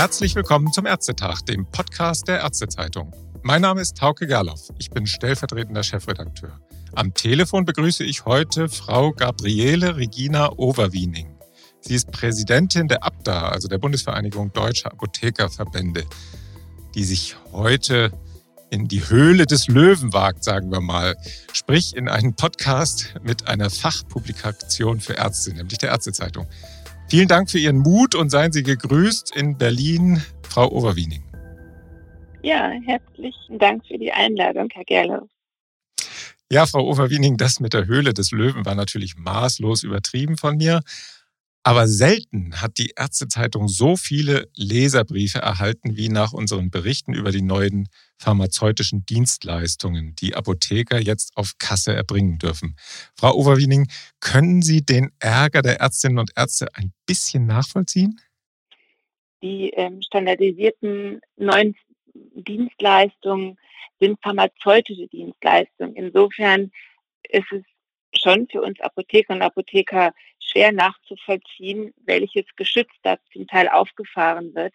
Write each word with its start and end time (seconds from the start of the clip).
Herzlich 0.00 0.34
willkommen 0.34 0.72
zum 0.72 0.86
Ärztetag, 0.86 1.42
dem 1.42 1.66
Podcast 1.66 2.26
der 2.26 2.38
Ärztezeitung. 2.40 3.12
Mein 3.42 3.60
Name 3.60 3.82
ist 3.82 3.98
Tauke 3.98 4.26
Gerloff. 4.26 4.70
Ich 4.78 4.88
bin 4.88 5.06
stellvertretender 5.06 5.82
Chefredakteur. 5.82 6.58
Am 6.94 7.12
Telefon 7.12 7.66
begrüße 7.66 8.02
ich 8.04 8.24
heute 8.24 8.70
Frau 8.70 9.12
Gabriele 9.12 9.98
Regina 9.98 10.52
Overwiening. 10.56 11.36
Sie 11.82 11.94
ist 11.94 12.10
Präsidentin 12.12 12.88
der 12.88 13.04
ABDA, 13.04 13.50
also 13.50 13.68
der 13.68 13.76
Bundesvereinigung 13.76 14.54
Deutscher 14.54 14.90
Apothekerverbände, 14.90 16.04
die 16.94 17.04
sich 17.04 17.36
heute 17.52 18.10
in 18.70 18.88
die 18.88 19.06
Höhle 19.06 19.44
des 19.44 19.68
Löwen 19.68 20.14
wagt, 20.14 20.44
sagen 20.44 20.72
wir 20.72 20.80
mal. 20.80 21.14
Sprich 21.52 21.94
in 21.94 22.08
einen 22.08 22.34
Podcast 22.34 23.16
mit 23.22 23.48
einer 23.48 23.68
Fachpublikation 23.68 24.98
für 24.98 25.12
Ärzte, 25.12 25.52
nämlich 25.52 25.76
der 25.76 25.90
Ärztezeitung. 25.90 26.46
Vielen 27.10 27.26
Dank 27.26 27.50
für 27.50 27.58
Ihren 27.58 27.78
Mut 27.78 28.14
und 28.14 28.30
seien 28.30 28.52
Sie 28.52 28.62
gegrüßt 28.62 29.34
in 29.34 29.58
Berlin, 29.58 30.22
Frau 30.48 30.70
Overwiening. 30.70 31.24
Ja, 32.42 32.70
herzlichen 32.86 33.58
Dank 33.58 33.84
für 33.84 33.98
die 33.98 34.12
Einladung, 34.12 34.68
Herr 34.72 34.84
Gerloff. 34.84 35.28
Ja, 36.52 36.66
Frau 36.66 36.88
Overwiening, 36.88 37.36
das 37.36 37.58
mit 37.58 37.74
der 37.74 37.86
Höhle 37.86 38.14
des 38.14 38.30
Löwen 38.30 38.64
war 38.64 38.76
natürlich 38.76 39.16
maßlos 39.16 39.82
übertrieben 39.82 40.36
von 40.36 40.56
mir. 40.56 40.82
Aber 41.62 41.86
selten 41.86 42.62
hat 42.62 42.78
die 42.78 42.92
Ärztezeitung 42.96 43.68
so 43.68 43.96
viele 43.96 44.48
Leserbriefe 44.54 45.40
erhalten 45.40 45.94
wie 45.94 46.08
nach 46.08 46.32
unseren 46.32 46.70
Berichten 46.70 47.12
über 47.12 47.32
die 47.32 47.42
neuen 47.42 47.88
pharmazeutischen 48.18 49.04
Dienstleistungen, 49.04 50.14
die 50.14 50.34
Apotheker 50.34 50.98
jetzt 50.98 51.36
auf 51.36 51.52
Kasse 51.58 51.94
erbringen 51.94 52.38
dürfen. 52.38 52.76
Frau 53.14 53.34
Overwiening, 53.34 53.88
können 54.20 54.62
Sie 54.62 54.82
den 54.82 55.10
Ärger 55.18 55.60
der 55.60 55.80
Ärztinnen 55.80 56.18
und 56.18 56.30
Ärzte 56.34 56.68
ein 56.74 56.92
bisschen 57.06 57.46
nachvollziehen? 57.46 58.18
Die 59.42 59.70
ähm, 59.70 60.00
standardisierten 60.02 61.20
neuen 61.36 61.74
Dienstleistungen 62.14 63.58
sind 64.00 64.18
pharmazeutische 64.22 65.08
Dienstleistungen. 65.08 65.94
Insofern 65.94 66.70
ist 67.28 67.52
es 67.52 67.62
schon 68.20 68.48
für 68.48 68.62
uns 68.62 68.80
Apotheker 68.80 69.34
und 69.34 69.42
Apotheker 69.42 70.12
schwer 70.50 70.72
nachzuvollziehen, 70.72 71.92
welches 72.04 72.44
Geschütz 72.56 72.90
da 73.02 73.18
zum 73.32 73.46
Teil 73.46 73.68
aufgefahren 73.68 74.54
wird. 74.54 74.74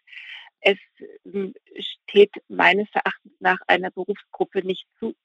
Es 0.62 0.78
hm, 1.24 1.54
steht 1.80 2.32
meines 2.48 2.88
Erachtens 2.94 3.34
nach 3.40 3.60
einer 3.68 3.92
Berufsgruppe 3.92 4.66
nicht 4.66 4.88
zu, 5.00 5.16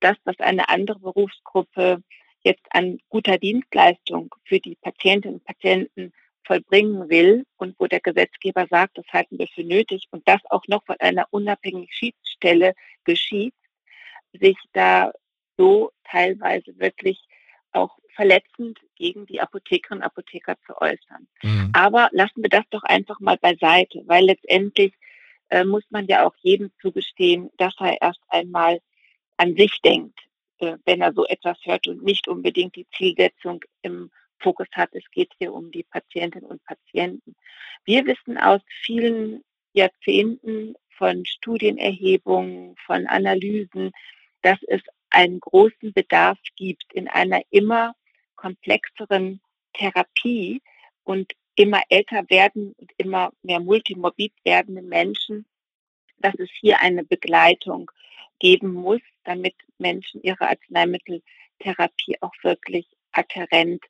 das, 0.00 0.16
was 0.24 0.38
eine 0.40 0.68
andere 0.68 1.00
Berufsgruppe 1.00 2.02
jetzt 2.42 2.66
an 2.70 2.98
guter 3.08 3.38
Dienstleistung 3.38 4.34
für 4.44 4.60
die 4.60 4.76
Patientinnen 4.76 5.38
und 5.38 5.44
Patienten 5.44 6.12
vollbringen 6.44 7.08
will 7.08 7.44
und 7.56 7.74
wo 7.78 7.86
der 7.86 8.00
Gesetzgeber 8.00 8.66
sagt, 8.70 8.98
das 8.98 9.06
halten 9.12 9.38
wir 9.38 9.48
für 9.48 9.64
nötig 9.64 10.06
und 10.12 10.26
das 10.28 10.40
auch 10.50 10.62
noch 10.68 10.84
von 10.84 10.96
einer 11.00 11.26
unabhängigen 11.30 11.90
Schiedsstelle 11.90 12.74
geschieht, 13.04 13.54
sich 14.32 14.56
da 14.72 15.12
so 15.56 15.90
teilweise 16.04 16.78
wirklich 16.78 17.18
auch 17.72 17.98
verletzend 18.16 18.80
gegen 18.96 19.26
die 19.26 19.40
Apothekerinnen 19.40 20.02
und 20.02 20.06
Apotheker 20.06 20.56
zu 20.66 20.76
äußern. 20.80 21.28
Mhm. 21.42 21.70
Aber 21.74 22.08
lassen 22.12 22.42
wir 22.42 22.48
das 22.48 22.64
doch 22.70 22.82
einfach 22.82 23.20
mal 23.20 23.36
beiseite, 23.36 24.02
weil 24.06 24.24
letztendlich 24.24 24.92
äh, 25.50 25.64
muss 25.64 25.84
man 25.90 26.06
ja 26.06 26.26
auch 26.26 26.34
jedem 26.40 26.70
zugestehen, 26.80 27.50
dass 27.58 27.74
er 27.78 28.00
erst 28.00 28.20
einmal 28.28 28.80
an 29.36 29.54
sich 29.54 29.80
denkt, 29.82 30.18
äh, 30.58 30.78
wenn 30.84 31.02
er 31.02 31.12
so 31.12 31.26
etwas 31.26 31.58
hört 31.64 31.86
und 31.86 32.02
nicht 32.02 32.26
unbedingt 32.26 32.74
die 32.74 32.86
Zielsetzung 32.96 33.60
im 33.82 34.10
Fokus 34.38 34.68
hat. 34.72 34.90
Es 34.92 35.08
geht 35.10 35.32
hier 35.38 35.52
um 35.52 35.70
die 35.70 35.84
Patientinnen 35.84 36.48
und 36.48 36.64
Patienten. 36.64 37.36
Wir 37.84 38.04
wissen 38.06 38.38
aus 38.38 38.60
vielen 38.82 39.44
Jahrzehnten 39.72 40.74
von 40.96 41.24
Studienerhebungen, 41.26 42.74
von 42.86 43.06
Analysen, 43.06 43.92
dass 44.42 44.58
es 44.68 44.80
einen 45.10 45.40
großen 45.40 45.92
Bedarf 45.92 46.38
gibt 46.56 46.92
in 46.92 47.08
einer 47.08 47.42
immer 47.50 47.94
komplexeren 48.36 49.40
Therapie 49.72 50.62
und 51.04 51.32
immer 51.54 51.82
älter 51.88 52.28
werden 52.28 52.74
und 52.78 52.92
immer 52.98 53.32
mehr 53.42 53.60
multimorbid 53.60 54.32
werdende 54.44 54.82
Menschen, 54.82 55.46
dass 56.18 56.34
es 56.38 56.50
hier 56.60 56.80
eine 56.80 57.04
Begleitung 57.04 57.90
geben 58.38 58.72
muss, 58.72 59.00
damit 59.24 59.54
Menschen 59.78 60.22
ihre 60.22 60.48
Arzneimitteltherapie 60.48 62.20
auch 62.20 62.34
wirklich 62.42 62.86
adherent 63.12 63.82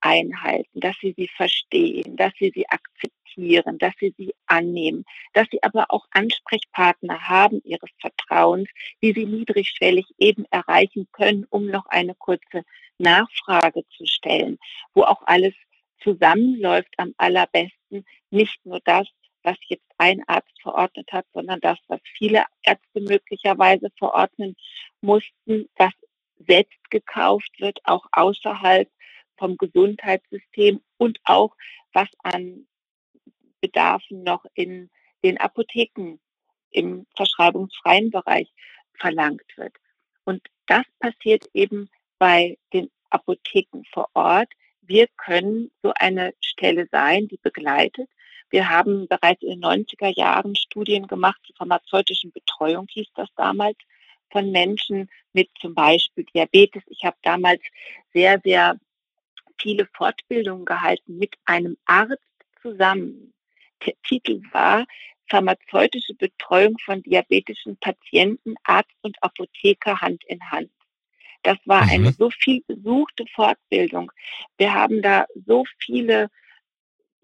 einhalten, 0.00 0.80
dass 0.80 0.96
sie 1.00 1.14
sie 1.16 1.28
verstehen, 1.28 2.16
dass 2.16 2.32
sie 2.38 2.52
sie 2.54 2.68
akzeptieren, 2.68 3.78
dass 3.78 3.94
sie 4.00 4.14
sie 4.16 4.34
annehmen, 4.46 5.04
dass 5.32 5.46
sie 5.50 5.62
aber 5.62 5.86
auch 5.90 6.06
Ansprechpartner 6.10 7.28
haben 7.28 7.60
ihres 7.64 7.90
Vertrauens, 8.00 8.68
die 9.02 9.12
sie 9.12 9.26
niedrigschwellig 9.26 10.06
eben 10.18 10.44
erreichen 10.50 11.08
können, 11.12 11.46
um 11.50 11.66
noch 11.66 11.86
eine 11.86 12.14
kurze 12.14 12.64
Nachfrage 12.98 13.86
zu 13.96 14.06
stellen, 14.06 14.58
wo 14.94 15.02
auch 15.02 15.22
alles 15.26 15.54
zusammenläuft 16.02 16.94
am 16.96 17.14
allerbesten, 17.16 18.04
nicht 18.30 18.64
nur 18.64 18.80
das, 18.84 19.08
was 19.42 19.56
jetzt 19.68 19.90
ein 19.98 20.22
Arzt 20.26 20.60
verordnet 20.62 21.10
hat, 21.12 21.26
sondern 21.32 21.60
das, 21.60 21.78
was 21.88 22.00
viele 22.16 22.44
Ärzte 22.62 23.00
möglicherweise 23.00 23.90
verordnen 23.98 24.56
mussten, 25.00 25.68
was 25.76 25.92
selbst 26.46 26.90
gekauft 26.90 27.50
wird, 27.58 27.80
auch 27.84 28.06
außerhalb 28.12 28.88
vom 29.38 29.56
Gesundheitssystem 29.56 30.80
und 30.96 31.18
auch 31.24 31.54
was 31.92 32.08
an 32.22 32.66
Bedarfen 33.60 34.22
noch 34.22 34.44
in 34.54 34.90
den 35.24 35.38
Apotheken 35.38 36.18
im 36.70 37.06
verschreibungsfreien 37.16 38.10
Bereich 38.10 38.52
verlangt 38.94 39.56
wird. 39.56 39.74
Und 40.24 40.42
das 40.66 40.84
passiert 40.98 41.48
eben 41.54 41.88
bei 42.18 42.58
den 42.72 42.90
Apotheken 43.10 43.84
vor 43.92 44.08
Ort. 44.14 44.52
Wir 44.82 45.06
können 45.16 45.70
so 45.82 45.92
eine 45.94 46.34
Stelle 46.40 46.88
sein, 46.90 47.28
die 47.28 47.38
begleitet. 47.38 48.08
Wir 48.50 48.68
haben 48.68 49.08
bereits 49.08 49.42
in 49.42 49.60
den 49.60 49.64
90er 49.64 50.14
Jahren 50.16 50.56
Studien 50.56 51.06
gemacht 51.06 51.40
zur 51.46 51.56
pharmazeutischen 51.56 52.32
Betreuung, 52.32 52.86
hieß 52.88 53.08
das 53.14 53.28
damals, 53.36 53.76
von 54.30 54.50
Menschen 54.50 55.10
mit 55.32 55.50
zum 55.60 55.74
Beispiel 55.74 56.24
Diabetes. 56.24 56.82
Ich 56.88 57.04
habe 57.04 57.16
damals 57.22 57.62
sehr, 58.12 58.40
sehr 58.42 58.78
viele 59.60 59.86
Fortbildungen 59.94 60.64
gehalten 60.64 61.18
mit 61.18 61.34
einem 61.44 61.76
Arzt 61.84 62.22
zusammen. 62.62 63.32
Der 63.84 63.94
Titel 64.06 64.42
war 64.52 64.86
Pharmazeutische 65.30 66.14
Betreuung 66.14 66.76
von 66.84 67.02
diabetischen 67.02 67.76
Patienten, 67.76 68.54
Arzt 68.64 68.94
und 69.02 69.16
Apotheker 69.22 70.00
Hand 70.00 70.24
in 70.26 70.40
Hand. 70.50 70.70
Das 71.42 71.58
war 71.66 71.84
mhm. 71.84 71.90
eine 71.90 72.12
so 72.12 72.30
viel 72.30 72.62
besuchte 72.66 73.24
Fortbildung. 73.34 74.10
Wir 74.56 74.74
haben 74.74 75.02
da 75.02 75.26
so 75.46 75.64
viele 75.78 76.30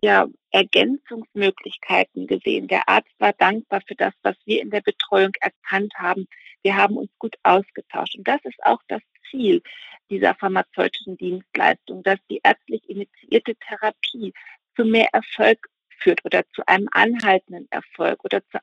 ja, 0.03 0.27
Ergänzungsmöglichkeiten 0.51 2.27
gesehen. 2.27 2.69
Der 2.69 2.89
Arzt 2.89 3.13
war 3.19 3.33
dankbar 3.33 3.81
für 3.87 3.95
das, 3.95 4.13
was 4.23 4.37
wir 4.45 4.61
in 4.61 4.71
der 4.71 4.83
Betreuung 4.83 5.33
erkannt 5.41 5.95
haben. 5.97 6.27
Wir 6.63 6.77
haben 6.77 6.97
uns 6.99 7.11
gut 7.19 7.37
ausgetauscht. 7.43 8.17
Und 8.17 8.29
das 8.29 8.41
ist 8.45 8.63
auch 8.63 8.81
das 8.89 9.01
Ziel 9.35 9.63
dieser 10.11 10.35
pharmazeutischen 10.35 11.17
Dienstleistung, 11.17 12.03
dass 12.03 12.19
die 12.31 12.41
ärztlich 12.43 12.89
initiierte 12.89 13.55
Therapie 13.57 14.33
zu 14.77 14.85
mehr 14.85 15.09
Erfolg 15.13 15.69
führt 15.99 16.25
oder 16.25 16.45
zu 16.53 16.67
einem 16.67 16.89
anhaltenden 16.93 17.67
Erfolg 17.71 18.25
oder 18.25 18.43
zu 18.49 18.59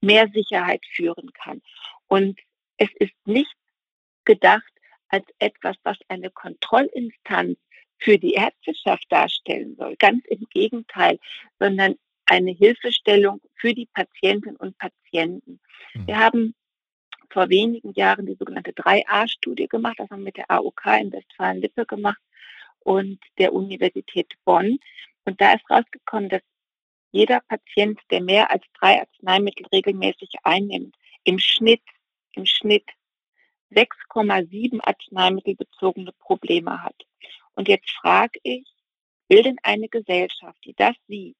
mehr 0.00 0.28
Sicherheit 0.32 0.84
führen 0.94 1.32
kann. 1.32 1.62
Und 2.08 2.40
es 2.76 2.88
ist 2.98 3.14
nicht 3.24 3.54
gedacht 4.24 4.72
als 5.08 5.24
etwas, 5.38 5.76
was 5.82 5.98
eine 6.08 6.30
Kontrollinstanz 6.30 7.58
für 7.98 8.18
die 8.18 8.34
Ärzteschaft 8.34 9.06
darstellen 9.08 9.76
soll. 9.76 9.96
Ganz 9.96 10.24
im 10.26 10.46
Gegenteil, 10.50 11.18
sondern 11.58 11.96
eine 12.26 12.50
Hilfestellung 12.50 13.40
für 13.54 13.72
die 13.72 13.86
Patientinnen 13.86 14.56
und 14.56 14.76
Patienten. 14.78 15.60
Mhm. 15.94 16.06
Wir 16.06 16.18
haben 16.18 16.54
vor 17.30 17.48
wenigen 17.48 17.92
Jahren 17.92 18.26
die 18.26 18.34
sogenannte 18.34 18.72
3a-Studie 18.72 19.68
gemacht. 19.68 19.96
Das 19.98 20.10
haben 20.10 20.20
wir 20.20 20.26
mit 20.26 20.36
der 20.36 20.50
AOK 20.50 20.86
in 21.00 21.12
Westfalen-Lippe 21.12 21.86
gemacht 21.86 22.20
und 22.80 23.18
der 23.38 23.52
Universität 23.52 24.34
Bonn. 24.44 24.78
Und 25.24 25.40
da 25.40 25.54
ist 25.54 25.68
rausgekommen, 25.70 26.28
dass 26.28 26.42
jeder 27.10 27.40
Patient, 27.48 28.00
der 28.10 28.22
mehr 28.22 28.50
als 28.50 28.64
drei 28.78 29.00
Arzneimittel 29.00 29.66
regelmäßig 29.72 30.34
einnimmt, 30.42 30.94
im 31.24 31.38
Schnitt, 31.38 31.82
im 32.34 32.46
Schnitt 32.46 32.88
6,7 33.72 34.80
arzneimittelbezogene 34.82 36.12
Probleme 36.12 36.82
hat. 36.82 36.96
Und 37.54 37.68
jetzt 37.68 37.90
frage 37.90 38.38
ich, 38.42 38.66
will 39.28 39.42
denn 39.42 39.58
eine 39.62 39.88
Gesellschaft, 39.88 40.58
die 40.64 40.74
das 40.74 40.94
sieht, 41.08 41.38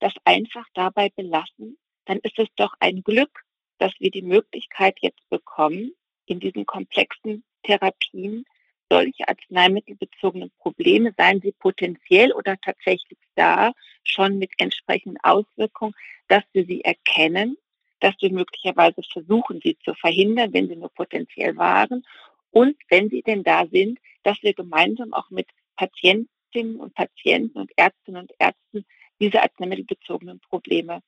das 0.00 0.12
einfach 0.24 0.66
dabei 0.74 1.10
belassen? 1.14 1.78
Dann 2.04 2.18
ist 2.18 2.38
es 2.38 2.48
doch 2.56 2.74
ein 2.80 3.02
Glück, 3.02 3.45
dass 3.78 3.92
wir 3.98 4.10
die 4.10 4.22
Möglichkeit 4.22 4.96
jetzt 5.00 5.28
bekommen, 5.28 5.92
in 6.26 6.40
diesen 6.40 6.66
komplexen 6.66 7.44
Therapien 7.62 8.44
solche 8.88 9.28
arzneimittelbezogenen 9.28 10.50
Probleme, 10.58 11.12
seien 11.16 11.40
sie 11.40 11.52
potenziell 11.52 12.32
oder 12.32 12.56
tatsächlich 12.58 13.18
da, 13.34 13.72
schon 14.04 14.38
mit 14.38 14.52
entsprechenden 14.58 15.18
Auswirkungen, 15.22 15.94
dass 16.28 16.44
wir 16.52 16.64
sie 16.64 16.84
erkennen, 16.84 17.56
dass 18.00 18.14
wir 18.20 18.30
möglicherweise 18.30 19.02
versuchen, 19.02 19.60
sie 19.62 19.76
zu 19.84 19.94
verhindern, 19.94 20.52
wenn 20.52 20.68
sie 20.68 20.76
nur 20.76 20.90
potenziell 20.90 21.56
waren. 21.56 22.04
Und 22.50 22.76
wenn 22.88 23.10
sie 23.10 23.22
denn 23.22 23.42
da 23.42 23.66
sind, 23.66 23.98
dass 24.22 24.40
wir 24.42 24.54
gemeinsam 24.54 25.12
auch 25.12 25.30
mit 25.30 25.48
Patientinnen 25.76 26.76
und 26.76 26.94
Patienten 26.94 27.58
und 27.58 27.72
Ärztinnen 27.76 28.22
und 28.22 28.32
Ärzten 28.38 28.86
diese 29.20 29.42
arzneimittelbezogenen 29.42 30.40
Probleme 30.40 31.02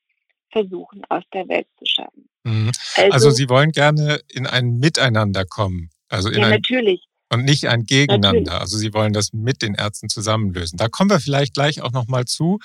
versuchen 0.51 1.03
aus 1.09 1.25
der 1.33 1.49
Welt 1.49 1.67
zu 1.79 1.85
schaffen. 1.87 2.29
Mhm. 2.45 2.73
Also, 2.97 3.13
also, 3.13 3.31
Sie 3.31 3.49
wollen 3.49 3.73
gerne 3.73 4.21
in 4.29 4.47
ein 4.47 4.79
Miteinander 4.79 5.45
kommen. 5.45 5.91
Also 6.09 6.29
in 6.31 6.41
ja, 6.41 6.47
ein, 6.47 6.53
natürlich. 6.53 7.07
Und 7.31 7.45
nicht 7.45 7.69
ein 7.69 7.85
Gegeneinander. 7.85 8.41
Natürlich. 8.41 8.61
Also 8.61 8.79
Sie 8.79 8.95
wollen 8.95 9.13
das 9.13 9.33
mit 9.33 9.63
den 9.63 9.75
Ärzten 9.75 10.09
zusammenlösen. 10.09 10.79
Da 10.79 10.89
kommen 10.89 11.11
wir 11.11 11.21
vielleicht 11.21 11.55
gleich 11.55 11.83
auch 11.83 11.93
nochmal 11.93 12.25
zu. 12.25 12.59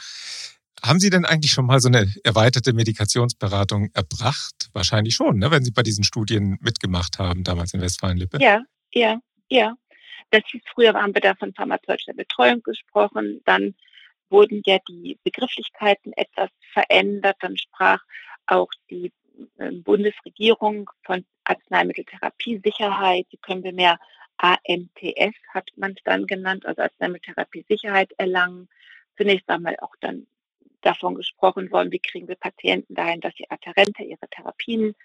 Haben 0.81 0.99
Sie 0.99 1.09
denn 1.09 1.25
eigentlich 1.25 1.51
schon 1.51 1.65
mal 1.65 1.79
so 1.79 1.87
eine 1.87 2.11
erweiterte 2.23 2.73
Medikationsberatung 2.73 3.89
erbracht? 3.93 4.69
Wahrscheinlich 4.73 5.15
schon, 5.15 5.37
ne? 5.37 5.51
wenn 5.51 5.63
Sie 5.63 5.71
bei 5.71 5.83
diesen 5.83 6.03
Studien 6.03 6.57
mitgemacht 6.61 7.19
haben, 7.19 7.43
damals 7.43 7.73
in 7.73 7.81
Westfalen-Lippe. 7.81 8.37
Ja, 8.41 8.61
ja, 8.93 9.19
ja. 9.49 9.75
Das 10.31 10.41
hieß, 10.51 10.61
früher 10.73 10.93
haben 10.93 11.13
wir 11.13 11.21
da 11.21 11.35
von 11.35 11.53
pharmazeutischer 11.53 12.13
Betreuung 12.13 12.61
gesprochen. 12.63 13.41
Dann 13.45 13.75
wurden 14.33 14.61
ja 14.65 14.79
die 14.89 15.17
Begrifflichkeiten 15.23 16.11
etwas 16.13 16.49
verändert. 16.73 17.37
Dann 17.39 17.55
sprach 17.55 18.01
auch 18.47 18.69
die 18.89 19.13
ähm, 19.59 19.83
Bundesregierung 19.83 20.89
von 21.03 21.23
Arzneimitteltherapiesicherheit. 21.45 23.27
Sie 23.31 23.37
können 23.37 23.63
wir 23.63 23.73
mehr 23.73 23.99
AMTS 24.37 25.37
hat 25.53 25.69
man 25.75 25.91
es 25.91 26.03
dann 26.03 26.27
genannt, 26.27 26.65
also 26.65 26.81
Arzneimitteltherapiesicherheit 26.81 28.11
erlangen. 28.17 28.67
Zunächst 29.15 29.47
einmal 29.49 29.77
auch 29.79 29.95
dann 30.01 30.27
davon 30.81 31.15
gesprochen 31.15 31.71
worden, 31.71 31.91
wie 31.91 31.99
kriegen 31.99 32.27
wir 32.27 32.35
Patienten 32.35 32.95
dahin, 32.95 33.21
dass 33.21 33.35
sie 33.35 33.49
adherenter 33.49 34.03
ihre 34.03 34.27
Therapien 34.29 34.95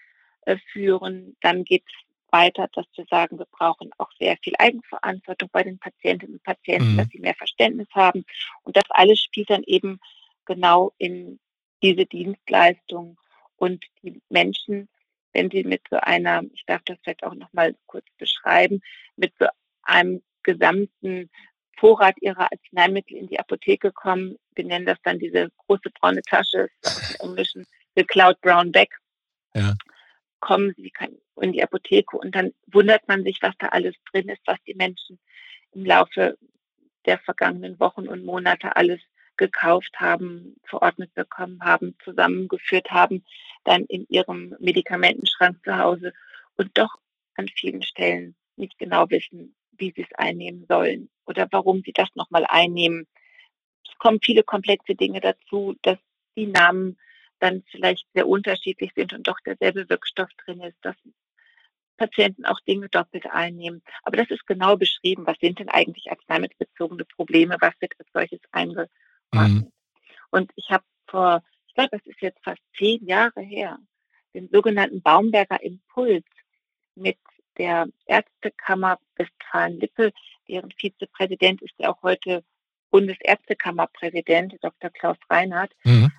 äh, 0.41 0.57
führen. 0.71 1.37
Dann 1.41 1.63
geht 1.63 1.83
es 1.87 1.93
weiter, 2.31 2.67
dass 2.73 2.85
wir 2.95 3.05
sagen, 3.09 3.39
wir 3.39 3.47
brauchen 3.51 3.91
auch 3.97 4.11
sehr 4.19 4.37
viel 4.43 4.53
Eigenverantwortung 4.57 5.49
bei 5.51 5.63
den 5.63 5.79
Patientinnen 5.79 6.35
und 6.35 6.43
Patienten, 6.43 6.93
mhm. 6.93 6.97
dass 6.97 7.09
sie 7.09 7.19
mehr 7.19 7.35
Verständnis 7.35 7.87
haben. 7.93 8.25
Und 8.63 8.75
das 8.75 8.85
alles 8.89 9.19
spielt 9.19 9.49
dann 9.49 9.63
eben 9.63 9.99
genau 10.45 10.93
in 10.97 11.39
diese 11.81 12.05
Dienstleistung. 12.05 13.17
Und 13.57 13.83
die 14.01 14.21
Menschen, 14.29 14.89
wenn 15.33 15.49
sie 15.49 15.63
mit 15.63 15.81
so 15.89 15.97
einer, 15.97 16.43
ich 16.53 16.65
darf 16.65 16.81
das 16.85 16.97
vielleicht 17.03 17.23
auch 17.23 17.35
nochmal 17.35 17.75
kurz 17.85 18.05
beschreiben, 18.17 18.81
mit 19.15 19.33
so 19.39 19.47
einem 19.83 20.21
gesamten 20.43 21.29
Vorrat 21.77 22.15
ihrer 22.21 22.51
Arzneimittel 22.51 23.15
in 23.17 23.27
die 23.27 23.39
Apotheke 23.39 23.91
kommen. 23.91 24.37
Wir 24.53 24.65
nennen 24.65 24.85
das 24.85 24.97
dann 25.03 25.19
diese 25.19 25.49
große 25.65 25.89
braune 25.99 26.21
Tasche, 26.23 26.67
dem 26.83 27.29
Englischen 27.29 27.65
the 27.95 28.03
Cloud 28.03 28.39
Brown 28.41 28.71
Bag. 28.71 28.89
Ja. 29.53 29.73
Kommen 30.39 30.73
sie 30.77 30.91
in 31.41 31.53
die 31.53 31.63
Apotheke 31.63 32.17
und 32.17 32.35
dann 32.35 32.53
wundert 32.67 33.07
man 33.07 33.23
sich, 33.23 33.39
was 33.41 33.53
da 33.59 33.67
alles 33.67 33.95
drin 34.11 34.29
ist, 34.29 34.41
was 34.45 34.57
die 34.65 34.75
Menschen 34.75 35.19
im 35.71 35.85
Laufe 35.85 36.37
der 37.05 37.19
vergangenen 37.19 37.79
Wochen 37.79 38.07
und 38.07 38.25
Monate 38.25 38.75
alles 38.75 38.99
gekauft 39.37 39.99
haben, 39.99 40.57
verordnet 40.65 41.13
bekommen 41.13 41.61
haben, 41.63 41.97
zusammengeführt 42.03 42.91
haben, 42.91 43.23
dann 43.63 43.85
in 43.85 44.05
ihrem 44.09 44.55
Medikamentenschrank 44.59 45.63
zu 45.63 45.77
Hause 45.77 46.13
und 46.57 46.77
doch 46.77 46.95
an 47.35 47.47
vielen 47.47 47.81
Stellen 47.81 48.35
nicht 48.57 48.77
genau 48.77 49.09
wissen, 49.09 49.55
wie 49.71 49.93
sie 49.95 50.01
es 50.01 50.13
einnehmen 50.17 50.65
sollen 50.67 51.09
oder 51.25 51.47
warum 51.51 51.81
sie 51.85 51.93
das 51.93 52.09
nochmal 52.15 52.45
einnehmen. 52.47 53.07
Es 53.87 53.97
kommen 53.97 54.19
viele 54.21 54.43
komplexe 54.43 54.93
Dinge 54.93 55.21
dazu, 55.21 55.75
dass 55.83 55.97
die 56.35 56.47
Namen 56.47 56.99
dann 57.39 57.63
vielleicht 57.69 58.05
sehr 58.13 58.27
unterschiedlich 58.27 58.91
sind 58.95 59.13
und 59.13 59.27
doch 59.27 59.39
derselbe 59.45 59.89
Wirkstoff 59.89 60.29
drin 60.45 60.61
ist, 60.61 60.77
dass 60.81 60.95
Patienten 61.97 62.45
auch 62.45 62.59
Dinge 62.61 62.89
doppelt 62.89 63.27
einnehmen. 63.27 63.83
Aber 64.03 64.17
das 64.17 64.29
ist 64.31 64.47
genau 64.47 64.77
beschrieben, 64.77 65.27
was 65.27 65.37
sind 65.39 65.59
denn 65.59 65.69
eigentlich 65.69 66.09
arzneimittelbezogene 66.09 67.05
Probleme, 67.05 67.57
was 67.59 67.73
wird 67.79 67.93
als 67.99 68.09
solches 68.13 68.39
eingeordnet. 68.51 68.89
Mhm. 69.33 69.71
Und 70.31 70.51
ich 70.55 70.69
habe 70.71 70.83
vor, 71.07 71.43
ich 71.67 71.73
glaube, 71.75 71.97
es 71.97 72.05
ist 72.07 72.21
jetzt 72.21 72.43
fast 72.43 72.61
zehn 72.77 73.05
Jahre 73.05 73.41
her, 73.41 73.77
den 74.33 74.49
sogenannten 74.49 75.01
Baumberger 75.01 75.61
Impuls 75.61 76.25
mit 76.95 77.17
der 77.57 77.87
Ärztekammer 78.05 78.99
Westfalen-Lippe, 79.15 80.13
deren 80.47 80.71
Vizepräsident 80.71 81.61
ist 81.61 81.73
ja 81.77 81.89
auch 81.89 82.01
heute 82.01 82.43
Bundesärztekammerpräsident, 82.91 84.55
Dr. 84.61 84.89
Klaus 84.89 85.17
Reinhardt, 85.29 85.73
mhm. 85.83 86.11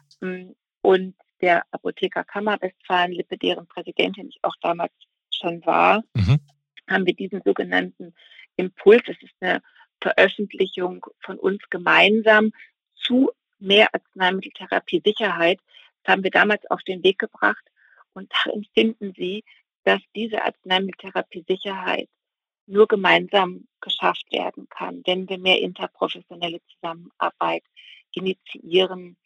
Und 0.83 1.15
der 1.41 1.65
Apothekerkammer 1.71 2.61
Westfalen-Lippe, 2.61 3.39
deren 3.39 3.67
Präsidentin 3.67 4.29
ich 4.29 4.39
auch 4.43 4.57
damals 4.61 4.93
schon 5.31 5.65
war, 5.65 6.03
mhm. 6.15 6.41
haben 6.89 7.07
wir 7.07 7.15
diesen 7.15 7.43
sogenannten 7.45 8.15
Impuls, 8.57 9.03
das 9.07 9.17
ist 9.23 9.35
eine 9.41 9.63
Veröffentlichung 10.01 11.07
von 11.21 11.39
uns 11.39 11.63
gemeinsam 11.71 12.53
zu 12.95 13.31
mehr 13.59 13.89
Arzneimitteltherapie-Sicherheit. 13.95 15.61
Das 16.03 16.13
haben 16.13 16.25
wir 16.25 16.31
damals 16.31 16.69
auf 16.71 16.83
den 16.83 17.03
Weg 17.03 17.19
gebracht 17.19 17.65
und 18.13 18.33
darin 18.33 18.67
finden 18.75 19.13
Sie, 19.17 19.45
dass 19.85 20.01
diese 20.15 20.43
Arzneimitteltherapie-Sicherheit 20.43 22.09
nur 22.67 22.87
gemeinsam 22.87 23.67
geschafft 23.81 24.31
werden 24.31 24.69
kann, 24.69 25.03
wenn 25.07 25.29
wir 25.29 25.39
mehr 25.39 25.61
interprofessionelle 25.61 26.61
Zusammenarbeit 26.73 27.65
initiieren 28.13 29.17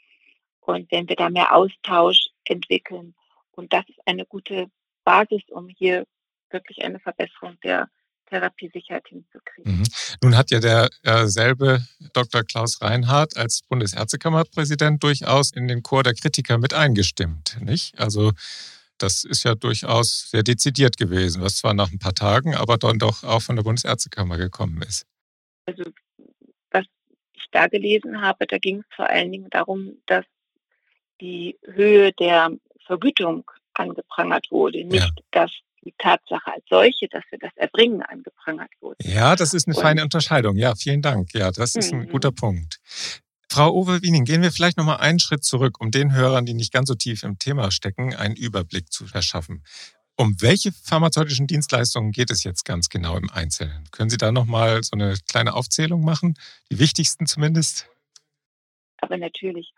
und 0.67 0.91
wenn 0.91 1.09
wir 1.09 1.17
da 1.17 1.31
mehr 1.31 1.55
Austausch 1.55 2.29
entwickeln. 2.45 3.15
Und 3.53 3.73
das 3.73 3.89
ist 3.89 4.01
eine 4.07 4.27
gute 4.27 4.67
Basis, 5.05 5.43
um 5.51 5.69
hier 5.69 6.07
wirklich 6.51 6.83
eine 6.85 6.99
Verbesserung 7.01 7.59
der 7.63 7.89
Therapiesicherheit 8.27 9.07
hinzukriegen. 9.09 9.81
Mhm. 9.81 9.85
Nun 10.23 10.37
hat 10.37 10.51
ja 10.51 10.61
derselbe 10.61 11.85
äh, 12.01 12.09
Dr. 12.15 12.43
Klaus 12.43 12.81
Reinhardt 12.81 13.37
als 13.37 13.63
Bundesärztekammerpräsident 13.69 15.03
durchaus 15.03 15.53
in 15.53 15.69
den 15.69 15.83
Chor 15.83 16.03
der 16.03 16.15
Kritiker 16.15 16.59
mit 16.59 16.73
eingestimmt, 16.73 17.59
nicht? 17.61 17.99
Also 17.99 18.33
das 18.99 19.25
ist 19.25 19.45
ja 19.45 19.55
durchaus 19.55 20.31
sehr 20.31 20.43
dezidiert 20.43 20.97
gewesen, 20.97 21.43
was 21.43 21.57
zwar 21.57 21.75
nach 21.75 21.93
ein 21.93 21.99
paar 21.99 22.15
Tagen, 22.15 22.55
aber 22.55 22.79
dann 22.79 22.99
doch 22.99 23.25
auch 23.25 23.43
von 23.43 23.57
der 23.57 23.65
Bundesärztekammer 23.65 24.39
gekommen 24.39 24.81
ist. 24.83 25.05
Also 25.67 25.85
was 26.71 26.85
ich 27.35 27.45
da 27.51 27.67
gelesen 27.67 28.23
habe, 28.23 28.47
da 28.47 28.59
ging 28.59 28.81
es 28.81 28.97
vor 28.97 29.09
allen 29.09 29.33
Dingen 29.33 29.51
darum, 29.51 29.99
dass 30.07 30.25
die 31.25 31.59
Höhe 31.73 32.13
der 32.13 32.51
Vergütung 32.87 33.51
angeprangert 33.73 34.47
wurde, 34.51 34.85
nicht 34.85 35.03
ja. 35.03 35.11
dass 35.31 35.51
die 35.83 35.95
Tatsache 35.99 36.53
als 36.53 36.65
solche, 36.69 37.09
dass 37.09 37.23
wir 37.31 37.39
das 37.39 37.51
Erbringen 37.57 38.03
angeprangert 38.03 38.71
wurde. 38.81 38.97
Ja, 39.03 39.37
das 39.37 39.55
ist 39.55 39.67
eine 39.67 39.77
Und, 39.77 39.83
feine 39.83 40.03
Unterscheidung. 40.03 40.57
Ja, 40.57 40.75
vielen 40.75 41.03
Dank. 41.03 41.35
Ja, 41.35 41.51
das 41.51 41.75
ist 41.75 41.93
ein 41.93 42.09
guter 42.09 42.31
mhm. 42.31 42.37
Punkt. 42.37 42.81
Frau 43.51 43.73
Owe-Wiening, 43.73 44.25
gehen 44.25 44.43
wir 44.43 44.51
vielleicht 44.51 44.77
noch 44.77 44.85
mal 44.85 44.97
einen 44.97 45.19
Schritt 45.19 45.45
zurück, 45.45 45.81
um 45.81 45.91
den 45.91 46.13
Hörern, 46.13 46.45
die 46.45 46.55
nicht 46.55 46.73
ganz 46.73 46.89
so 46.89 46.95
tief 46.95 47.23
im 47.23 47.39
Thema 47.39 47.71
stecken, 47.71 48.15
einen 48.15 48.37
Überblick 48.37 48.93
zu 48.93 49.07
verschaffen. 49.07 49.63
Um 50.17 50.41
welche 50.41 50.73
pharmazeutischen 50.73 51.47
Dienstleistungen 51.47 52.13
geht 52.13 52.31
es 52.31 52.45
jetzt 52.45 52.65
ganz 52.65 52.89
genau 52.89 53.17
im 53.17 53.31
Einzelnen? 53.31 53.89
Können 53.91 54.11
Sie 54.11 54.17
da 54.17 54.33
noch 54.33 54.45
mal 54.45 54.83
so 54.83 54.93
eine 54.93 55.17
kleine 55.29 55.55
Aufzählung 55.55 56.05
machen, 56.05 56.35
die 56.71 56.79
wichtigsten 56.79 57.27
zumindest? 57.27 57.89
Aber 58.99 59.19
natürlich. 59.19 59.73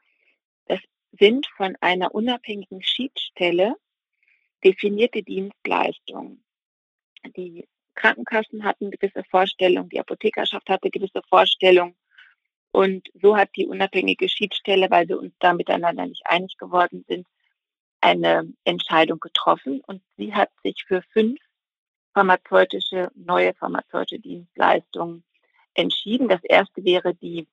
Das 0.66 0.80
sind 1.18 1.46
von 1.56 1.76
einer 1.80 2.14
unabhängigen 2.14 2.82
Schiedsstelle 2.82 3.76
definierte 4.64 5.22
Dienstleistungen. 5.22 6.44
Die 7.36 7.68
Krankenkassen 7.94 8.64
hatten 8.64 8.90
gewisse 8.90 9.24
Vorstellungen, 9.24 9.88
die 9.88 10.00
Apothekerschaft 10.00 10.68
hatte 10.68 10.90
gewisse 10.90 11.22
Vorstellungen. 11.28 11.96
Und 12.72 13.08
so 13.14 13.36
hat 13.36 13.50
die 13.56 13.66
unabhängige 13.66 14.28
Schiedsstelle, 14.28 14.90
weil 14.90 15.08
wir 15.08 15.18
uns 15.18 15.32
da 15.38 15.54
miteinander 15.54 16.06
nicht 16.06 16.26
einig 16.26 16.58
geworden 16.58 17.04
sind, 17.08 17.26
eine 18.00 18.52
Entscheidung 18.64 19.18
getroffen. 19.18 19.80
Und 19.86 20.02
sie 20.16 20.34
hat 20.34 20.50
sich 20.62 20.84
für 20.86 21.02
fünf 21.12 21.40
pharmazeutische, 22.12 23.10
neue 23.14 23.54
pharmazeutische 23.54 24.20
Dienstleistungen 24.20 25.24
entschieden. 25.74 26.28
Das 26.28 26.44
erste 26.44 26.84
wäre 26.84 27.14
die 27.14 27.46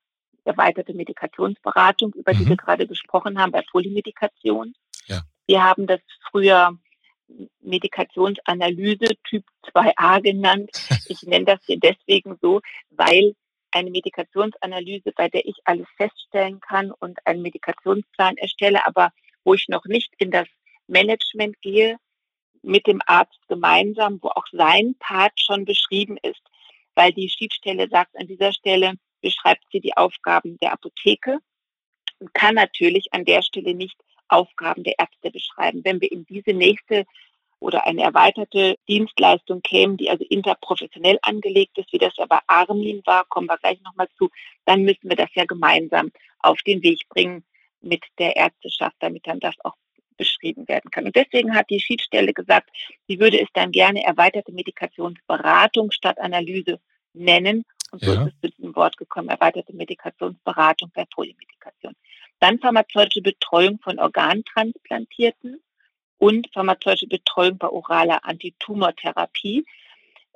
erweiterte 0.45 0.93
Medikationsberatung, 0.93 2.13
über 2.13 2.33
die 2.33 2.43
mhm. 2.45 2.49
wir 2.49 2.57
gerade 2.57 2.87
gesprochen 2.87 3.39
haben, 3.39 3.51
bei 3.51 3.63
Polymedikation. 3.71 4.73
Ja. 5.07 5.21
Wir 5.47 5.63
haben 5.63 5.87
das 5.87 6.01
früher 6.29 6.77
Medikationsanalyse 7.61 9.15
Typ 9.23 9.45
2a 9.73 10.21
genannt. 10.21 10.71
Ich 11.07 11.21
nenne 11.23 11.45
das 11.45 11.59
hier 11.65 11.77
deswegen 11.79 12.37
so, 12.41 12.61
weil 12.89 13.35
eine 13.71 13.91
Medikationsanalyse, 13.91 15.11
bei 15.15 15.27
der 15.27 15.45
ich 15.45 15.57
alles 15.65 15.87
feststellen 15.97 16.59
kann 16.61 16.91
und 16.91 17.19
einen 17.25 17.41
Medikationsplan 17.41 18.37
erstelle, 18.37 18.85
aber 18.87 19.11
wo 19.43 19.53
ich 19.53 19.67
noch 19.67 19.85
nicht 19.85 20.13
in 20.17 20.31
das 20.31 20.47
Management 20.87 21.61
gehe, 21.61 21.97
mit 22.61 22.87
dem 22.87 23.01
Arzt 23.05 23.39
gemeinsam, 23.47 24.19
wo 24.21 24.29
auch 24.29 24.45
sein 24.51 24.95
Part 24.99 25.33
schon 25.39 25.65
beschrieben 25.65 26.17
ist, 26.21 26.41
weil 26.95 27.11
die 27.11 27.29
Schiedsstelle 27.29 27.89
sagt 27.89 28.17
an 28.17 28.27
dieser 28.27 28.53
Stelle, 28.53 28.93
beschreibt 29.23 29.63
sie 29.71 29.79
die 29.79 29.97
Aufgaben 29.97 30.59
der 30.59 30.73
Apotheke, 30.73 31.39
und 32.19 32.33
kann 32.33 32.55
natürlich 32.55 33.07
an 33.11 33.25
der 33.25 33.41
Stelle 33.41 33.73
nicht 33.73 33.97
Aufgaben 34.29 34.83
der 34.83 34.97
Ärzte 34.97 35.29
beschreiben. 35.31 35.81
Wenn 35.83 35.99
wir 35.99 36.11
in 36.11 36.25
diese 36.25 36.53
nächste 36.53 37.05
oder 37.59 37.85
eine 37.85 38.03
erweiterte 38.03 38.77
Dienstleistung 38.87 39.61
kämen, 39.61 39.97
die 39.97 40.09
also 40.09 40.23
interprofessionell 40.29 41.19
angelegt 41.21 41.77
ist, 41.77 41.91
wie 41.91 41.97
das 41.97 42.15
ja 42.17 42.25
bei 42.25 42.39
Armin 42.47 43.01
war, 43.05 43.25
kommen 43.25 43.47
wir 43.47 43.57
gleich 43.57 43.81
nochmal 43.81 44.07
zu, 44.17 44.29
dann 44.65 44.83
müssen 44.83 45.09
wir 45.09 45.15
das 45.15 45.29
ja 45.33 45.45
gemeinsam 45.45 46.11
auf 46.39 46.61
den 46.61 46.81
Weg 46.83 47.07
bringen 47.09 47.43
mit 47.81 48.03
der 48.19 48.35
Ärzteschaft, 48.35 48.95
damit 48.99 49.27
dann 49.27 49.39
das 49.39 49.55
auch 49.63 49.75
beschrieben 50.17 50.67
werden 50.67 50.91
kann. 50.91 51.05
Und 51.05 51.15
deswegen 51.15 51.55
hat 51.55 51.69
die 51.69 51.79
Schiedsstelle 51.79 52.33
gesagt, 52.33 52.69
sie 53.07 53.19
würde 53.19 53.41
es 53.41 53.49
dann 53.53 53.71
gerne 53.71 54.03
erweiterte 54.03 54.51
Medikationsberatung 54.51 55.91
statt 55.91 56.19
Analyse 56.19 56.79
nennen. 57.13 57.65
Und 57.93 58.03
so 58.03 58.11
ja. 58.11 58.23
ist 58.23 58.33
es 58.33 58.41
zu 58.41 58.57
diesem 58.57 58.75
Wort 58.75 58.97
gekommen, 58.97 59.29
erweiterte 59.29 59.71
Medikationsberatung 59.71 60.89
bei 60.95 61.05
Polymedikation. 61.05 61.95
Dann 62.39 62.57
pharmazeutische 62.57 63.21
Betreuung 63.21 63.77
von 63.83 63.99
Organtransplantierten 63.99 65.61
und 66.17 66.49
pharmazeutische 66.51 67.05
Betreuung 67.05 67.59
bei 67.59 67.69
oraler 67.69 68.25
Antitumortherapie. 68.25 69.63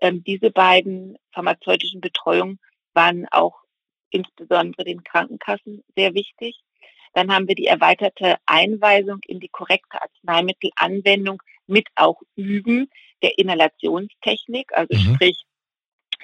Ähm, 0.01 0.23
diese 0.23 0.51
beiden 0.51 1.17
pharmazeutischen 1.31 1.99
Betreuungen 1.99 2.59
waren 2.93 3.25
auch 3.31 3.55
insbesondere 4.11 4.83
den 4.83 5.03
Krankenkassen 5.03 5.83
sehr 5.95 6.13
wichtig. 6.13 6.61
Dann 7.13 7.33
haben 7.33 7.47
wir 7.47 7.55
die 7.55 7.65
erweiterte 7.65 8.37
Einweisung 8.45 9.17
in 9.25 9.39
die 9.39 9.49
korrekte 9.49 9.99
Arzneimittelanwendung 9.99 11.41
mit 11.65 11.87
auch 11.95 12.21
Üben 12.35 12.91
der 13.23 13.39
Inhalationstechnik, 13.39 14.71
also 14.73 14.95
mhm. 14.95 15.15
sprich 15.15 15.47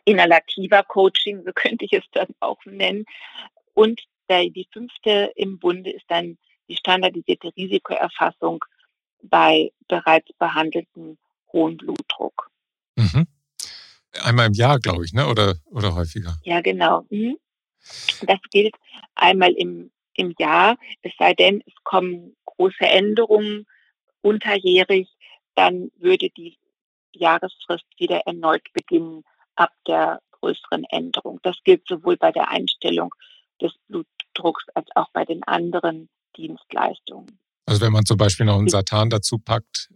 inhalativer 0.05 0.83
Coaching, 0.83 1.43
so 1.43 1.51
könnte 1.53 1.85
ich 1.85 1.93
es 1.93 2.03
dann 2.11 2.27
auch 2.39 2.63
nennen. 2.65 3.05
Und 3.73 4.01
die 4.29 4.67
fünfte 4.71 5.31
im 5.35 5.59
Bunde 5.59 5.91
ist 5.91 6.05
dann 6.07 6.37
die 6.67 6.75
standardisierte 6.75 7.51
Risikoerfassung 7.55 8.63
bei 9.21 9.71
bereits 9.87 10.31
behandelten 10.39 11.17
hohen 11.51 11.77
Blutdruck. 11.77 12.49
Mhm. 12.95 13.27
Einmal 14.23 14.47
im 14.47 14.53
Jahr, 14.53 14.79
glaube 14.79 15.05
ich, 15.05 15.13
ne? 15.13 15.27
oder, 15.27 15.55
oder 15.65 15.95
häufiger? 15.95 16.37
Ja, 16.43 16.61
genau. 16.61 17.05
Mhm. 17.09 17.37
Das 18.25 18.39
gilt 18.51 18.75
einmal 19.15 19.51
im, 19.51 19.91
im 20.15 20.33
Jahr, 20.39 20.77
es 21.01 21.11
sei 21.17 21.33
denn, 21.33 21.61
es 21.65 21.73
kommen 21.83 22.35
große 22.45 22.85
Änderungen 22.85 23.65
unterjährig, 24.21 25.09
dann 25.55 25.91
würde 25.97 26.29
die 26.29 26.57
Jahresfrist 27.11 27.85
wieder 27.97 28.21
erneut 28.25 28.63
beginnen 28.73 29.23
ab 29.55 29.71
der 29.87 30.21
größeren 30.31 30.83
Änderung. 30.85 31.39
Das 31.43 31.57
gilt 31.63 31.87
sowohl 31.87 32.17
bei 32.17 32.31
der 32.31 32.49
Einstellung 32.49 33.13
des 33.61 33.73
Blutdrucks 33.87 34.65
als 34.73 34.87
auch 34.95 35.09
bei 35.13 35.25
den 35.25 35.43
anderen 35.43 36.09
Dienstleistungen. 36.35 37.39
Also 37.65 37.81
wenn 37.81 37.93
man 37.93 38.05
zum 38.05 38.17
Beispiel 38.17 38.45
noch 38.45 38.57
einen 38.57 38.67
Satan 38.67 39.09
dazu 39.09 39.39
packt 39.39 39.89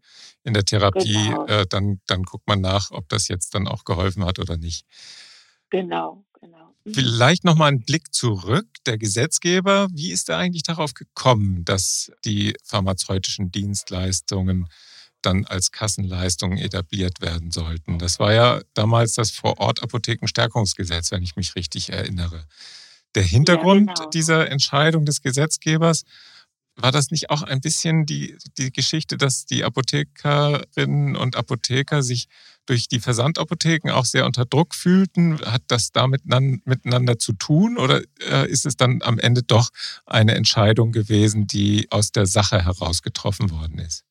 in 0.43 0.53
der 0.53 0.63
Therapie, 0.63 1.13
genau. 1.13 1.45
äh, 1.47 1.65
dann, 1.67 1.99
dann 2.07 2.23
guckt 2.23 2.47
man 2.47 2.61
nach, 2.61 2.91
ob 2.91 3.09
das 3.09 3.27
jetzt 3.27 3.53
dann 3.55 3.67
auch 3.67 3.83
geholfen 3.83 4.23
hat 4.23 4.39
oder 4.39 4.57
nicht. 4.57 4.85
Genau, 5.69 6.23
genau. 6.39 6.73
Mhm. 6.85 6.93
Vielleicht 6.93 7.43
nochmal 7.43 7.69
einen 7.69 7.83
Blick 7.83 8.13
zurück. 8.13 8.67
Der 8.85 8.97
Gesetzgeber, 8.97 9.89
wie 9.91 10.11
ist 10.11 10.29
er 10.29 10.37
eigentlich 10.37 10.63
darauf 10.63 10.93
gekommen, 10.93 11.65
dass 11.65 12.09
die 12.23 12.55
pharmazeutischen 12.63 13.51
Dienstleistungen 13.51 14.69
dann 15.21 15.45
als 15.45 15.71
Kassenleistungen 15.71 16.57
etabliert 16.57 17.21
werden 17.21 17.51
sollten? 17.51 17.99
Das 17.99 18.19
war 18.19 18.33
ja 18.33 18.61
damals 18.73 19.13
das 19.13 19.31
Vorort-Apothekenstärkungsgesetz, 19.31 21.11
wenn 21.11 21.23
ich 21.23 21.35
mich 21.35 21.55
richtig 21.55 21.91
erinnere. 21.91 22.45
Der 23.15 23.23
Hintergrund 23.23 23.89
ja, 23.89 23.93
genau. 23.95 24.09
dieser 24.09 24.51
Entscheidung 24.51 25.05
des 25.05 25.21
Gesetzgebers 25.21 26.03
war 26.77 26.91
das 26.91 27.09
nicht 27.09 27.29
auch 27.31 27.41
ein 27.41 27.59
bisschen 27.59 28.05
die, 28.05 28.37
die 28.57 28.71
Geschichte, 28.71 29.17
dass 29.17 29.45
die 29.45 29.63
Apothekerinnen 29.63 31.15
und 31.15 31.35
Apotheker 31.35 32.03
sich 32.03 32.27
durch 32.67 32.87
die 32.87 32.99
Versandapotheken 32.99 33.91
auch 33.91 34.05
sehr 34.05 34.25
unter 34.25 34.45
Druck 34.45 34.75
fühlten? 34.75 35.39
Hat 35.41 35.63
das 35.67 35.91
damit 35.91 36.25
miteinander 36.25 37.17
zu 37.17 37.33
tun 37.33 37.77
oder 37.77 38.01
äh, 38.29 38.47
ist 38.49 38.65
es 38.65 38.77
dann 38.77 39.01
am 39.01 39.17
Ende 39.17 39.41
doch 39.41 39.69
eine 40.05 40.35
Entscheidung 40.35 40.91
gewesen, 40.91 41.47
die 41.47 41.87
aus 41.89 42.11
der 42.11 42.27
Sache 42.27 42.63
heraus 42.63 43.01
getroffen 43.01 43.49
worden 43.49 43.79
ist? 43.79 44.03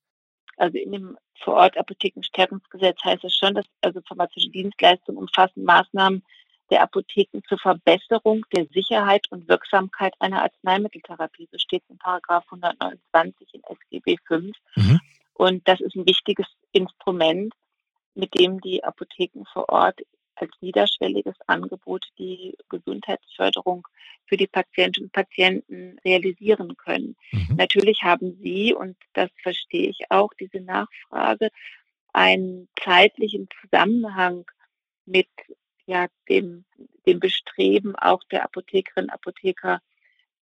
Also 0.56 0.78
in 0.78 0.92
dem 0.92 1.18
Vorort-Apothekenstärkungsgesetz 1.42 2.98
heißt 3.04 3.24
es 3.24 3.36
schon, 3.36 3.54
dass 3.54 3.66
also 3.82 4.00
pharmazeutische 4.02 4.50
Dienstleistungen 4.50 5.18
umfassen 5.18 5.64
Maßnahmen, 5.64 6.22
der 6.70 6.82
Apotheken 6.82 7.42
zur 7.48 7.58
Verbesserung 7.58 8.44
der 8.54 8.66
Sicherheit 8.72 9.26
und 9.30 9.48
Wirksamkeit 9.48 10.14
einer 10.18 10.42
Arzneimitteltherapie. 10.42 11.48
So 11.52 11.58
steht 11.58 11.82
es 11.84 11.90
in 11.90 11.98
Paragraph 11.98 12.44
129 12.50 13.54
in 13.54 13.62
SGB 13.62 14.16
5. 14.26 14.56
Mhm. 14.74 15.00
Und 15.34 15.68
das 15.68 15.80
ist 15.80 15.94
ein 15.94 16.06
wichtiges 16.06 16.46
Instrument, 16.72 17.54
mit 18.14 18.36
dem 18.38 18.60
die 18.60 18.82
Apotheken 18.82 19.44
vor 19.52 19.68
Ort 19.68 20.00
als 20.36 20.50
niederschwelliges 20.60 21.34
Angebot 21.46 22.06
die 22.18 22.56
Gesundheitsförderung 22.68 23.86
für 24.26 24.36
die 24.36 24.46
Patientinnen 24.46 25.06
und 25.06 25.12
Patienten 25.12 25.98
realisieren 26.04 26.76
können. 26.76 27.16
Mhm. 27.32 27.56
Natürlich 27.56 28.02
haben 28.02 28.38
Sie, 28.42 28.74
und 28.74 28.96
das 29.12 29.30
verstehe 29.42 29.88
ich 29.88 30.10
auch, 30.10 30.32
diese 30.38 30.60
Nachfrage, 30.60 31.50
einen 32.12 32.68
zeitlichen 32.82 33.48
Zusammenhang 33.60 34.44
mit 35.04 35.28
ja 35.86 36.08
dem, 36.28 36.64
dem 37.06 37.20
Bestreben 37.20 37.94
auch 37.96 38.22
der 38.30 38.44
Apothekerinnen 38.44 39.10
und 39.10 39.14
Apotheker, 39.14 39.80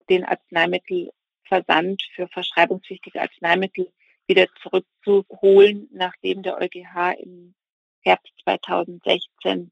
den 0.09 0.25
Arzneimittelversand 0.25 2.03
für 2.15 2.29
verschreibungspflichtige 2.29 3.21
Arzneimittel 3.21 3.93
wieder 4.27 4.47
zurückzuholen, 4.63 5.89
nachdem 5.93 6.43
der 6.43 6.59
EuGH 6.59 7.19
im 7.21 7.55
Herbst 8.01 8.33
2016 8.45 9.71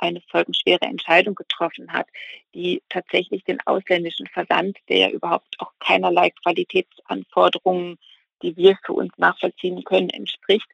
eine 0.00 0.20
folgenschwere 0.30 0.86
Entscheidung 0.86 1.34
getroffen 1.34 1.92
hat, 1.92 2.08
die 2.54 2.82
tatsächlich 2.88 3.44
den 3.44 3.60
ausländischen 3.66 4.26
Versand, 4.26 4.78
der 4.88 4.98
ja 4.98 5.10
überhaupt 5.10 5.56
auch 5.58 5.72
keinerlei 5.78 6.30
Qualitätsanforderungen, 6.30 7.98
die 8.42 8.56
wir 8.56 8.78
für 8.84 8.94
uns 8.94 9.12
nachvollziehen 9.18 9.84
können, 9.84 10.10
entspricht, 10.10 10.68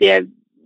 der 0.00 0.24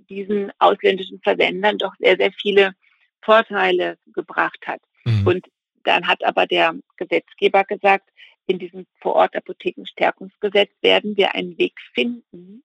diesen 0.09 0.53
ausländischen 0.59 1.21
Versendern 1.21 1.79
doch 1.79 1.95
sehr, 1.99 2.17
sehr 2.17 2.33
viele 2.33 2.75
Vorteile 3.23 3.99
gebracht 4.13 4.67
hat. 4.67 4.81
Mhm. 5.05 5.27
Und 5.27 5.47
dann 5.85 6.07
hat 6.07 6.25
aber 6.25 6.47
der 6.47 6.75
Gesetzgeber 6.97 7.65
gesagt, 7.65 8.11
in 8.47 8.59
diesem 8.59 8.87
Vorort-Apothekenstärkungsgesetz 9.01 10.71
werden 10.83 11.17
wir 11.17 11.35
einen 11.35 11.57
Weg 11.57 11.75
finden, 11.95 12.63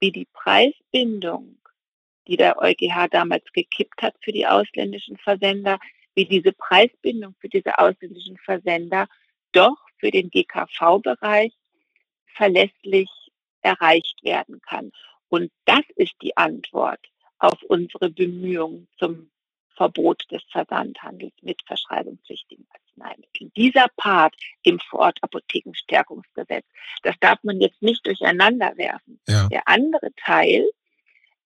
wie 0.00 0.10
die 0.10 0.26
Preisbindung, 0.32 1.58
die 2.26 2.36
der 2.36 2.58
EuGH 2.58 3.08
damals 3.10 3.44
gekippt 3.52 4.02
hat 4.02 4.14
für 4.22 4.32
die 4.32 4.46
ausländischen 4.46 5.16
Versender, 5.18 5.78
wie 6.14 6.26
diese 6.26 6.52
Preisbindung 6.52 7.34
für 7.40 7.48
diese 7.48 7.78
ausländischen 7.78 8.36
Versender 8.38 9.08
doch 9.52 9.76
für 9.98 10.10
den 10.10 10.30
GKV-Bereich 10.30 11.52
verlässlich 12.34 13.08
erreicht 13.62 14.22
werden 14.22 14.60
kann. 14.60 14.92
Und 15.28 15.50
das 15.64 15.82
ist 15.96 16.14
die 16.20 16.36
Antwort 16.36 17.00
auf 17.38 17.62
unsere 17.64 18.10
Bemühungen 18.10 18.88
zum 18.98 19.30
Verbot 19.74 20.24
des 20.30 20.42
Versandhandels 20.50 21.32
mit 21.40 21.60
verschreibungspflichtigen 21.66 22.66
Arzneimitteln. 22.70 23.52
Dieser 23.56 23.86
Part 23.96 24.34
im 24.62 24.78
Vorortapothekenstärkungsgesetz, 24.78 26.66
das 27.02 27.16
darf 27.20 27.38
man 27.42 27.60
jetzt 27.60 27.82
nicht 27.82 28.06
durcheinander 28.06 28.76
werfen. 28.76 29.20
Ja. 29.26 29.48
Der 29.48 29.66
andere 29.66 30.12
Teil, 30.16 30.68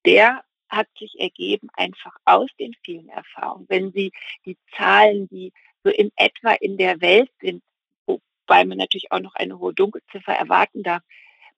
der 0.05 0.43
hat 0.69 0.89
sich 0.99 1.19
ergeben 1.19 1.69
einfach 1.75 2.15
aus 2.25 2.51
den 2.59 2.75
vielen 2.85 3.09
Erfahrungen. 3.09 3.67
Wenn 3.69 3.93
Sie 3.93 4.13
die 4.45 4.57
Zahlen, 4.77 5.29
die 5.29 5.53
so 5.85 5.91
in 5.91 6.11
etwa 6.17 6.53
in 6.53 6.77
der 6.77 7.01
Welt 7.01 7.31
sind, 7.41 7.63
wobei 8.07 8.65
man 8.65 8.79
natürlich 8.79 9.13
auch 9.13 9.21
noch 9.21 9.35
eine 9.35 9.59
hohe 9.59 9.75
Dunkelziffer 9.75 10.33
erwarten 10.33 10.83
darf, 10.83 11.03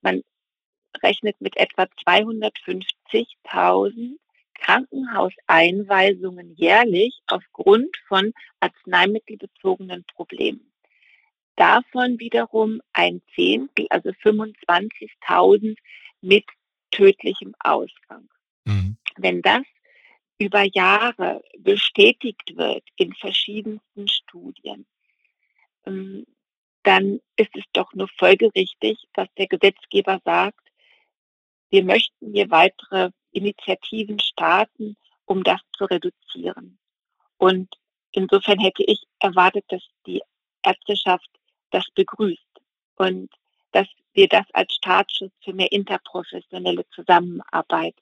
man 0.01 0.23
rechnet 1.03 1.39
mit 1.41 1.57
etwa 1.57 1.83
250.000 2.05 4.17
Krankenhauseinweisungen 4.55 6.55
jährlich 6.55 7.19
aufgrund 7.27 7.95
von 8.07 8.33
arzneimittelbezogenen 8.59 10.03
Problemen. 10.15 10.71
Davon 11.55 12.19
wiederum 12.19 12.81
ein 12.93 13.21
Zehntel, 13.35 13.85
also 13.89 14.09
25.000 14.09 15.77
mit 16.21 16.45
tödlichem 16.91 17.55
Ausgang. 17.59 18.27
Mhm. 18.69 18.97
Wenn 19.17 19.41
das 19.41 19.63
über 20.37 20.63
Jahre 20.63 21.41
bestätigt 21.57 22.55
wird 22.55 22.83
in 22.95 23.13
verschiedensten 23.13 24.07
Studien, 24.07 24.85
ähm, 25.85 26.25
dann 26.83 27.19
ist 27.35 27.55
es 27.55 27.65
doch 27.73 27.93
nur 27.93 28.07
folgerichtig, 28.17 28.97
dass 29.13 29.27
der 29.37 29.47
Gesetzgeber 29.47 30.21
sagt, 30.23 30.59
wir 31.69 31.83
möchten 31.83 32.33
hier 32.33 32.49
weitere 32.49 33.11
Initiativen 33.31 34.19
starten, 34.19 34.95
um 35.25 35.43
das 35.43 35.59
zu 35.77 35.85
reduzieren. 35.85 36.79
Und 37.37 37.69
insofern 38.11 38.59
hätte 38.59 38.83
ich 38.83 39.03
erwartet, 39.19 39.65
dass 39.67 39.83
die 40.07 40.21
Ärzteschaft 40.63 41.29
das 41.71 41.85
begrüßt 41.95 42.61
und 42.95 43.29
dass 43.71 43.87
wir 44.13 44.27
das 44.27 44.45
als 44.53 44.73
Startschuss 44.73 45.31
für 45.43 45.53
mehr 45.53 45.71
interprofessionelle 45.71 46.87
Zusammenarbeit 46.89 47.95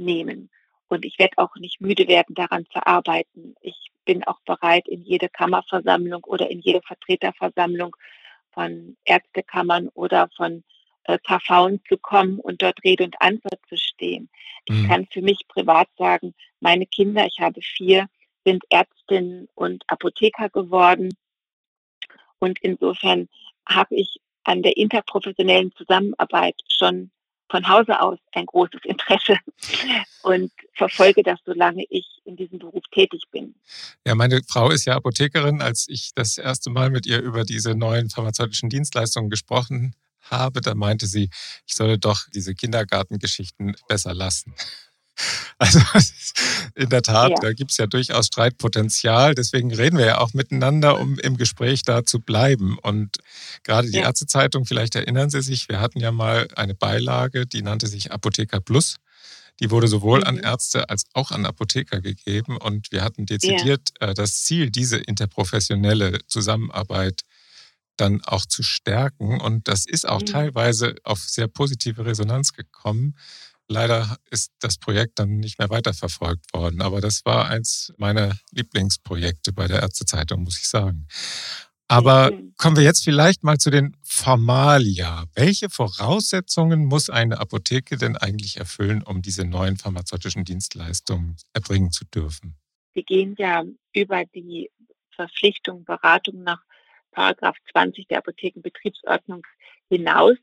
nehmen. 0.00 0.50
Und 0.88 1.04
ich 1.04 1.18
werde 1.18 1.38
auch 1.38 1.54
nicht 1.56 1.80
müde 1.80 2.08
werden, 2.08 2.34
daran 2.34 2.66
zu 2.72 2.84
arbeiten. 2.84 3.54
Ich 3.60 3.90
bin 4.04 4.24
auch 4.24 4.40
bereit, 4.40 4.88
in 4.88 5.02
jede 5.02 5.28
Kammerversammlung 5.28 6.24
oder 6.24 6.50
in 6.50 6.60
jede 6.60 6.82
Vertreterversammlung 6.82 7.94
von 8.52 8.96
Ärztekammern 9.04 9.88
oder 9.88 10.28
von 10.36 10.64
äh, 11.04 11.18
KVen 11.18 11.80
zu 11.88 11.96
kommen 11.96 12.40
und 12.40 12.62
dort 12.62 12.82
Rede 12.84 13.04
und 13.04 13.20
Antwort 13.20 13.60
zu 13.68 13.76
stehen. 13.76 14.28
Ich 14.64 14.74
mhm. 14.74 14.88
kann 14.88 15.06
für 15.06 15.22
mich 15.22 15.46
privat 15.48 15.88
sagen, 15.96 16.34
meine 16.60 16.86
Kinder, 16.86 17.26
ich 17.26 17.38
habe 17.40 17.60
vier, 17.62 18.06
sind 18.44 18.64
Ärztinnen 18.70 19.48
und 19.54 19.84
Apotheker 19.86 20.48
geworden. 20.48 21.14
Und 22.38 22.58
insofern 22.62 23.28
habe 23.68 23.94
ich 23.94 24.20
an 24.44 24.62
der 24.62 24.76
interprofessionellen 24.76 25.72
Zusammenarbeit 25.76 26.56
schon 26.68 27.10
von 27.50 27.68
Hause 27.68 28.00
aus 28.00 28.18
ein 28.32 28.46
großes 28.46 28.80
Interesse 28.84 29.36
und 30.22 30.52
verfolge 30.74 31.22
das, 31.22 31.38
solange 31.44 31.84
ich 31.90 32.06
in 32.24 32.36
diesem 32.36 32.58
Beruf 32.58 32.84
tätig 32.92 33.24
bin. 33.30 33.54
Ja, 34.06 34.14
meine 34.14 34.40
Frau 34.48 34.70
ist 34.70 34.86
ja 34.86 34.94
Apothekerin. 34.94 35.60
Als 35.60 35.86
ich 35.88 36.12
das 36.14 36.38
erste 36.38 36.70
Mal 36.70 36.90
mit 36.90 37.06
ihr 37.06 37.20
über 37.20 37.44
diese 37.44 37.74
neuen 37.74 38.08
pharmazeutischen 38.08 38.70
Dienstleistungen 38.70 39.30
gesprochen 39.30 39.94
habe, 40.22 40.60
da 40.60 40.74
meinte 40.74 41.06
sie, 41.06 41.28
ich 41.66 41.74
solle 41.74 41.98
doch 41.98 42.28
diese 42.34 42.54
Kindergartengeschichten 42.54 43.76
besser 43.88 44.14
lassen. 44.14 44.54
Also 45.58 45.80
in 46.74 46.88
der 46.88 47.02
Tat, 47.02 47.30
ja. 47.30 47.36
da 47.40 47.52
gibt 47.52 47.70
es 47.72 47.76
ja 47.76 47.86
durchaus 47.86 48.26
Streitpotenzial. 48.26 49.34
Deswegen 49.34 49.74
reden 49.74 49.98
wir 49.98 50.06
ja 50.06 50.18
auch 50.18 50.32
miteinander, 50.32 50.98
um 50.98 51.18
im 51.18 51.36
Gespräch 51.36 51.82
da 51.82 52.04
zu 52.04 52.20
bleiben. 52.20 52.78
Und 52.78 53.18
gerade 53.62 53.90
die 53.90 53.98
ja. 53.98 54.04
Ärztezeitung, 54.04 54.64
vielleicht 54.64 54.94
erinnern 54.94 55.28
Sie 55.28 55.42
sich, 55.42 55.68
wir 55.68 55.80
hatten 55.80 56.00
ja 56.00 56.12
mal 56.12 56.48
eine 56.56 56.74
Beilage, 56.74 57.46
die 57.46 57.62
nannte 57.62 57.88
sich 57.88 58.12
Apotheker 58.12 58.60
Plus. 58.60 58.96
Die 59.60 59.70
wurde 59.70 59.88
sowohl 59.88 60.24
an 60.24 60.36
mhm. 60.36 60.44
Ärzte 60.44 60.88
als 60.88 61.04
auch 61.12 61.30
an 61.30 61.44
Apotheker 61.44 62.00
gegeben. 62.00 62.56
Und 62.56 62.90
wir 62.92 63.04
hatten 63.04 63.26
dezidiert 63.26 63.90
ja. 64.00 64.08
Äh, 64.08 64.14
das 64.14 64.42
Ziel, 64.42 64.70
diese 64.70 64.96
interprofessionelle 64.96 66.20
Zusammenarbeit 66.26 67.20
dann 67.96 68.22
auch 68.24 68.46
zu 68.46 68.62
stärken. 68.62 69.40
Und 69.40 69.68
das 69.68 69.86
ist 69.86 70.08
auch 70.08 70.22
mhm. 70.22 70.26
teilweise 70.26 70.94
auf 71.04 71.18
sehr 71.20 71.48
positive 71.48 72.06
Resonanz 72.06 72.54
gekommen. 72.54 73.14
Leider 73.70 74.16
ist 74.32 74.52
das 74.58 74.78
Projekt 74.78 75.20
dann 75.20 75.36
nicht 75.36 75.60
mehr 75.60 75.70
weiterverfolgt 75.70 76.52
worden, 76.52 76.82
aber 76.82 77.00
das 77.00 77.24
war 77.24 77.48
eins 77.48 77.92
meiner 77.98 78.36
Lieblingsprojekte 78.50 79.52
bei 79.52 79.68
der 79.68 79.80
Ärztezeitung, 79.80 80.42
muss 80.42 80.58
ich 80.58 80.66
sagen. 80.66 81.06
Aber 81.86 82.32
kommen 82.56 82.76
wir 82.76 82.82
jetzt 82.82 83.04
vielleicht 83.04 83.44
mal 83.44 83.58
zu 83.58 83.70
den 83.70 83.96
Formalia. 84.02 85.24
Welche 85.36 85.70
Voraussetzungen 85.70 86.86
muss 86.86 87.10
eine 87.10 87.38
Apotheke 87.38 87.96
denn 87.96 88.16
eigentlich 88.16 88.56
erfüllen, 88.56 89.04
um 89.04 89.22
diese 89.22 89.44
neuen 89.44 89.76
pharmazeutischen 89.76 90.44
Dienstleistungen 90.44 91.36
erbringen 91.52 91.92
zu 91.92 92.04
dürfen? 92.06 92.56
Sie 92.94 93.04
gehen 93.04 93.36
ja 93.38 93.62
über 93.92 94.24
die 94.34 94.68
Verpflichtung, 95.14 95.84
Beratung 95.84 96.42
nach 96.42 96.60
Paragraph 97.12 97.56
20 97.70 98.08
der 98.08 98.18
Apothekenbetriebsordnung 98.18 99.46
hinaus. 99.88 100.38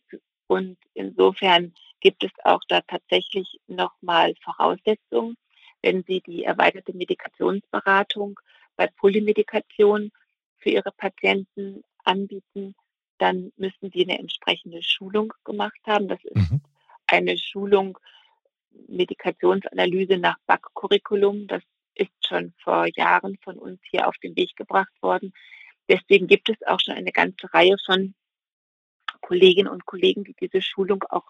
Und 0.47 0.77
insofern 0.93 1.73
gibt 2.07 2.23
es 2.23 2.31
auch 2.45 2.61
da 2.69 2.79
tatsächlich 2.87 3.59
nochmal 3.67 4.33
Voraussetzungen. 4.41 5.35
Wenn 5.81 6.05
Sie 6.07 6.21
die 6.21 6.45
erweiterte 6.45 6.93
Medikationsberatung 6.95 8.39
bei 8.77 8.87
Polymedikation 8.87 10.13
für 10.57 10.69
Ihre 10.69 10.93
Patienten 10.93 11.83
anbieten, 12.05 12.75
dann 13.17 13.51
müssen 13.57 13.91
Sie 13.91 14.03
eine 14.05 14.19
entsprechende 14.19 14.81
Schulung 14.83 15.33
gemacht 15.43 15.81
haben. 15.85 16.07
Das 16.07 16.23
ist 16.23 16.49
mhm. 16.49 16.61
eine 17.07 17.37
Schulung 17.37 17.99
Medikationsanalyse 18.87 20.17
nach 20.17 20.37
BAC-Curriculum. 20.45 21.47
Das 21.47 21.63
ist 21.93 22.25
schon 22.25 22.53
vor 22.63 22.85
Jahren 22.95 23.37
von 23.43 23.57
uns 23.57 23.81
hier 23.91 24.07
auf 24.07 24.15
den 24.19 24.33
Weg 24.37 24.55
gebracht 24.55 24.93
worden. 25.01 25.33
Deswegen 25.89 26.27
gibt 26.27 26.47
es 26.47 26.55
auch 26.65 26.79
schon 26.79 26.93
eine 26.93 27.11
ganze 27.11 27.53
Reihe 27.53 27.75
von 27.85 28.15
Kolleginnen 29.19 29.67
und 29.67 29.85
Kollegen, 29.85 30.23
die 30.23 30.35
diese 30.39 30.61
Schulung 30.61 31.03
auch 31.09 31.25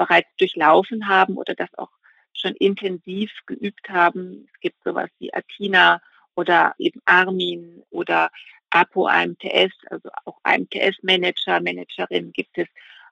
bereits 0.00 0.34
durchlaufen 0.38 1.08
haben 1.08 1.36
oder 1.36 1.54
das 1.54 1.68
auch 1.76 1.90
schon 2.32 2.54
intensiv 2.54 3.30
geübt 3.44 3.90
haben. 3.90 4.48
Es 4.50 4.60
gibt 4.60 4.82
sowas 4.82 5.10
wie 5.18 5.34
Atina 5.34 6.00
oder 6.34 6.74
eben 6.78 7.02
Armin 7.04 7.82
oder 7.90 8.30
APO 8.70 9.08
AMTS, 9.08 9.74
also 9.90 10.08
auch 10.24 10.38
AMTS-Manager, 10.44 11.60
Managerinnen 11.60 12.32
gibt 12.32 12.56
es. 12.56 12.66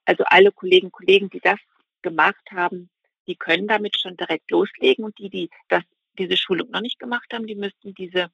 Also 0.06 0.24
alle 0.28 0.50
Kollegen, 0.50 0.90
Kollegen, 0.90 1.28
die 1.28 1.40
das 1.40 1.58
gemacht 2.00 2.46
haben, 2.50 2.88
die 3.26 3.36
können 3.36 3.68
damit 3.68 4.00
schon 4.00 4.16
direkt 4.16 4.50
loslegen 4.50 5.04
und 5.04 5.18
die, 5.18 5.28
die 5.28 5.50
das, 5.68 5.82
diese 6.18 6.38
Schulung 6.38 6.70
noch 6.70 6.80
nicht 6.80 6.98
gemacht 6.98 7.30
haben, 7.34 7.46
die 7.46 7.54
müssten 7.54 7.92
diese 7.92 8.30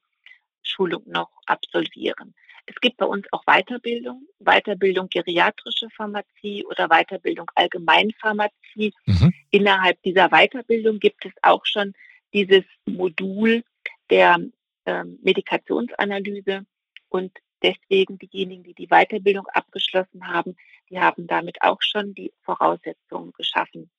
Schulung 0.62 1.02
noch 1.06 1.30
absolvieren. 1.46 2.36
Es 2.66 2.76
gibt 2.80 2.96
bei 2.96 3.06
uns 3.06 3.26
auch 3.30 3.44
Weiterbildung, 3.44 4.26
Weiterbildung 4.38 5.08
geriatrische 5.08 5.88
Pharmazie 5.90 6.64
oder 6.64 6.88
Weiterbildung 6.88 7.50
Allgemeinpharmazie. 7.54 8.94
Mhm. 9.06 9.32
Innerhalb 9.50 10.00
dieser 10.02 10.30
Weiterbildung 10.30 10.98
gibt 10.98 11.26
es 11.26 11.32
auch 11.42 11.64
schon 11.66 11.92
dieses 12.32 12.64
Modul 12.86 13.64
der 14.10 14.38
ähm, 14.86 15.18
Medikationsanalyse 15.22 16.64
und 17.08 17.32
deswegen 17.62 18.18
diejenigen, 18.18 18.62
die 18.62 18.74
die 18.74 18.88
Weiterbildung 18.88 19.46
abgeschlossen 19.48 20.26
haben, 20.26 20.56
die 20.90 20.98
haben 20.98 21.26
damit 21.26 21.62
auch 21.62 21.80
schon 21.80 22.14
die 22.14 22.32
Voraussetzungen 22.42 23.32
geschaffen. 23.32 23.90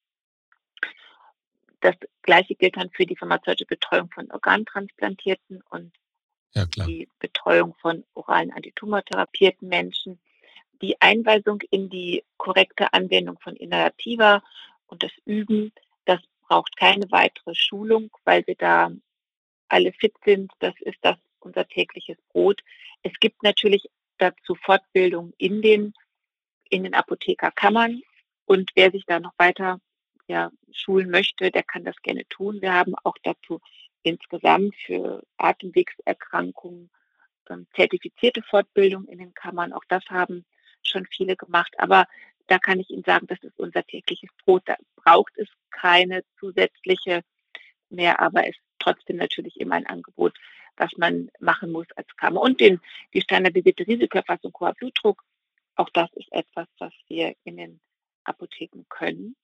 Das 1.81 1.95
Gleiche 2.21 2.55
gilt 2.55 2.77
dann 2.77 2.89
für 2.91 3.05
die 3.05 3.15
pharmazeutische 3.15 3.67
Betreuung 3.67 4.09
von 4.11 4.31
Organtransplantierten 4.31 5.61
und 5.69 5.93
ja, 6.55 6.65
die 6.65 7.07
Betreuung 7.19 7.75
von 7.81 8.03
oralen 8.13 8.51
antitumortherapierten 8.51 9.67
Menschen, 9.67 10.19
die 10.81 10.99
Einweisung 11.01 11.61
in 11.69 11.89
die 11.89 12.23
korrekte 12.37 12.93
Anwendung 12.93 13.39
von 13.39 13.55
Inhalativa 13.55 14.43
und 14.87 15.03
das 15.03 15.11
Üben, 15.25 15.71
das 16.05 16.19
braucht 16.47 16.77
keine 16.77 17.09
weitere 17.11 17.55
Schulung, 17.55 18.11
weil 18.23 18.45
wir 18.47 18.55
da 18.55 18.91
alle 19.67 19.91
fit 19.93 20.13
sind. 20.23 20.51
Das 20.59 20.73
ist 20.81 20.99
das 21.01 21.17
unser 21.39 21.67
tägliches 21.67 22.17
Brot. 22.29 22.61
Es 23.03 23.13
gibt 23.19 23.43
natürlich 23.43 23.89
dazu 24.17 24.55
Fortbildung 24.55 25.33
in 25.37 25.61
den, 25.61 25.93
in 26.69 26.83
den 26.83 26.93
Apothekerkammern. 26.93 28.01
Und 28.45 28.71
wer 28.75 28.91
sich 28.91 29.05
da 29.05 29.19
noch 29.19 29.33
weiter 29.37 29.79
ja, 30.27 30.51
schulen 30.71 31.09
möchte, 31.09 31.51
der 31.51 31.63
kann 31.63 31.83
das 31.83 31.95
gerne 32.01 32.27
tun. 32.29 32.61
Wir 32.61 32.73
haben 32.73 32.95
auch 33.03 33.15
dazu 33.23 33.59
insgesamt 34.05 34.75
für 34.85 35.23
Atemwegserkrankungen 35.37 36.89
ähm, 37.49 37.67
zertifizierte 37.75 38.41
Fortbildung 38.43 39.07
in 39.07 39.19
den 39.19 39.33
Kammern. 39.33 39.73
Auch 39.73 39.83
das 39.87 40.03
haben 40.09 40.45
schon 40.83 41.05
viele 41.07 41.35
gemacht. 41.35 41.73
Aber 41.77 42.07
da 42.47 42.59
kann 42.59 42.79
ich 42.79 42.89
Ihnen 42.89 43.03
sagen, 43.03 43.27
das 43.27 43.41
ist 43.41 43.57
unser 43.59 43.83
tägliches 43.83 44.29
Brot. 44.43 44.63
Da 44.65 44.75
braucht 44.95 45.37
es 45.37 45.47
keine 45.71 46.23
zusätzliche 46.39 47.23
mehr, 47.89 48.19
aber 48.19 48.43
es 48.43 48.55
ist 48.55 48.61
trotzdem 48.79 49.17
natürlich 49.17 49.59
immer 49.59 49.75
ein 49.75 49.87
Angebot, 49.87 50.37
was 50.77 50.91
man 50.97 51.31
machen 51.39 51.71
muss 51.71 51.87
als 51.95 52.07
Kammer. 52.17 52.41
Und 52.41 52.59
den, 52.59 52.79
die 53.13 53.21
standardisierte 53.21 53.87
Risikoerfassung 53.87 54.53
hoher 54.59 54.73
Blutdruck, 54.73 55.23
auch 55.75 55.89
das 55.89 56.11
ist 56.13 56.31
etwas, 56.31 56.67
was 56.77 56.93
wir 57.07 57.35
in 57.43 57.57
den 57.57 57.79
Apotheken 58.23 58.85
können. 58.89 59.35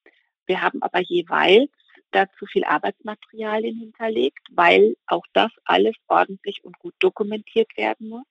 Wir 0.46 0.62
haben 0.62 0.82
aber 0.82 1.00
jeweils 1.00 1.72
dazu 2.12 2.46
viel 2.46 2.64
Arbeitsmaterialien 2.64 3.78
hinterlegt, 3.78 4.48
weil 4.52 4.96
auch 5.08 5.26
das 5.34 5.52
alles 5.66 5.96
ordentlich 6.08 6.64
und 6.64 6.78
gut 6.80 6.94
dokumentiert 7.00 7.76
werden 7.78 8.10
muss. 8.10 8.26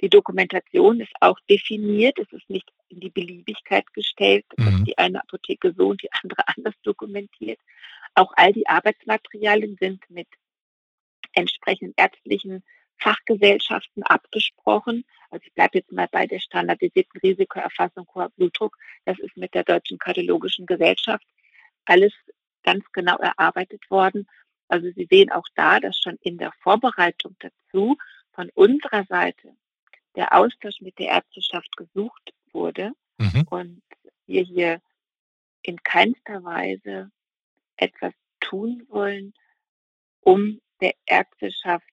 Die 0.00 0.10
Dokumentation 0.10 1.00
ist 1.00 1.12
auch 1.20 1.38
definiert, 1.48 2.18
es 2.18 2.30
ist 2.32 2.48
nicht 2.50 2.70
in 2.88 3.00
die 3.00 3.10
Beliebigkeit 3.10 3.90
gestellt, 3.94 4.44
dass 4.56 4.72
mhm. 4.72 4.84
die 4.84 4.98
eine 4.98 5.20
Apotheke 5.20 5.74
so 5.76 5.88
und 5.88 6.02
die 6.02 6.12
andere 6.12 6.42
anders 6.56 6.74
dokumentiert. 6.82 7.58
Auch 8.14 8.32
all 8.36 8.52
die 8.52 8.68
Arbeitsmaterialien 8.68 9.76
sind 9.80 10.08
mit 10.10 10.28
entsprechenden 11.32 11.94
ärztlichen 11.96 12.62
Fachgesellschaften 12.98 14.02
abgesprochen. 14.02 15.04
Also 15.30 15.44
ich 15.46 15.52
bleibe 15.52 15.78
jetzt 15.78 15.92
mal 15.92 16.08
bei 16.10 16.26
der 16.26 16.40
standardisierten 16.40 17.20
Risikoerfassung 17.20 18.06
Blutdruck. 18.36 18.76
Das 19.04 19.18
ist 19.18 19.36
mit 19.36 19.54
der 19.54 19.64
Deutschen 19.64 19.98
Kardiologischen 19.98 20.66
Gesellschaft 20.66 21.26
alles 21.86 22.12
ganz 22.66 22.84
genau 22.92 23.16
erarbeitet 23.16 23.90
worden. 23.90 24.28
Also 24.68 24.90
Sie 24.90 25.06
sehen 25.08 25.30
auch 25.30 25.46
da, 25.54 25.80
dass 25.80 25.98
schon 25.98 26.16
in 26.20 26.36
der 26.36 26.52
Vorbereitung 26.60 27.36
dazu 27.38 27.96
von 28.32 28.50
unserer 28.50 29.04
Seite 29.04 29.56
der 30.16 30.34
Austausch 30.34 30.80
mit 30.80 30.98
der 30.98 31.08
Ärzteschaft 31.08 31.74
gesucht 31.76 32.34
wurde 32.52 32.92
mhm. 33.18 33.46
und 33.48 33.82
wir 34.26 34.42
hier 34.42 34.80
in 35.62 35.82
keinster 35.82 36.42
Weise 36.42 37.10
etwas 37.76 38.12
tun 38.40 38.84
wollen, 38.88 39.32
um 40.20 40.60
der 40.80 40.94
Ärzteschaft 41.06 41.88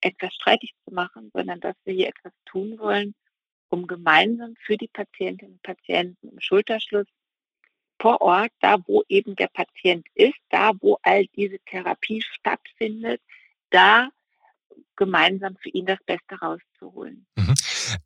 etwas 0.00 0.34
streitig 0.34 0.74
zu 0.84 0.92
machen, 0.94 1.30
sondern 1.32 1.60
dass 1.60 1.76
wir 1.84 1.94
hier 1.94 2.08
etwas 2.08 2.32
tun 2.44 2.78
wollen, 2.78 3.14
um 3.70 3.86
gemeinsam 3.86 4.54
für 4.58 4.76
die 4.76 4.88
Patientinnen 4.88 5.54
und 5.54 5.62
Patienten 5.62 6.28
im 6.28 6.40
Schulterschluss 6.40 7.06
vor 8.00 8.20
Ort, 8.20 8.52
da 8.60 8.78
wo 8.86 9.02
eben 9.08 9.36
der 9.36 9.48
Patient 9.48 10.06
ist, 10.14 10.38
da 10.50 10.72
wo 10.80 10.98
all 11.02 11.26
diese 11.36 11.58
Therapie 11.66 12.22
stattfindet, 12.22 13.20
da 13.70 14.08
gemeinsam 14.96 15.56
für 15.60 15.70
ihn 15.70 15.86
das 15.86 15.98
Beste 16.06 16.36
rauszuholen. 16.36 17.26
Mhm. 17.36 17.54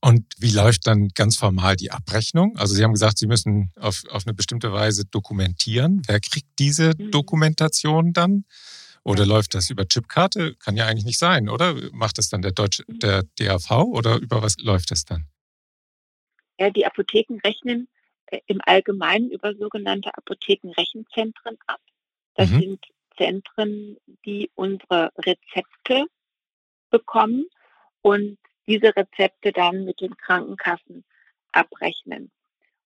Und 0.01 0.25
wie 0.39 0.51
läuft 0.51 0.87
dann 0.87 1.09
ganz 1.09 1.37
formal 1.37 1.77
die 1.77 1.91
Abrechnung? 1.91 2.57
Also 2.57 2.75
Sie 2.75 2.83
haben 2.83 2.93
gesagt, 2.93 3.19
Sie 3.19 3.27
müssen 3.27 3.73
auf, 3.77 4.03
auf 4.11 4.27
eine 4.27 4.35
bestimmte 4.35 4.73
Weise 4.73 5.05
dokumentieren. 5.05 6.03
Wer 6.07 6.21
kriegt 6.21 6.49
diese 6.59 6.93
mhm. 6.97 7.11
Dokumentation 7.11 8.13
dann? 8.13 8.45
Oder 9.05 9.25
läuft 9.25 9.55
das 9.55 9.71
über 9.71 9.87
Chipkarte? 9.87 10.55
Kann 10.57 10.77
ja 10.77 10.87
eigentlich 10.87 11.05
nicht 11.05 11.19
sein, 11.19 11.49
oder? 11.49 11.75
Macht 11.93 12.19
das 12.19 12.29
dann 12.29 12.43
der 12.43 12.53
Deutsche, 12.53 12.85
mhm. 12.87 12.99
der 12.99 13.23
DAV 13.39 13.71
oder 13.71 14.17
über 14.17 14.43
was 14.43 14.57
läuft 14.59 14.91
das 14.91 15.05
dann? 15.05 15.27
Ja, 16.59 16.71
die 16.71 16.85
Apotheken 16.85 17.39
rechnen 17.45 17.89
im 18.47 18.61
Allgemeinen 18.65 19.31
über 19.31 19.55
sogenannte 19.55 20.15
Apothekenrechenzentren 20.17 21.59
ab. 21.67 21.81
Das 22.35 22.51
mhm. 22.51 22.61
sind 22.61 22.87
Zentren, 23.17 23.97
die 24.25 24.51
unsere 24.55 25.13
Rezepte 25.19 26.07
bekommen 26.91 27.47
und 28.03 28.39
diese 28.67 28.95
Rezepte 28.95 29.53
dann 29.53 29.85
mit 29.85 30.01
den 30.01 30.17
Krankenkassen 30.17 31.05
abrechnen. 31.53 32.31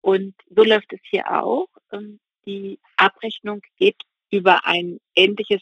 Und 0.02 0.36
so 0.50 0.64
läuft 0.64 0.94
es 0.94 1.00
hier 1.04 1.30
auch. 1.32 1.68
Ähm, 1.92 2.20
die 2.46 2.80
Abrechnung 2.98 3.62
geht 3.78 4.02
über 4.30 4.66
ein 4.66 5.00
ähnliches 5.16 5.62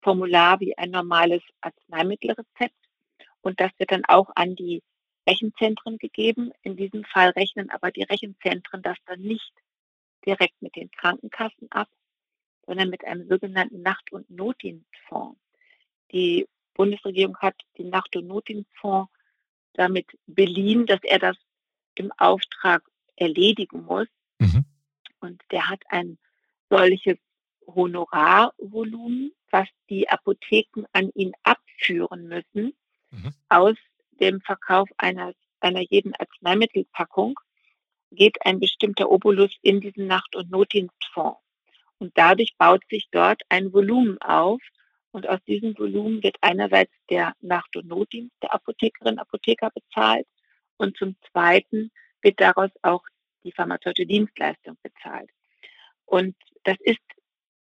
Formular 0.00 0.60
wie 0.60 0.76
ein 0.76 0.90
normales 0.90 1.42
Arzneimittelrezept. 1.60 2.74
Und 3.40 3.60
das 3.60 3.70
wird 3.78 3.92
dann 3.92 4.04
auch 4.06 4.30
an 4.34 4.54
die 4.56 4.82
Rechenzentren 5.26 5.98
gegeben. 5.98 6.52
In 6.62 6.76
diesem 6.76 7.04
Fall 7.04 7.30
rechnen 7.30 7.70
aber 7.70 7.90
die 7.90 8.02
Rechenzentren 8.02 8.82
das 8.82 8.98
dann 9.06 9.20
nicht 9.20 9.52
direkt 10.26 10.60
mit 10.62 10.76
den 10.76 10.90
Krankenkassen 10.90 11.70
ab, 11.70 11.88
sondern 12.66 12.90
mit 12.90 13.04
einem 13.04 13.28
sogenannten 13.28 13.82
Nacht- 13.82 14.12
und 14.12 14.30
Notdienstfonds. 14.30 15.40
Die 16.12 16.46
Bundesregierung 16.74 17.36
hat 17.38 17.56
den 17.78 17.90
Nacht- 17.90 18.16
und 18.16 18.26
Notdienstfonds 18.26 19.10
damit 19.74 20.06
beliehen, 20.26 20.86
dass 20.86 21.00
er 21.02 21.18
das 21.18 21.36
im 21.94 22.12
Auftrag 22.18 22.82
erledigen 23.16 23.84
muss. 23.84 24.08
Mhm. 24.38 24.64
Und 25.20 25.42
der 25.50 25.68
hat 25.68 25.82
ein 25.88 26.18
solches 26.68 27.18
Honorarvolumen, 27.66 29.32
was 29.50 29.68
die 29.88 30.08
Apotheken 30.08 30.84
an 30.92 31.10
ihn 31.14 31.32
abführen 31.42 32.28
müssen, 32.28 32.74
mhm. 33.10 33.34
aus 33.48 33.76
dem 34.20 34.40
Verkauf 34.40 34.88
einer, 34.96 35.32
einer 35.60 35.80
jeden 35.80 36.14
Arzneimittelpackung 36.14 37.38
geht 38.10 38.36
ein 38.44 38.60
bestimmter 38.60 39.10
Obolus 39.10 39.50
in 39.62 39.80
diesen 39.80 40.06
Nacht- 40.06 40.36
und 40.36 40.50
Notdienstfonds. 40.50 41.40
Und 41.98 42.12
dadurch 42.16 42.54
baut 42.58 42.82
sich 42.90 43.08
dort 43.10 43.42
ein 43.48 43.72
Volumen 43.72 44.20
auf. 44.20 44.60
Und 45.12 45.28
aus 45.28 45.40
diesem 45.44 45.76
Volumen 45.78 46.22
wird 46.22 46.36
einerseits 46.40 46.92
der 47.10 47.34
Nacht- 47.40 47.76
und 47.76 47.86
Notdienst 47.86 48.34
der 48.42 48.54
Apothekerin, 48.54 49.18
Apotheker 49.18 49.70
bezahlt. 49.70 50.26
Und 50.78 50.96
zum 50.96 51.16
Zweiten 51.30 51.90
wird 52.22 52.40
daraus 52.40 52.70
auch 52.82 53.02
die 53.44 53.52
pharmazeutische 53.52 54.06
Dienstleistung 54.06 54.76
bezahlt. 54.82 55.30
Und 56.06 56.34
das 56.64 56.76
ist, 56.80 57.00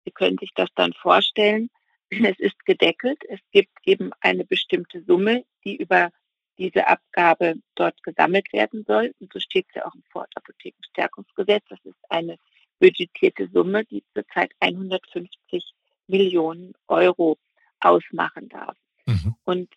Sie 0.04 0.10
können 0.10 0.38
sich 0.38 0.50
das 0.54 0.68
dann 0.74 0.92
vorstellen, 0.94 1.70
es 2.10 2.38
ist 2.38 2.64
gedeckelt. 2.64 3.22
Es 3.28 3.40
gibt 3.52 3.76
eben 3.84 4.10
eine 4.20 4.44
bestimmte 4.44 5.02
Summe, 5.04 5.44
die 5.64 5.76
über 5.76 6.10
diese 6.58 6.86
Abgabe 6.86 7.56
dort 7.74 8.02
gesammelt 8.02 8.52
werden 8.52 8.84
soll. 8.86 9.14
Und 9.20 9.32
so 9.32 9.40
steht 9.40 9.66
es 9.68 9.74
ja 9.76 9.86
auch 9.86 9.94
im 9.94 10.02
Vorortapothekenstärkungsgesetz. 10.10 11.64
Das 11.68 11.80
ist 11.84 11.98
eine 12.08 12.38
budgetierte 12.78 13.48
Summe, 13.52 13.84
die 13.84 14.04
zurzeit 14.14 14.52
150 14.60 15.72
Millionen 16.06 16.74
Euro 16.88 17.38
ausmachen 17.80 18.48
darf. 18.48 18.76
Mhm. 19.06 19.34
Und 19.44 19.68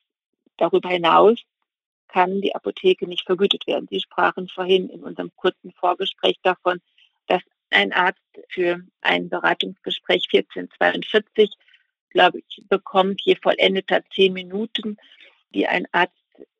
darüber 0.58 0.90
hinaus 0.90 1.40
kann 2.08 2.42
die 2.42 2.56
Apotheke 2.56 3.08
nicht 3.08 3.26
vergütet 3.26 3.68
werden. 3.68 3.88
Sie 3.90 4.00
sprachen 4.00 4.48
vorhin 4.48 4.90
in 4.90 5.04
unserem 5.04 5.32
kurzen 5.36 5.72
Vorgespräch 5.74 6.38
davon, 6.42 6.82
dass 7.28 7.42
ein 7.70 7.92
Arzt 7.92 8.22
für 8.50 8.82
ein 9.02 9.30
Beratungsgespräch 9.30 10.28
1442, 10.32 11.52
glaube 12.10 12.40
ich, 12.40 12.64
bekommt 12.70 13.22
je 13.22 13.36
vollendeter 13.36 14.04
zehn 14.14 14.34
Minuten, 14.34 14.98
die 15.54 15.68
ein 15.68 15.86
Arzt 15.92 16.14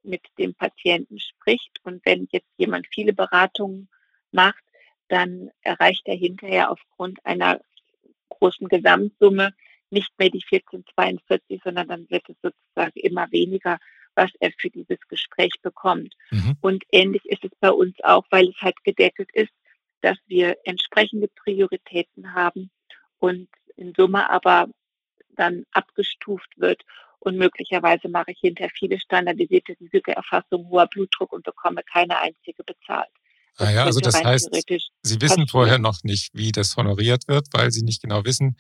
mit 0.04 0.22
dem 0.38 0.54
Patienten 0.54 1.20
spricht. 1.20 1.80
Und 1.84 2.06
wenn 2.06 2.28
jetzt 2.32 2.50
jemand 2.58 2.88
viele 2.94 3.14
Beratungen 3.14 3.90
macht, 4.32 4.64
dann 5.10 5.52
erreicht 5.62 6.04
er 6.06 6.16
hinterher 6.16 6.72
aufgrund 6.72 7.26
einer 7.26 7.62
großen 8.30 8.68
Gesamtsumme 8.68 9.54
nicht 9.90 10.12
mehr 10.18 10.30
die 10.30 10.44
1442, 10.44 11.62
sondern 11.64 11.88
dann 11.88 12.10
wird 12.10 12.28
es 12.30 12.36
sozusagen 12.42 13.00
immer 13.00 13.32
weniger, 13.32 13.80
was 14.16 14.32
er 14.40 14.52
für 14.58 14.70
dieses 14.70 15.00
Gespräch 15.08 15.54
bekommt. 15.62 16.14
Mhm. 16.32 16.58
Und 16.60 16.84
ähnlich 16.92 17.26
ist 17.26 17.46
es 17.46 17.52
bei 17.60 17.72
uns 17.72 17.96
auch, 18.04 18.26
weil 18.30 18.50
es 18.50 18.62
halt 18.62 18.84
gedeckelt 18.84 19.30
ist, 19.34 19.54
dass 20.02 20.18
wir 20.26 20.58
entsprechende 20.66 21.28
Prioritäten 21.28 22.34
haben 22.34 22.70
und 23.20 23.48
in 23.76 23.94
Summe 23.96 24.30
aber 24.30 24.68
dann 25.30 25.66
abgestuft 25.72 26.50
wird 26.58 26.84
und 27.20 27.38
möglicherweise 27.38 28.10
mache 28.10 28.32
ich 28.32 28.40
hinterher 28.40 28.72
viele 28.74 29.00
standardisierte 29.00 29.76
Risikoerfassungen, 29.80 30.68
hoher 30.70 30.88
Blutdruck 30.88 31.34
und 31.34 31.44
bekomme 31.44 31.82
keine 31.92 32.20
einzige 32.20 32.64
bezahlt. 32.64 33.10
Das 33.58 33.68
ah 33.68 33.72
ja, 33.72 33.84
also 33.86 34.00
das 34.00 34.24
heißt, 34.24 34.50
Sie 35.02 35.22
wissen 35.22 35.48
vorher 35.48 35.80
noch 35.80 36.04
nicht, 36.04 36.30
wie 36.34 36.52
das 36.52 36.78
honoriert 36.78 37.28
wird, 37.28 37.48
weil 37.54 37.72
Sie 37.72 37.84
nicht 37.84 38.04
genau 38.04 38.24
wissen, 38.24 38.56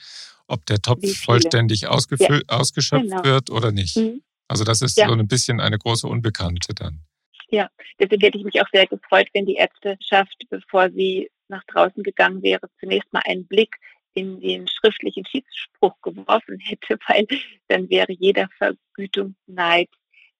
ob 0.47 0.65
der 0.65 0.81
Topf 0.81 1.05
vollständig 1.23 1.87
ausgefüllt, 1.87 2.45
ja. 2.49 2.57
ausgeschöpft 2.57 3.09
genau. 3.09 3.23
wird 3.23 3.49
oder 3.51 3.71
nicht. 3.71 3.97
Mhm. 3.97 4.23
Also 4.47 4.63
das 4.63 4.81
ist 4.81 4.97
ja. 4.97 5.07
so 5.07 5.13
ein 5.13 5.27
bisschen 5.27 5.59
eine 5.59 5.77
große 5.77 6.07
Unbekannte 6.07 6.73
dann. 6.73 7.03
Ja, 7.49 7.69
deswegen 7.99 8.21
hätte 8.21 8.37
ich 8.37 8.43
mich 8.43 8.59
auch 8.61 8.67
sehr 8.73 8.87
gefreut, 8.87 9.27
wenn 9.33 9.45
die 9.45 9.55
Ärzteschaft, 9.55 10.35
bevor 10.49 10.89
sie 10.89 11.29
nach 11.47 11.63
draußen 11.65 12.03
gegangen 12.03 12.41
wäre, 12.41 12.67
zunächst 12.79 13.11
mal 13.13 13.21
einen 13.25 13.45
Blick 13.47 13.75
in 14.17 14.39
den 14.39 14.67
schriftlichen 14.67 15.25
Schiedsspruch 15.25 15.93
geworfen 16.01 16.59
hätte, 16.59 16.97
weil 17.07 17.27
dann 17.67 17.89
wäre 17.89 18.11
jeder 18.13 18.49
Vergütungsneid 18.57 19.89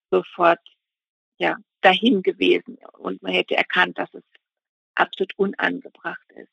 sofort 0.10 0.60
ja, 1.38 1.58
dahin 1.82 2.24
gewesen 2.24 2.78
und 2.98 3.22
man 3.22 3.34
hätte 3.34 3.56
erkannt, 3.56 4.00
dass 4.00 4.12
es 4.14 4.24
absolut 4.96 5.38
unangebracht 5.38 6.26
ist. 6.34 6.50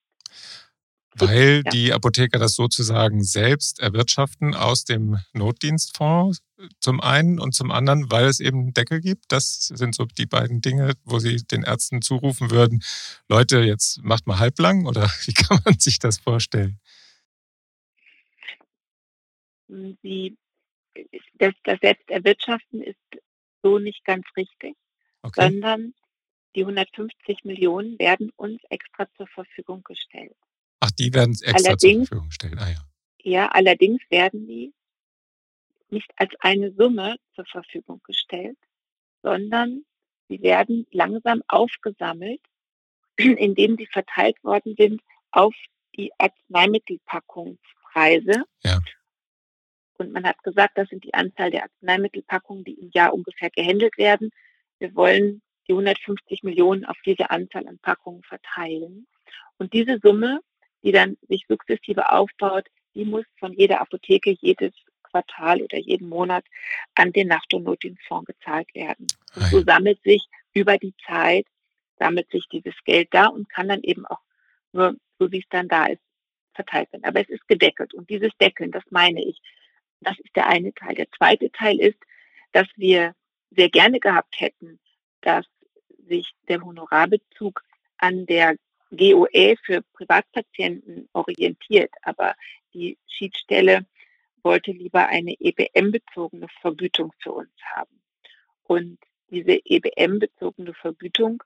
Weil 1.17 1.63
ja. 1.65 1.71
die 1.71 1.93
Apotheker 1.93 2.41
das 2.41 2.57
sozusagen 2.57 3.23
selbst 3.23 3.79
erwirtschaften 3.79 4.55
aus 4.55 4.85
dem 4.85 5.19
Notdienstfonds 5.33 6.43
zum 6.81 7.01
einen 7.01 7.39
und 7.39 7.55
zum 7.55 7.71
anderen, 7.71 8.11
weil 8.11 8.27
es 8.27 8.41
eben 8.41 8.59
einen 8.59 8.75
Deckel 8.75 9.01
gibt. 9.01 9.27
Das 9.29 9.71
sind 9.73 9.95
so 9.95 10.07
die 10.07 10.27
beiden 10.27 10.61
Dinge, 10.61 10.95
wo 11.05 11.21
sie 11.21 11.37
den 11.37 11.63
Ärzten 11.63 12.03
zurufen 12.03 12.51
würden, 12.51 12.83
Leute, 13.29 13.61
jetzt 13.61 14.03
macht 14.03 14.27
mal 14.27 14.41
halblang 14.41 14.87
oder 14.87 15.03
wie 15.25 15.35
kann 15.35 15.61
man 15.65 15.79
sich 15.79 16.01
das 16.01 16.19
vorstellen? 16.19 16.81
Sie, 19.69 20.37
das, 21.35 21.53
das 21.65 21.79
Selbsterwirtschaften 21.81 22.83
ist 22.83 22.99
so 23.63 23.79
nicht 23.79 24.05
ganz 24.05 24.27
richtig, 24.37 24.77
okay. 25.23 25.43
sondern 25.43 25.95
die 26.55 26.63
150 26.63 27.45
Millionen 27.45 27.99
werden 27.99 28.31
uns 28.37 28.63
extra 28.71 29.07
zur 29.17 29.27
Verfügung 29.27 29.83
gestellt. 29.83 30.37
Ach, 30.81 30.91
die 30.93 31.13
werden 31.13 31.33
extra 31.33 31.71
allerdings, 31.71 32.09
zur 32.09 32.19
Verfügung 32.19 32.29
gestellt. 32.29 32.55
Ah, 32.59 32.71
ja. 32.71 32.79
ja, 33.23 33.49
allerdings 33.49 34.03
werden 34.11 34.47
die 34.47 34.73
nicht 35.91 36.11
als 36.17 36.33
eine 36.41 36.73
Summe 36.73 37.17
zur 37.35 37.45
Verfügung 37.47 38.01
gestellt, 38.05 38.59
sondern 39.23 39.85
sie 40.29 40.43
werden 40.43 40.87
langsam 40.91 41.43
aufgesammelt, 41.49 42.41
indem 43.17 43.77
sie 43.77 43.87
verteilt 43.87 44.43
worden 44.45 44.75
sind 44.77 45.03
auf 45.31 45.55
die 45.97 46.13
Arzneimittelpackungspreise. 46.19 48.45
Ja. 48.65 48.81
Und 49.99 50.13
man 50.13 50.25
hat 50.25 50.43
gesagt, 50.43 50.77
das 50.77 50.89
sind 50.89 51.05
die 51.05 51.15
Anzahl 51.15 51.51
der 51.51 51.65
Arzneimittelpackungen, 51.65 52.65
die 52.65 52.75
im 52.75 52.91
Jahr 52.93 53.15
ungefähr 53.15 53.51
gehandelt 53.51 53.97
werden. 53.97 54.31
Wir 54.79 54.95
wollen 54.95 55.41
die 55.69 55.73
150 55.73 56.43
Millionen 56.43 56.85
auf 56.85 56.97
diese 57.07 57.31
Anzahl 57.31 57.67
an 57.67 57.79
Packungen 57.79 58.23
verteilen. 58.23 59.07
Und 59.59 59.73
diese 59.73 59.99
Summe, 60.03 60.41
die 60.83 60.93
dann 60.93 61.17
sich 61.29 61.45
sukzessive 61.49 62.11
aufbaut, 62.11 62.67
die 62.95 63.05
muss 63.05 63.25
von 63.39 63.53
jeder 63.53 63.81
Apotheke 63.81 64.37
jedes 64.41 64.73
Quartal 65.03 65.63
oder 65.63 65.79
jeden 65.79 66.09
Monat 66.09 66.45
an 66.95 67.13
den 67.13 67.29
Nacht- 67.29 67.55
und 67.55 67.65
Notdienstfonds 67.65 68.27
gezahlt 68.27 68.75
werden. 68.75 69.07
Und 69.35 69.45
so 69.45 69.63
sammelt 69.63 70.03
sich 70.03 70.27
über 70.53 70.77
die 70.77 70.95
Zeit, 71.07 71.47
sammelt 71.99 72.31
sich 72.31 72.47
dieses 72.51 72.75
Geld 72.85 73.09
da 73.13 73.27
und 73.27 73.49
kann 73.49 73.69
dann 73.69 73.83
eben 73.83 74.05
auch 74.07 74.21
nur, 74.73 74.97
so 75.19 75.31
wie 75.31 75.39
es 75.39 75.49
dann 75.51 75.69
da 75.69 75.87
ist, 75.87 76.03
verteilt 76.55 76.93
werden. 76.93 77.05
Aber 77.05 77.21
es 77.21 77.29
ist 77.29 77.47
gedeckelt. 77.49 77.95
Und 77.95 78.11
dieses 78.11 78.33
Deckeln, 78.41 78.73
das 78.73 78.85
meine 78.91 79.25
ich, 79.25 79.41
das 80.05 80.19
ist 80.21 80.35
der 80.37 80.47
eine 80.47 80.73
Teil. 80.75 80.95
Der 80.95 81.11
zweite 81.13 81.51
Teil 81.51 81.81
ist, 81.81 81.99
dass 82.53 82.69
wir 82.77 83.15
sehr 83.51 83.71
gerne 83.71 84.01
gehabt 84.01 84.41
hätten, 84.41 84.79
dass 85.21 85.47
sich 86.07 86.35
der 86.49 86.61
Honorarbezug 86.61 87.63
an 87.99 88.27
der 88.27 88.57
GOE 88.91 89.57
für 89.65 89.83
Privatpatienten 89.93 91.09
orientiert, 91.13 91.91
aber 92.03 92.35
die 92.75 92.99
Schiedsstelle 93.07 93.87
wollte 94.43 94.73
lieber 94.73 95.07
eine 95.09 95.35
EBM-bezogene 95.41 96.49
Vergütung 96.61 97.13
für 97.19 97.33
uns 97.33 97.51
haben. 97.75 98.03
Und 98.65 98.99
diese 99.31 99.59
EBM-bezogene 99.65 100.75
Vergütung, 100.75 101.43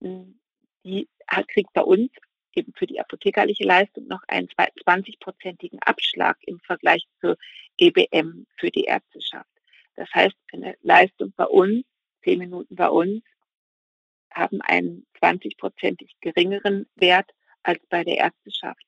die 0.00 1.08
kriegt 1.48 1.72
bei 1.72 1.82
uns 1.82 2.10
eben 2.58 2.72
für 2.74 2.86
die 2.86 3.00
apothekerliche 3.00 3.64
Leistung 3.64 4.06
noch 4.06 4.22
einen 4.28 4.48
20-prozentigen 4.48 5.78
Abschlag 5.80 6.36
im 6.42 6.60
Vergleich 6.60 7.06
zur 7.20 7.36
EBM 7.78 8.46
für 8.56 8.70
die 8.70 8.84
Ärzteschaft. 8.84 9.48
Das 9.96 10.08
heißt, 10.14 10.36
eine 10.52 10.76
Leistung 10.82 11.32
bei 11.36 11.44
uns, 11.44 11.84
zehn 12.22 12.38
Minuten 12.38 12.74
bei 12.74 12.88
uns, 12.88 13.22
haben 14.32 14.60
einen 14.60 15.06
20-prozentig 15.20 16.10
geringeren 16.20 16.86
Wert 16.94 17.30
als 17.62 17.80
bei 17.88 18.04
der 18.04 18.18
Ärzteschaft. 18.18 18.84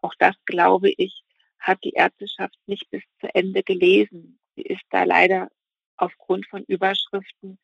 Auch 0.00 0.14
das, 0.18 0.36
glaube 0.44 0.90
ich, 0.96 1.22
hat 1.58 1.82
die 1.84 1.92
Ärzteschaft 1.92 2.56
nicht 2.66 2.90
bis 2.90 3.02
zu 3.20 3.32
Ende 3.34 3.62
gelesen. 3.62 4.38
Sie 4.56 4.62
ist 4.62 4.82
da 4.90 5.04
leider 5.04 5.48
aufgrund 5.96 6.46
von 6.46 6.64
Überschriften 6.64 7.58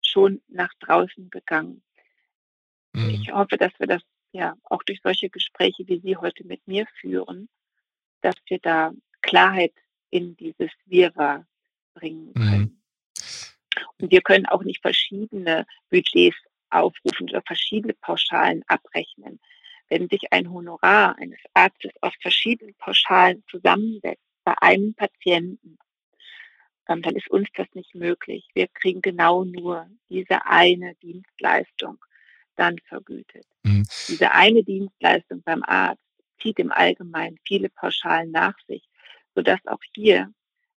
schon 0.00 0.42
nach 0.48 0.72
draußen 0.80 1.30
gegangen. 1.30 1.82
Mhm. 2.92 3.10
Ich 3.10 3.32
hoffe, 3.32 3.56
dass 3.56 3.72
wir 3.78 3.86
das 3.86 4.02
ja 4.34 4.56
auch 4.64 4.82
durch 4.82 5.00
solche 5.02 5.30
Gespräche, 5.30 5.86
wie 5.86 6.00
Sie 6.00 6.16
heute 6.16 6.44
mit 6.44 6.66
mir 6.66 6.86
führen, 7.00 7.48
dass 8.20 8.34
wir 8.48 8.58
da 8.58 8.92
Klarheit 9.22 9.72
in 10.10 10.36
dieses 10.36 10.70
Wirrwarr 10.84 11.46
bringen 11.94 12.32
mhm. 12.34 12.34
können. 12.34 12.60
Mhm. 12.60 12.80
Und 14.00 14.10
wir 14.10 14.20
können 14.22 14.46
auch 14.46 14.62
nicht 14.62 14.82
verschiedene 14.82 15.66
Budgets 15.90 16.36
aufrufen 16.70 17.28
oder 17.30 17.42
verschiedene 17.42 17.94
Pauschalen 17.94 18.62
abrechnen. 18.66 19.40
Wenn 19.88 20.08
sich 20.08 20.32
ein 20.32 20.50
Honorar 20.50 21.16
eines 21.18 21.40
Arztes 21.54 21.92
aus 22.00 22.12
verschiedenen 22.20 22.74
Pauschalen 22.74 23.44
zusammensetzt 23.50 24.22
bei 24.44 24.54
einem 24.60 24.94
Patienten, 24.94 25.78
ähm, 26.88 27.02
dann 27.02 27.16
ist 27.16 27.30
uns 27.30 27.48
das 27.54 27.68
nicht 27.74 27.94
möglich. 27.94 28.48
Wir 28.54 28.68
kriegen 28.68 29.00
genau 29.00 29.44
nur 29.44 29.88
diese 30.08 30.44
eine 30.46 30.94
Dienstleistung 30.96 32.04
dann 32.56 32.78
vergütet. 32.86 33.46
Mhm. 33.62 33.86
Diese 34.08 34.32
eine 34.32 34.62
Dienstleistung 34.62 35.42
beim 35.42 35.62
Arzt 35.62 36.02
zieht 36.40 36.58
im 36.58 36.72
Allgemeinen 36.72 37.38
viele 37.46 37.68
Pauschalen 37.70 38.30
nach 38.30 38.54
sich, 38.66 38.82
sodass 39.34 39.60
auch 39.66 39.82
hier, 39.94 40.32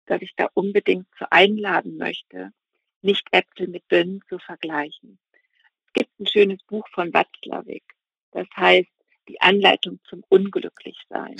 dass 0.07 0.23
ich 0.23 0.33
da 0.37 0.49
unbedingt 0.55 1.07
zu 1.19 1.31
einladen 1.31 1.97
möchte, 1.97 2.53
nicht 3.03 3.27
Äpfel 3.33 3.69
mit 3.69 3.87
Birnen 3.89 4.23
zu 4.29 4.39
vergleichen. 4.39 5.19
Es 5.87 5.93
gibt 5.93 6.21
ein 6.21 6.27
schönes 6.27 6.63
Buch 6.65 6.87
von 6.93 7.13
Watzlawick, 7.13 7.85
das 8.33 8.47
heißt 8.57 8.91
die 9.29 9.41
Anleitung 9.41 9.99
zum 10.09 10.23
Unglücklichsein. 10.29 11.37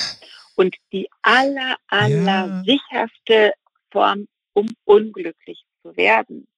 Und 0.57 0.77
die 0.93 1.09
aller, 1.23 1.77
aller 1.87 2.47
ja. 2.47 2.63
sicherste 2.65 3.53
Form, 3.91 4.27
um 4.55 4.67
unglücklich 4.85 5.65
zu 5.83 5.97
werden, 5.97 6.49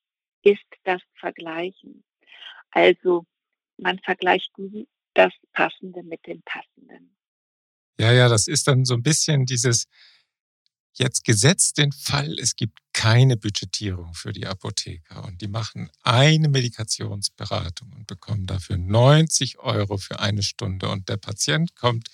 ist 0.42 0.64
das 0.84 1.02
Vergleichen. 1.14 2.04
Also 2.70 3.26
man 3.78 3.98
vergleicht 4.00 4.50
das 5.14 5.32
Passende 5.52 6.02
mit 6.02 6.26
dem 6.26 6.42
Passenden. 6.42 7.16
Ja, 7.98 8.12
ja, 8.12 8.28
das 8.28 8.46
ist 8.46 8.68
dann 8.68 8.84
so 8.84 8.94
ein 8.94 9.02
bisschen 9.02 9.44
dieses, 9.46 9.86
jetzt 10.94 11.24
gesetzt 11.24 11.78
den 11.78 11.92
Fall, 11.92 12.38
es 12.38 12.54
gibt 12.54 12.78
keine 12.92 13.36
Budgetierung 13.36 14.14
für 14.14 14.32
die 14.32 14.46
Apotheker 14.46 15.24
und 15.24 15.40
die 15.40 15.48
machen 15.48 15.90
eine 16.02 16.48
Medikationsberatung 16.48 17.92
und 17.92 18.06
bekommen 18.06 18.46
dafür 18.46 18.76
90 18.76 19.58
Euro 19.58 19.98
für 19.98 20.20
eine 20.20 20.42
Stunde 20.42 20.88
und 20.88 21.08
der 21.08 21.16
Patient 21.16 21.74
kommt 21.74 22.08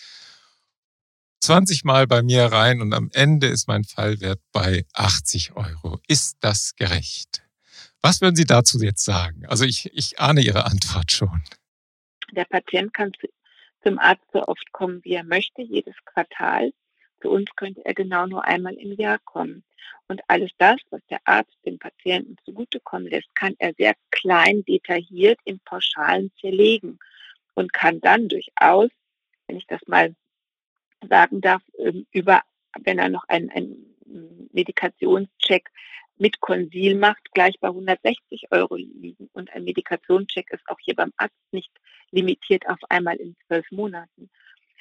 20 1.40 1.84
Mal 1.84 2.06
bei 2.06 2.22
mir 2.22 2.46
rein 2.46 2.80
und 2.80 2.94
am 2.94 3.10
Ende 3.12 3.48
ist 3.48 3.68
mein 3.68 3.84
Fallwert 3.84 4.40
bei 4.52 4.86
80 4.94 5.52
Euro. 5.56 6.00
Ist 6.08 6.38
das 6.40 6.74
gerecht? 6.74 7.43
Was 8.04 8.20
würden 8.20 8.36
Sie 8.36 8.44
dazu 8.44 8.78
jetzt 8.80 9.02
sagen? 9.02 9.46
Also 9.46 9.64
ich, 9.64 9.90
ich 9.94 10.20
ahne 10.20 10.42
Ihre 10.42 10.66
Antwort 10.66 11.10
schon. 11.10 11.42
Der 12.32 12.44
Patient 12.44 12.92
kann 12.92 13.14
zu, 13.18 13.28
zum 13.82 13.98
Arzt 13.98 14.26
so 14.30 14.42
oft 14.42 14.72
kommen, 14.72 15.02
wie 15.04 15.14
er 15.14 15.24
möchte, 15.24 15.62
jedes 15.62 15.94
Quartal. 16.04 16.74
Zu 17.22 17.30
uns 17.30 17.48
könnte 17.56 17.82
er 17.82 17.94
genau 17.94 18.26
nur 18.26 18.44
einmal 18.44 18.74
im 18.74 18.92
Jahr 18.92 19.18
kommen. 19.20 19.64
Und 20.06 20.20
alles 20.28 20.50
das, 20.58 20.76
was 20.90 21.00
der 21.08 21.20
Arzt 21.24 21.56
dem 21.64 21.78
Patienten 21.78 22.36
zugutekommen 22.44 23.08
lässt, 23.08 23.34
kann 23.34 23.54
er 23.58 23.72
sehr 23.78 23.94
klein 24.10 24.62
detailliert 24.66 25.40
in 25.46 25.58
Pauschalen 25.60 26.30
zerlegen 26.42 26.98
und 27.54 27.72
kann 27.72 28.02
dann 28.02 28.28
durchaus, 28.28 28.90
wenn 29.46 29.56
ich 29.56 29.66
das 29.66 29.80
mal 29.86 30.14
sagen 31.08 31.40
darf, 31.40 31.62
ähm, 31.78 32.06
über, 32.12 32.42
wenn 32.82 32.98
er 32.98 33.08
noch 33.08 33.26
einen, 33.28 33.48
einen 33.48 34.50
Medikationscheck 34.52 35.70
mit 36.16 36.40
Konsil 36.40 36.94
macht, 36.94 37.32
gleich 37.32 37.58
bei 37.60 37.68
160 37.68 38.50
Euro 38.50 38.76
liegen. 38.76 39.28
Und 39.32 39.50
ein 39.52 39.64
Medikationscheck 39.64 40.50
ist 40.50 40.68
auch 40.68 40.78
hier 40.80 40.94
beim 40.94 41.12
Arzt 41.16 41.34
nicht 41.52 41.72
limitiert 42.10 42.68
auf 42.68 42.78
einmal 42.88 43.16
in 43.16 43.36
zwölf 43.46 43.68
Monaten. 43.70 44.30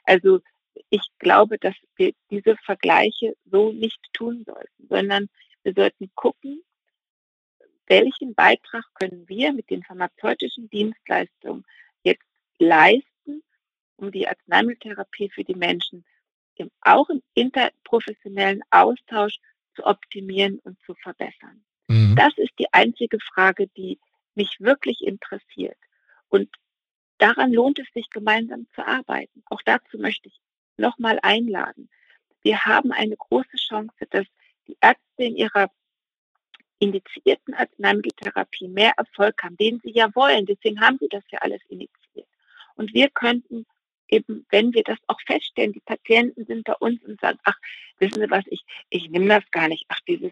Also 0.03 0.41
ich 0.89 1.01
glaube, 1.19 1.57
dass 1.57 1.75
wir 1.95 2.13
diese 2.29 2.55
Vergleiche 2.57 3.35
so 3.45 3.71
nicht 3.71 3.99
tun 4.13 4.43
sollten, 4.45 4.87
sondern 4.87 5.29
wir 5.63 5.73
sollten 5.73 6.11
gucken, 6.15 6.63
welchen 7.87 8.33
Beitrag 8.33 8.83
können 8.95 9.27
wir 9.27 9.53
mit 9.53 9.69
den 9.69 9.83
pharmazeutischen 9.83 10.69
Dienstleistungen 10.69 11.65
jetzt 12.03 12.25
leisten, 12.59 13.43
um 13.97 14.11
die 14.11 14.27
Arzneimitteltherapie 14.27 15.29
für 15.29 15.43
die 15.43 15.55
Menschen 15.55 16.05
im, 16.55 16.69
auch 16.81 17.09
im 17.09 17.21
interprofessionellen 17.33 18.61
Austausch 18.69 19.39
zu 19.75 19.85
optimieren 19.85 20.59
und 20.59 20.79
zu 20.85 20.93
verbessern. 20.95 21.63
Mhm. 21.87 22.15
Das 22.15 22.37
ist 22.37 22.53
die 22.59 22.71
einzige 22.71 23.19
Frage, 23.19 23.67
die 23.67 23.99
mich 24.35 24.57
wirklich 24.59 25.01
interessiert. 25.01 25.77
Und 26.29 26.49
daran 27.17 27.53
lohnt 27.53 27.79
es 27.79 27.87
sich, 27.93 28.09
gemeinsam 28.09 28.67
zu 28.73 28.85
arbeiten. 28.85 29.43
Auch 29.49 29.61
dazu 29.63 29.97
möchte 29.97 30.29
ich 30.29 30.39
nochmal 30.77 31.19
einladen. 31.21 31.89
Wir 32.41 32.65
haben 32.65 32.91
eine 32.91 33.15
große 33.15 33.57
Chance, 33.57 33.95
dass 34.09 34.25
die 34.67 34.77
Ärzte 34.81 35.23
in 35.23 35.35
ihrer 35.35 35.69
indizierten 36.79 37.53
Arzneimitteltherapie 37.53 38.67
mehr 38.67 38.93
Erfolg 38.97 39.41
haben, 39.43 39.55
den 39.57 39.79
sie 39.83 39.91
ja 39.91 40.13
wollen. 40.15 40.45
Deswegen 40.45 40.81
haben 40.81 40.97
sie 40.99 41.07
das 41.09 41.23
ja 41.31 41.39
alles 41.39 41.61
initiiert. 41.69 42.27
Und 42.75 42.93
wir 42.93 43.09
könnten 43.09 43.65
eben, 44.07 44.45
wenn 44.49 44.73
wir 44.73 44.83
das 44.83 44.97
auch 45.07 45.19
feststellen, 45.25 45.73
die 45.73 45.81
Patienten 45.81 46.45
sind 46.45 46.65
bei 46.65 46.75
uns 46.75 47.03
und 47.03 47.19
sagen, 47.19 47.39
ach, 47.43 47.57
wissen 47.99 48.21
Sie 48.21 48.29
was, 48.29 48.45
ich, 48.47 48.63
ich 48.89 49.09
nehme 49.09 49.27
das 49.27 49.49
gar 49.51 49.67
nicht. 49.67 49.85
Ach, 49.89 49.99
dieses 50.07 50.31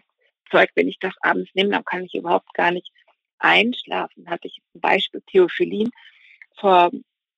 Zeug, 0.50 0.70
wenn 0.74 0.88
ich 0.88 0.98
das 0.98 1.14
abends 1.20 1.50
nehme, 1.54 1.70
dann 1.70 1.84
kann 1.84 2.04
ich 2.04 2.14
überhaupt 2.14 2.52
gar 2.54 2.70
nicht 2.70 2.90
einschlafen. 3.38 4.28
Hatte 4.28 4.48
ich 4.48 4.60
ein 4.74 4.80
Beispiel 4.80 5.22
Theophyllin 5.26 5.90
vor 6.58 6.90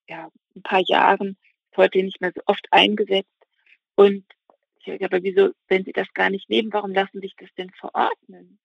ja, 0.09 0.29
ein 0.55 0.63
paar 0.63 0.83
Jahren, 0.87 1.37
heute 1.77 2.03
nicht 2.03 2.21
mehr 2.21 2.33
so 2.35 2.43
oft 2.47 2.67
eingesetzt. 2.71 3.29
Und 3.95 4.25
ich 4.79 4.87
sage, 4.87 5.05
aber 5.05 5.23
wieso, 5.23 5.51
wenn 5.69 5.85
Sie 5.85 5.93
das 5.93 6.13
gar 6.15 6.31
nicht 6.31 6.49
nehmen, 6.51 6.73
warum 6.73 6.93
lassen 6.93 7.21
sich 7.21 7.35
das 7.37 7.49
denn 7.57 7.71
verordnen? 7.71 8.59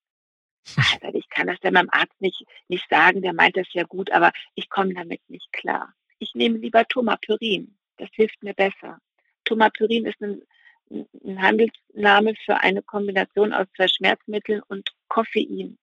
Also 1.02 1.18
ich 1.18 1.30
kann 1.30 1.48
das 1.48 1.60
dann 1.62 1.74
meinem 1.74 1.90
Arzt 1.92 2.20
nicht, 2.20 2.44
nicht 2.68 2.88
sagen, 2.90 3.22
der 3.22 3.34
meint 3.34 3.58
das 3.58 3.72
ja 3.74 3.84
gut, 3.84 4.12
aber 4.12 4.32
ich 4.54 4.70
komme 4.70 4.94
damit 4.94 5.22
nicht 5.28 5.52
klar 5.52 5.94
ich 6.20 6.36
nehme 6.36 6.58
lieber 6.58 6.86
Tomapyrin. 6.88 7.76
Das 7.98 8.10
hilft 8.14 8.42
mir 8.44 8.54
besser. 8.54 9.00
Tomapyrin 9.46 10.06
ist 10.06 10.22
ein, 10.22 10.42
ein 10.90 11.42
Handelsname 11.42 12.36
für 12.46 12.58
eine 12.58 12.82
Kombination 12.82 13.54
aus 13.54 13.68
zwei 13.76 13.88
Schmerzmitteln 13.88 14.62
und 14.68 14.90
Koffein. 15.08 15.78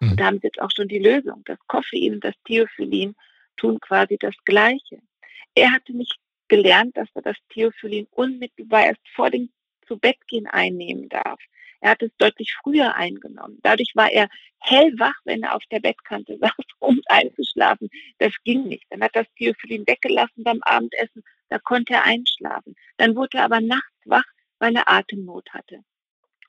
Mhm. 0.00 0.10
Und 0.10 0.20
da 0.20 0.26
haben 0.26 0.38
sie 0.38 0.48
jetzt 0.48 0.60
auch 0.60 0.70
schon 0.74 0.88
die 0.88 0.98
Lösung. 0.98 1.42
Das 1.46 1.58
Koffein 1.66 2.14
und 2.14 2.24
das 2.24 2.34
Theophyllin 2.44 3.14
tun 3.56 3.80
quasi 3.80 4.16
das 4.18 4.34
Gleiche. 4.44 5.00
Er 5.54 5.72
hatte 5.72 5.96
nicht 5.96 6.18
gelernt, 6.48 6.96
dass 6.96 7.08
er 7.14 7.22
das 7.22 7.36
Theophyllin 7.50 8.06
unmittelbar 8.10 8.86
erst 8.86 9.06
vor 9.14 9.30
dem 9.30 9.50
zu 9.86 9.98
Bett 9.98 10.18
gehen 10.26 10.46
einnehmen 10.46 11.08
darf. 11.08 11.40
Er 11.80 11.90
hat 11.90 12.02
es 12.02 12.10
deutlich 12.18 12.54
früher 12.62 12.94
eingenommen. 12.94 13.58
Dadurch 13.62 13.92
war 13.94 14.10
er 14.10 14.28
hellwach, 14.58 15.14
wenn 15.24 15.42
er 15.42 15.54
auf 15.54 15.62
der 15.70 15.80
Bettkante 15.80 16.38
saß, 16.40 16.52
um 16.80 17.00
einzuschlafen. 17.06 17.88
Das 18.18 18.32
ging 18.44 18.64
nicht. 18.64 18.84
Dann 18.90 19.02
hat 19.02 19.14
das 19.14 19.26
Theophyllin 19.36 19.86
weggelassen 19.86 20.44
beim 20.44 20.60
Abendessen. 20.62 21.22
Da 21.48 21.58
konnte 21.58 21.94
er 21.94 22.04
einschlafen. 22.04 22.74
Dann 22.96 23.14
wurde 23.14 23.38
er 23.38 23.44
aber 23.44 23.60
nachts 23.60 23.96
wach, 24.04 24.26
weil 24.58 24.74
er 24.74 24.88
Atemnot 24.88 25.48
hatte. 25.52 25.84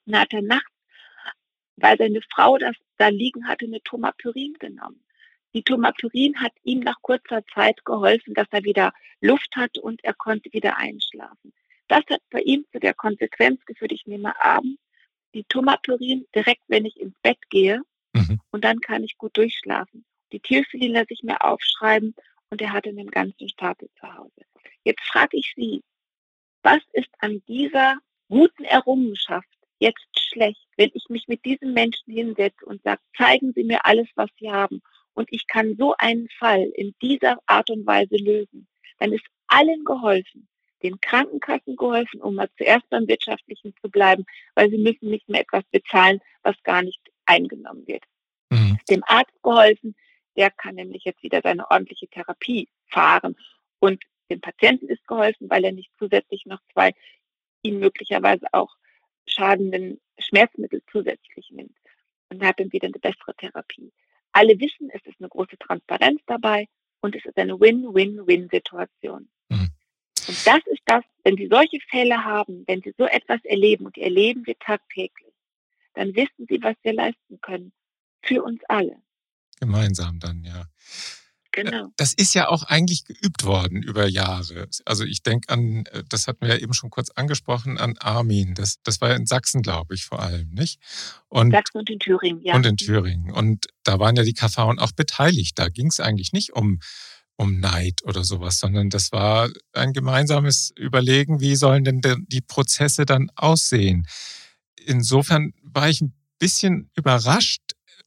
Dann 0.05 0.21
hat 0.21 0.33
er 0.33 0.41
nachts, 0.41 0.71
weil 1.75 1.97
seine 1.97 2.21
Frau 2.33 2.57
das 2.57 2.75
da 2.97 3.07
liegen 3.09 3.47
hatte, 3.47 3.65
eine 3.65 3.81
Tomapyrin 3.83 4.53
genommen. 4.59 5.03
Die 5.53 5.63
Tomapyrin 5.63 6.39
hat 6.41 6.53
ihm 6.63 6.79
nach 6.79 7.01
kurzer 7.01 7.43
Zeit 7.53 7.83
geholfen, 7.85 8.33
dass 8.33 8.47
er 8.51 8.63
wieder 8.63 8.93
Luft 9.21 9.55
hatte 9.55 9.81
und 9.81 10.03
er 10.03 10.13
konnte 10.13 10.51
wieder 10.53 10.77
einschlafen. 10.77 11.53
Das 11.87 12.03
hat 12.09 12.21
bei 12.29 12.41
ihm 12.41 12.65
zu 12.71 12.79
der 12.79 12.93
Konsequenz 12.93 13.63
geführt, 13.65 13.91
ich 13.91 14.05
nehme 14.05 14.39
abends 14.39 14.79
die 15.33 15.43
Tomaturin 15.45 16.25
direkt, 16.35 16.63
wenn 16.67 16.85
ich 16.85 16.99
ins 16.99 17.15
Bett 17.21 17.39
gehe. 17.49 17.81
Mhm. 18.13 18.39
Und 18.51 18.63
dann 18.63 18.79
kann 18.81 19.03
ich 19.03 19.17
gut 19.17 19.35
durchschlafen. 19.37 20.05
Die 20.31 20.39
Tierfilin 20.39 20.93
lasse 20.93 21.13
ich 21.13 21.23
mir 21.23 21.43
aufschreiben 21.43 22.15
und 22.49 22.61
er 22.61 22.71
hatte 22.71 22.89
einen 22.89 23.09
ganzen 23.09 23.49
Stapel 23.49 23.89
zu 23.99 24.15
Hause. 24.15 24.41
Jetzt 24.83 25.03
frage 25.03 25.37
ich 25.37 25.53
Sie, 25.55 25.81
was 26.63 26.81
ist 26.93 27.09
an 27.19 27.41
dieser 27.47 27.97
guten 28.27 28.63
Errungenschaft 28.63 29.47
jetzt 29.79 30.07
schlecht, 30.19 30.67
wenn 30.77 30.91
ich 30.93 31.05
mich 31.09 31.27
mit 31.27 31.45
diesem 31.45 31.73
Menschen 31.73 32.13
hinsetze 32.13 32.65
und 32.65 32.81
sage, 32.83 33.01
zeigen 33.17 33.53
Sie 33.53 33.63
mir 33.63 33.85
alles, 33.85 34.07
was 34.15 34.29
Sie 34.39 34.51
haben 34.51 34.81
und 35.13 35.27
ich 35.31 35.47
kann 35.47 35.75
so 35.77 35.95
einen 35.97 36.27
Fall 36.37 36.71
in 36.75 36.93
dieser 37.01 37.39
Art 37.45 37.69
und 37.69 37.85
Weise 37.85 38.15
lösen, 38.15 38.67
dann 38.99 39.13
ist 39.13 39.25
allen 39.47 39.83
geholfen. 39.83 40.47
Den 40.83 40.99
Krankenkassen 41.01 41.75
geholfen, 41.75 42.21
um 42.21 42.35
mal 42.35 42.49
zuerst 42.57 42.89
beim 42.89 43.07
Wirtschaftlichen 43.07 43.73
zu 43.81 43.89
bleiben, 43.89 44.25
weil 44.55 44.69
sie 44.69 44.77
müssen 44.77 45.09
nicht 45.09 45.27
mehr 45.27 45.41
etwas 45.41 45.63
bezahlen, 45.71 46.21
was 46.41 46.55
gar 46.63 46.81
nicht 46.81 47.01
eingenommen 47.25 47.85
wird. 47.87 48.03
Mhm. 48.49 48.77
Dem 48.89 49.03
Arzt 49.05 49.41
geholfen, 49.43 49.95
der 50.35 50.51
kann 50.51 50.75
nämlich 50.75 51.03
jetzt 51.03 51.21
wieder 51.21 51.41
seine 51.43 51.69
ordentliche 51.69 52.07
Therapie 52.07 52.69
fahren. 52.87 53.35
Und 53.79 54.03
dem 54.31 54.41
Patienten 54.41 54.87
ist 54.87 55.05
geholfen, 55.07 55.49
weil 55.49 55.65
er 55.65 55.71
nicht 55.71 55.91
zusätzlich 55.97 56.45
noch 56.45 56.59
zwei 56.73 56.93
ihm 57.63 57.79
möglicherweise 57.79 58.45
auch 58.53 58.75
schadenden 59.25 59.99
Schmerzmittel 60.17 60.81
zusätzlich 60.91 61.51
nimmt 61.51 61.75
und 62.29 62.43
hat 62.43 62.59
dann 62.59 62.71
wieder 62.71 62.87
eine 62.87 62.99
bessere 62.99 63.35
Therapie. 63.35 63.91
Alle 64.31 64.59
wissen, 64.59 64.89
es 64.91 65.01
ist 65.05 65.19
eine 65.19 65.29
große 65.29 65.57
Transparenz 65.57 66.21
dabei 66.25 66.67
und 67.01 67.15
es 67.15 67.25
ist 67.25 67.37
eine 67.37 67.59
Win-Win-Win-Situation. 67.59 69.29
Mhm. 69.49 69.69
Und 70.29 70.45
das 70.45 70.59
ist 70.67 70.83
das, 70.85 71.03
wenn 71.23 71.37
Sie 71.37 71.47
solche 71.49 71.79
Fälle 71.89 72.23
haben, 72.23 72.63
wenn 72.67 72.83
Sie 72.83 72.93
so 72.95 73.05
etwas 73.05 73.43
erleben 73.45 73.87
und 73.87 73.95
die 73.95 74.03
erleben 74.03 74.45
wir 74.45 74.55
tagtäglich, 74.59 75.33
dann 75.95 76.15
wissen 76.15 76.45
Sie, 76.47 76.61
was 76.61 76.75
wir 76.83 76.93
leisten 76.93 77.41
können. 77.41 77.71
Für 78.21 78.43
uns 78.43 78.61
alle. 78.67 79.01
Gemeinsam 79.59 80.19
dann, 80.19 80.43
ja. 80.43 80.65
Genau. 81.51 81.87
Das 81.97 82.13
ist 82.13 82.35
ja 82.35 82.47
auch 82.47 82.61
eigentlich 82.61 83.05
geübt 83.05 83.43
worden 83.43 83.81
über 83.81 84.07
Jahre. 84.07 84.67
Also 84.85 85.03
ich 85.03 85.23
denke 85.23 85.49
an, 85.49 85.85
äh, 85.87 86.03
das 86.07 86.27
hatten 86.27 86.41
wir 86.41 86.49
ja 86.49 86.61
eben 86.61 86.75
schon 86.75 86.91
kurz 86.91 87.09
angesprochen, 87.09 87.79
an 87.79 87.97
Armin. 87.97 88.53
Das, 88.53 88.83
das 88.83 89.01
war 89.01 89.09
ja 89.09 89.15
in 89.15 89.25
Sachsen, 89.25 89.63
glaube 89.63 89.95
ich, 89.95 90.05
vor 90.05 90.21
allem, 90.21 90.51
nicht? 90.51 90.79
Und, 91.27 91.51
Sachsen 91.51 91.79
und 91.79 91.89
in 91.89 91.97
Thüringen, 91.97 92.43
ja. 92.43 92.53
Und 92.53 92.67
in 92.67 92.77
Thüringen. 92.77 93.31
Und 93.31 93.65
da 93.83 93.97
waren 93.97 94.15
ja 94.15 94.21
die 94.21 94.33
KV 94.33 94.77
auch 94.77 94.91
beteiligt. 94.91 95.57
Da 95.57 95.69
ging 95.69 95.87
es 95.87 95.99
eigentlich 95.99 96.33
nicht 96.33 96.53
um, 96.53 96.81
um 97.39 97.59
Neid 97.59 98.03
oder 98.03 98.25
sowas, 98.25 98.59
sondern 98.59 98.89
das 98.89 99.13
war 99.13 99.49
ein 99.71 99.93
gemeinsames 99.93 100.73
Überlegen, 100.75 101.39
wie 101.39 101.55
sollen 101.55 101.85
denn 101.85 102.01
die 102.27 102.41
Prozesse 102.41 103.05
dann 103.05 103.31
aussehen. 103.35 104.05
Insofern 104.85 105.53
war 105.63 105.89
ich 105.89 106.01
ein 106.01 106.13
bisschen 106.37 106.91
überrascht, 106.95 107.61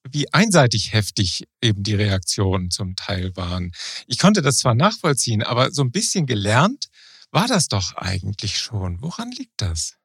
wie 0.07 0.31
einseitig 0.35 0.93
heftig 0.93 1.45
eben 1.63 1.83
die 1.83 1.95
Reaktionen 1.95 2.71
zum 2.71 2.95
Teil 2.95 3.35
waren. 3.35 3.73
Ich 4.07 4.19
konnte 4.19 4.43
das 4.43 4.59
zwar 4.59 4.75
nachvollziehen, 4.75 5.43
aber 5.43 5.71
so 5.73 5.83
ein 5.83 5.93
bisschen 5.93 6.27
gelernt 6.27 6.89
war 7.31 7.49
das 7.49 7.69
doch 7.69 7.95
eigentlich 7.97 8.59
schon. 8.59 9.01
Woran 9.01 9.31
liegt 9.33 9.63
das? 9.63 9.97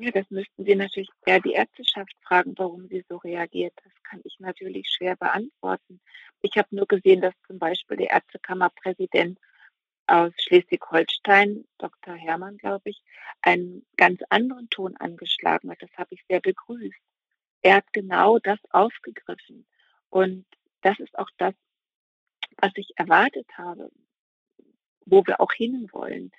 Ja, 0.00 0.10
das 0.12 0.30
müssten 0.30 0.64
Sie 0.64 0.74
natürlich 0.74 1.10
eher 1.26 1.40
die 1.40 1.52
Ärzteschaft 1.52 2.14
fragen, 2.22 2.54
warum 2.56 2.88
sie 2.88 3.04
so 3.08 3.16
reagiert. 3.18 3.74
Das 3.84 3.92
kann 4.04 4.20
ich 4.24 4.38
natürlich 4.38 4.88
schwer 4.90 5.16
beantworten. 5.16 6.00
Ich 6.42 6.56
habe 6.56 6.68
nur 6.74 6.86
gesehen, 6.86 7.20
dass 7.20 7.34
zum 7.46 7.58
Beispiel 7.58 7.96
der 7.96 8.10
Ärztekammerpräsident 8.10 9.38
aus 10.06 10.32
Schleswig-Holstein, 10.38 11.66
Dr. 11.78 12.14
Hermann, 12.14 12.56
glaube 12.58 12.90
ich, 12.90 13.02
einen 13.42 13.84
ganz 13.96 14.20
anderen 14.30 14.70
Ton 14.70 14.96
angeschlagen 14.96 15.70
hat. 15.70 15.82
Das 15.82 15.90
habe 15.96 16.14
ich 16.14 16.24
sehr 16.28 16.40
begrüßt 16.40 17.00
er 17.62 17.76
hat 17.76 17.92
genau 17.92 18.38
das 18.38 18.58
aufgegriffen. 18.70 19.66
Und 20.10 20.46
das 20.82 20.98
ist 21.00 21.18
auch 21.18 21.30
das, 21.38 21.54
was 22.56 22.72
ich 22.76 22.92
erwartet 22.96 23.46
habe, 23.56 23.90
wo 25.06 25.26
wir 25.26 25.40
auch 25.40 25.52
hinwollen. 25.52 26.32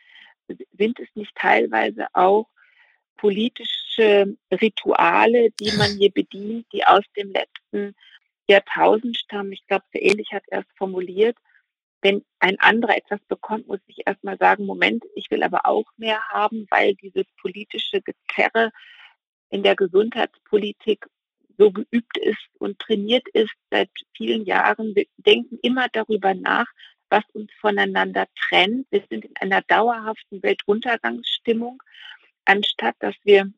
Sind 0.47 0.99
es 0.99 1.07
nicht 1.15 1.35
teilweise 1.35 2.07
auch 2.13 2.47
politische 3.19 4.37
Rituale, 4.51 5.51
die 5.59 5.71
man 5.77 5.91
hier 5.97 6.11
bedient, 6.11 6.65
die 6.71 6.85
aus 6.85 7.03
dem 7.17 7.31
letzten 7.31 7.95
Jahrtausend 8.47 9.17
stammen? 9.17 9.51
Ich 9.51 9.65
glaube, 9.67 9.83
so 9.93 9.99
ähnlich 9.99 10.31
hat 10.31 10.43
er 10.47 10.61
es 10.61 10.77
formuliert. 10.77 11.37
Wenn 12.01 12.23
ein 12.39 12.57
anderer 12.59 12.95
etwas 12.95 13.19
bekommt, 13.27 13.67
muss 13.67 13.81
ich 13.87 14.07
erstmal 14.07 14.37
sagen, 14.37 14.65
Moment, 14.65 15.03
ich 15.15 15.29
will 15.31 15.43
aber 15.43 15.65
auch 15.65 15.85
mehr 15.97 16.21
haben, 16.29 16.65
weil 16.69 16.95
dieses 16.95 17.25
politische 17.41 18.01
Gezerre 18.01 18.71
in 19.49 19.63
der 19.63 19.75
Gesundheitspolitik 19.75 21.05
so 21.57 21.71
geübt 21.71 22.17
ist 22.17 22.47
und 22.57 22.79
trainiert 22.79 23.27
ist 23.33 23.53
seit 23.69 23.89
vielen 24.15 24.45
Jahren. 24.45 24.95
Wir 24.95 25.07
denken 25.17 25.59
immer 25.61 25.87
darüber 25.91 26.33
nach, 26.33 26.67
was 27.09 27.23
uns 27.33 27.51
voneinander 27.59 28.27
trennt. 28.47 28.87
Wir 28.91 29.03
sind 29.09 29.25
in 29.25 29.35
einer 29.41 29.61
dauerhaften 29.63 30.41
Weltuntergangsstimmung, 30.41 31.83
anstatt 32.49 32.95
dass 32.99 33.15
wir 33.23 33.51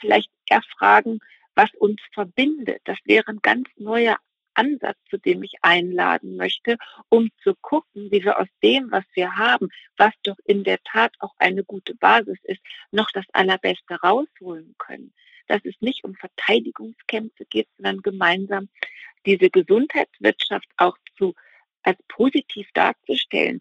vielleicht 0.00 0.30
erfragen, 0.48 1.20
was 1.54 1.70
uns 1.74 2.00
verbindet. 2.14 2.80
Das 2.84 2.98
wäre 3.04 3.28
ein 3.28 3.40
ganz 3.42 3.68
neuer 3.76 4.16
Ansatz, 4.54 4.96
zu 5.10 5.18
dem 5.18 5.42
ich 5.42 5.52
einladen 5.62 6.36
möchte, 6.36 6.76
um 7.10 7.30
zu 7.42 7.54
gucken, 7.60 8.10
wie 8.10 8.24
wir 8.24 8.40
aus 8.40 8.48
dem, 8.62 8.90
was 8.90 9.04
wir 9.14 9.36
haben, 9.36 9.68
was 9.96 10.12
doch 10.22 10.38
in 10.44 10.64
der 10.64 10.78
Tat 10.82 11.14
auch 11.18 11.34
eine 11.38 11.62
gute 11.62 11.94
Basis 11.94 12.38
ist, 12.44 12.60
noch 12.90 13.10
das 13.12 13.26
Allerbeste 13.32 13.94
rausholen 14.02 14.74
können. 14.78 15.12
Dass 15.46 15.60
es 15.64 15.74
nicht 15.80 16.02
um 16.04 16.14
Verteidigungskämpfe 16.14 17.44
geht, 17.44 17.68
sondern 17.76 18.00
gemeinsam 18.00 18.68
diese 19.26 19.50
Gesundheitswirtschaft 19.50 20.68
auch 20.78 20.96
zu 21.18 21.34
als 21.82 21.98
positiv 22.08 22.68
darzustellen. 22.72 23.60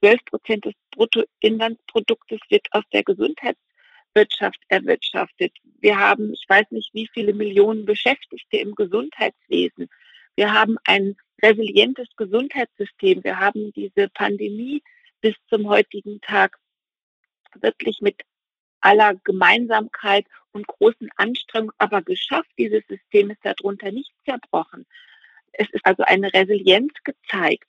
12 0.00 0.24
Prozent 0.24 0.64
des 0.64 0.74
Bruttoinlandsproduktes 0.92 2.40
wird 2.48 2.66
aus 2.72 2.84
der 2.92 3.02
Gesundheitswirtschaft 3.02 4.60
erwirtschaftet. 4.68 5.52
Wir 5.80 5.98
haben, 5.98 6.32
ich 6.32 6.44
weiß 6.48 6.70
nicht, 6.70 6.92
wie 6.94 7.08
viele 7.12 7.34
Millionen 7.34 7.84
Beschäftigte 7.84 8.58
im 8.58 8.74
Gesundheitswesen. 8.74 9.88
Wir 10.36 10.52
haben 10.52 10.76
ein 10.84 11.16
resilientes 11.42 12.08
Gesundheitssystem. 12.16 13.24
Wir 13.24 13.38
haben 13.38 13.72
diese 13.72 14.08
Pandemie 14.08 14.82
bis 15.20 15.34
zum 15.48 15.68
heutigen 15.68 16.20
Tag 16.20 16.58
wirklich 17.54 18.00
mit 18.00 18.22
aller 18.80 19.14
Gemeinsamkeit 19.24 20.26
und 20.52 20.66
großen 20.66 21.10
Anstrengungen 21.16 21.74
aber 21.78 22.02
geschafft. 22.02 22.50
Dieses 22.58 22.86
System 22.86 23.30
ist 23.30 23.44
darunter 23.44 23.90
nicht 23.90 24.12
zerbrochen. 24.24 24.86
Es 25.52 25.68
ist 25.70 25.84
also 25.84 26.02
eine 26.04 26.32
Resilienz 26.32 26.92
gezeigt. 27.04 27.68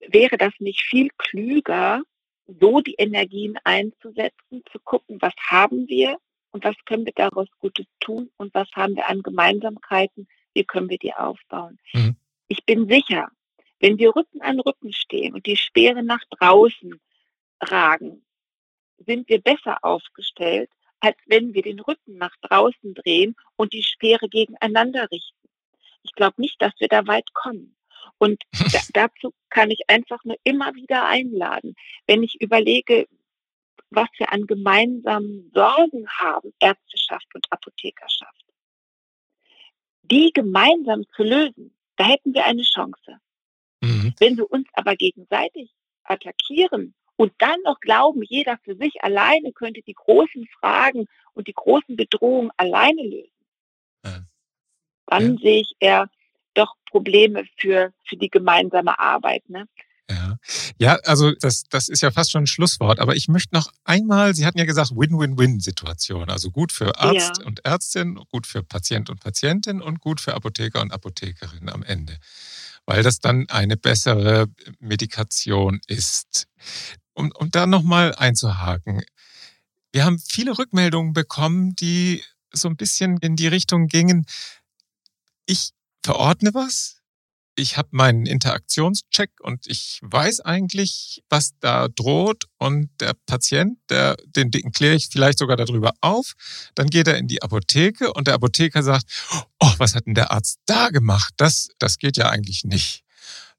Wäre 0.00 0.38
das 0.38 0.52
nicht 0.58 0.82
viel 0.82 1.10
klüger, 1.18 2.02
so 2.46 2.80
die 2.80 2.94
Energien 2.94 3.58
einzusetzen, 3.64 4.64
zu 4.72 4.78
gucken, 4.80 5.20
was 5.20 5.34
haben 5.48 5.88
wir 5.88 6.18
und 6.50 6.64
was 6.64 6.76
können 6.84 7.06
wir 7.06 7.12
daraus 7.14 7.48
Gutes 7.58 7.86
tun 8.00 8.30
und 8.36 8.52
was 8.54 8.68
haben 8.72 8.96
wir 8.96 9.08
an 9.08 9.22
Gemeinsamkeiten, 9.22 10.28
wie 10.54 10.64
können 10.64 10.88
wir 10.88 10.98
die 10.98 11.14
aufbauen. 11.14 11.78
Mhm. 11.92 12.16
Ich 12.48 12.64
bin 12.64 12.88
sicher, 12.88 13.28
wenn 13.78 13.98
wir 13.98 14.14
Rücken 14.14 14.40
an 14.42 14.60
Rücken 14.60 14.92
stehen 14.92 15.34
und 15.34 15.46
die 15.46 15.56
Speere 15.56 16.02
nach 16.02 16.24
draußen 16.30 17.00
ragen, 17.60 18.24
sind 19.06 19.28
wir 19.28 19.40
besser 19.40 19.78
aufgestellt, 19.82 20.70
als 21.00 21.16
wenn 21.26 21.54
wir 21.54 21.62
den 21.62 21.80
Rücken 21.80 22.18
nach 22.18 22.36
draußen 22.42 22.94
drehen 22.94 23.36
und 23.56 23.72
die 23.72 23.82
Speere 23.82 24.28
gegeneinander 24.28 25.10
richten. 25.10 25.48
Ich 26.02 26.12
glaube 26.12 26.40
nicht, 26.40 26.60
dass 26.60 26.72
wir 26.78 26.88
da 26.88 27.06
weit 27.06 27.32
kommen. 27.32 27.74
Und 28.18 28.42
da, 28.72 28.80
dazu 28.92 29.32
kann 29.48 29.70
ich 29.70 29.88
einfach 29.88 30.24
nur 30.24 30.36
immer 30.44 30.74
wieder 30.74 31.06
einladen. 31.06 31.74
Wenn 32.06 32.22
ich 32.22 32.40
überlege, 32.40 33.06
was 33.90 34.08
wir 34.18 34.32
an 34.32 34.46
gemeinsamen 34.46 35.50
Sorgen 35.54 36.08
haben, 36.08 36.52
Ärzteschaft 36.60 37.26
und 37.34 37.46
Apothekerschaft, 37.50 38.44
die 40.02 40.32
gemeinsam 40.32 41.04
zu 41.14 41.22
lösen, 41.22 41.74
da 41.96 42.04
hätten 42.04 42.34
wir 42.34 42.44
eine 42.46 42.62
Chance. 42.62 43.20
Mhm. 43.80 44.14
Wenn 44.18 44.36
wir 44.36 44.50
uns 44.50 44.68
aber 44.74 44.96
gegenseitig 44.96 45.70
attackieren 46.04 46.94
und 47.16 47.32
dann 47.38 47.60
noch 47.62 47.80
glauben, 47.80 48.22
jeder 48.22 48.58
für 48.64 48.76
sich 48.76 49.02
alleine 49.02 49.52
könnte 49.52 49.82
die 49.82 49.94
großen 49.94 50.46
Fragen 50.58 51.06
und 51.34 51.48
die 51.48 51.54
großen 51.54 51.96
Bedrohungen 51.96 52.50
alleine 52.56 53.02
lösen, 53.02 53.46
ja. 54.04 54.20
dann 55.06 55.36
ja. 55.36 55.40
sehe 55.40 55.60
ich 55.60 55.72
eher 55.80 56.10
doch 56.60 56.74
Probleme 56.90 57.44
für, 57.56 57.92
für 58.04 58.16
die 58.16 58.28
gemeinsame 58.28 58.98
Arbeit. 58.98 59.48
Ne? 59.48 59.66
Ja. 60.10 60.36
ja, 60.78 60.94
also 61.04 61.32
das, 61.32 61.64
das 61.70 61.88
ist 61.88 62.02
ja 62.02 62.10
fast 62.10 62.32
schon 62.32 62.42
ein 62.42 62.48
Schlusswort, 62.48 62.98
aber 62.98 63.14
ich 63.14 63.28
möchte 63.28 63.54
noch 63.54 63.70
einmal, 63.84 64.34
Sie 64.34 64.44
hatten 64.44 64.58
ja 64.58 64.64
gesagt, 64.64 64.90
Win-Win-Win-Situation. 64.90 66.30
Also 66.30 66.50
gut 66.50 66.72
für 66.72 66.98
Arzt 66.98 67.38
ja. 67.38 67.46
und 67.46 67.64
Ärztin, 67.64 68.16
gut 68.30 68.46
für 68.46 68.62
Patient 68.62 69.08
und 69.08 69.20
Patientin 69.20 69.80
und 69.80 70.00
gut 70.00 70.20
für 70.20 70.34
Apotheker 70.34 70.80
und 70.80 70.92
Apothekerin 70.92 71.68
am 71.68 71.82
Ende. 71.84 72.16
Weil 72.86 73.02
das 73.04 73.20
dann 73.20 73.48
eine 73.50 73.76
bessere 73.76 74.48
Medikation 74.80 75.80
ist 75.86 76.48
um, 77.14 77.30
um 77.36 77.50
da 77.50 77.66
nochmal 77.66 78.14
einzuhaken. 78.16 79.04
Wir 79.92 80.04
haben 80.04 80.18
viele 80.18 80.58
Rückmeldungen 80.58 81.12
bekommen, 81.12 81.74
die 81.76 82.22
so 82.52 82.68
ein 82.68 82.76
bisschen 82.76 83.18
in 83.18 83.36
die 83.36 83.48
Richtung 83.48 83.86
gingen, 83.86 84.26
ich 85.46 85.70
verordne 86.02 86.54
was, 86.54 87.00
ich 87.56 87.76
habe 87.76 87.88
meinen 87.92 88.26
Interaktionscheck 88.26 89.30
und 89.40 89.66
ich 89.66 89.98
weiß 90.02 90.40
eigentlich, 90.40 91.22
was 91.28 91.52
da 91.60 91.88
droht 91.88 92.44
und 92.58 92.90
der 93.00 93.14
Patient, 93.26 93.78
der, 93.90 94.16
den, 94.24 94.50
den 94.50 94.72
kläre 94.72 94.94
ich 94.94 95.08
vielleicht 95.10 95.38
sogar 95.38 95.56
darüber 95.56 95.92
auf. 96.00 96.34
Dann 96.74 96.86
geht 96.88 97.06
er 97.06 97.18
in 97.18 97.28
die 97.28 97.42
Apotheke 97.42 98.12
und 98.12 98.26
der 98.26 98.34
Apotheker 98.34 98.82
sagt, 98.82 99.04
oh, 99.58 99.72
was 99.78 99.94
hat 99.94 100.06
denn 100.06 100.14
der 100.14 100.30
Arzt 100.30 100.60
da 100.66 100.88
gemacht? 100.88 101.34
Das, 101.36 101.68
das 101.78 101.98
geht 101.98 102.16
ja 102.16 102.30
eigentlich 102.30 102.64
nicht 102.64 103.04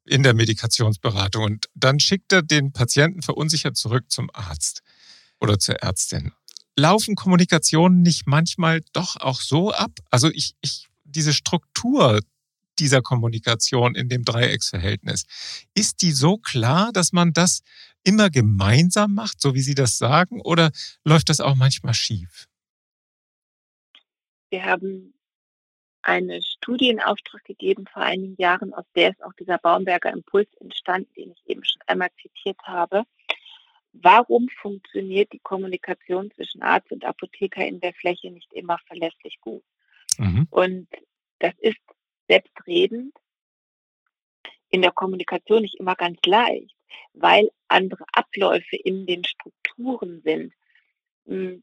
in 0.06 0.24
der 0.24 0.34
Medikationsberatung. 0.34 1.44
Und 1.44 1.70
dann 1.76 2.00
schickt 2.00 2.34
er 2.34 2.42
den 2.42 2.74
Patienten 2.74 3.22
verunsichert 3.22 3.78
zurück 3.78 4.06
zum 4.10 4.30
Arzt 4.34 4.82
oder 5.40 5.60
zur 5.60 5.76
Ärztin. 5.76 6.32
Laufen 6.76 7.16
Kommunikationen 7.16 8.02
nicht 8.02 8.26
manchmal 8.26 8.82
doch 8.94 9.18
auch 9.18 9.42
so 9.42 9.72
ab? 9.72 9.92
Also 10.10 10.30
ich, 10.30 10.56
ich 10.62 10.88
diese 11.04 11.34
Struktur 11.34 12.20
dieser 12.82 13.02
Kommunikation 13.02 13.96
in 13.96 14.10
dem 14.10 14.24
Dreiecksverhältnis. 14.26 15.26
Ist 15.74 16.02
die 16.02 16.12
so 16.12 16.38
klar, 16.38 16.92
dass 16.92 17.14
man 17.14 17.32
das 17.32 17.62
immer 18.04 18.30
gemeinsam 18.30 19.14
macht, 19.14 19.40
so 19.40 19.54
wie 19.54 19.62
Sie 19.62 19.76
das 19.76 19.98
sagen, 19.98 20.42
oder 20.42 20.72
läuft 21.06 21.30
das 21.30 21.40
auch 21.40 21.56
manchmal 21.56 21.94
schief? 21.94 22.48
Wir 24.50 24.66
haben 24.66 25.14
eine 26.02 26.42
Studie 26.42 26.90
in 26.90 27.00
Auftrag 27.00 27.44
gegeben 27.46 27.86
vor 27.86 28.02
einigen 28.02 28.36
Jahren, 28.38 28.74
aus 28.74 28.86
der 28.96 29.12
ist 29.12 29.24
auch 29.24 29.34
dieser 29.34 29.60
Baumberger 29.60 30.12
Impuls 30.12 30.50
entstanden, 30.60 31.14
den 31.16 31.32
ich 31.32 31.42
eben 31.46 31.64
schon 31.64 31.82
einmal 31.86 32.10
zitiert 32.22 32.60
habe. 32.64 33.04
Warum 33.94 34.50
funktioniert 34.50 35.32
die 35.32 35.40
Kommunikation 35.40 36.32
zwischen 36.32 36.64
Arzt 36.64 36.92
und 36.92 37.06
Apotheker 37.06 37.66
in 37.66 37.80
der 37.82 37.94
Fläche 37.94 38.32
nicht 38.32 38.52
immer 38.54 38.80
verlässlich 38.88 39.40
gut? 39.42 39.64
Mhm. 40.18 40.48
Und 40.50 40.88
das 41.40 41.54
ist 41.60 41.80
selbstredend 42.32 43.14
in 44.70 44.82
der 44.82 44.92
Kommunikation 44.92 45.64
nicht 45.64 45.76
immer 45.76 45.96
ganz 45.96 46.18
leicht, 46.26 46.76
weil 47.14 47.50
andere 47.68 48.06
Abläufe 48.14 48.78
in 48.78 49.06
den 49.06 49.26
Strukturen 49.26 50.22
sind. 50.24 50.54
Hm, 51.26 51.62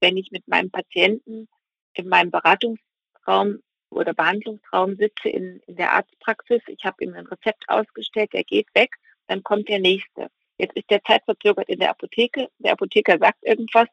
wenn 0.00 0.16
ich 0.18 0.30
mit 0.30 0.46
meinem 0.46 0.70
Patienten 0.70 1.48
in 1.94 2.08
meinem 2.08 2.30
Beratungsraum 2.30 3.60
oder 3.88 4.12
Behandlungsraum 4.12 4.96
sitze 4.96 5.30
in, 5.30 5.60
in 5.66 5.76
der 5.76 5.92
Arztpraxis, 5.92 6.60
ich 6.66 6.84
habe 6.84 7.02
ihm 7.02 7.14
ein 7.14 7.26
Rezept 7.26 7.64
ausgestellt, 7.68 8.30
er 8.34 8.44
geht 8.44 8.66
weg, 8.74 8.90
dann 9.26 9.42
kommt 9.42 9.68
der 9.68 9.78
nächste. 9.78 10.28
Jetzt 10.58 10.76
ist 10.76 10.90
der 10.90 11.02
zeitverzögert 11.02 11.68
in 11.68 11.78
der 11.78 11.90
Apotheke, 11.90 12.48
der 12.58 12.72
Apotheker 12.72 13.18
sagt 13.18 13.42
irgendwas 13.42 13.88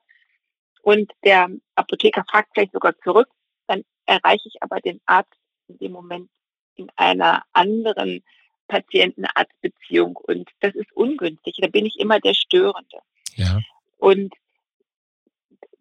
und 0.82 1.12
der 1.24 1.50
Apotheker 1.76 2.26
fragt 2.30 2.50
vielleicht 2.54 2.74
sogar 2.74 2.98
zurück, 3.00 3.30
dann 3.68 3.84
erreiche 4.06 4.50
ich 4.50 4.62
aber 4.62 4.80
den 4.82 5.00
Arzt 5.06 5.41
in 5.72 5.78
dem 5.78 5.92
Moment 5.92 6.30
in 6.76 6.90
einer 6.96 7.44
anderen 7.54 8.24
Patienten-Arzt-Beziehung 8.68 10.16
und 10.16 10.50
das 10.62 10.74
ist 10.76 10.92
ungünstig. 10.94 11.58
Da 11.62 11.68
bin 11.68 11.86
ich 11.86 12.00
immer 12.00 12.20
der 12.20 12.34
Störende. 12.34 13.00
Ja. 13.36 13.60
Und 13.98 14.34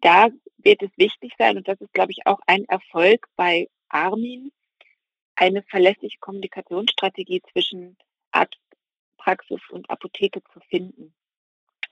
da 0.01 0.29
wird 0.57 0.81
es 0.81 0.91
wichtig 0.97 1.33
sein, 1.37 1.57
und 1.57 1.67
das 1.67 1.79
ist, 1.79 1.93
glaube 1.93 2.11
ich, 2.11 2.25
auch 2.25 2.39
ein 2.47 2.65
Erfolg 2.65 3.27
bei 3.35 3.69
Armin, 3.89 4.51
eine 5.35 5.63
verlässliche 5.63 6.17
Kommunikationsstrategie 6.19 7.41
zwischen 7.51 7.97
Arztpraxis 8.31 9.61
und 9.69 9.89
Apotheke 9.89 10.41
zu 10.53 10.59
finden, 10.69 11.13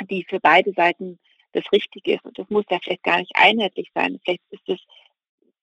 die 0.10 0.26
für 0.28 0.39
beide 0.39 0.74
Seiten 0.74 1.20
das 1.54 1.64
Richtige 1.72 2.16
ist. 2.16 2.26
Und 2.26 2.38
das 2.38 2.50
muss 2.50 2.66
ja 2.70 2.80
vielleicht 2.84 3.04
gar 3.04 3.20
nicht 3.20 3.32
einheitlich 3.36 3.89
sein. 3.93 4.20
Vielleicht 4.24 4.43
ist 4.50 4.68
es 4.68 4.80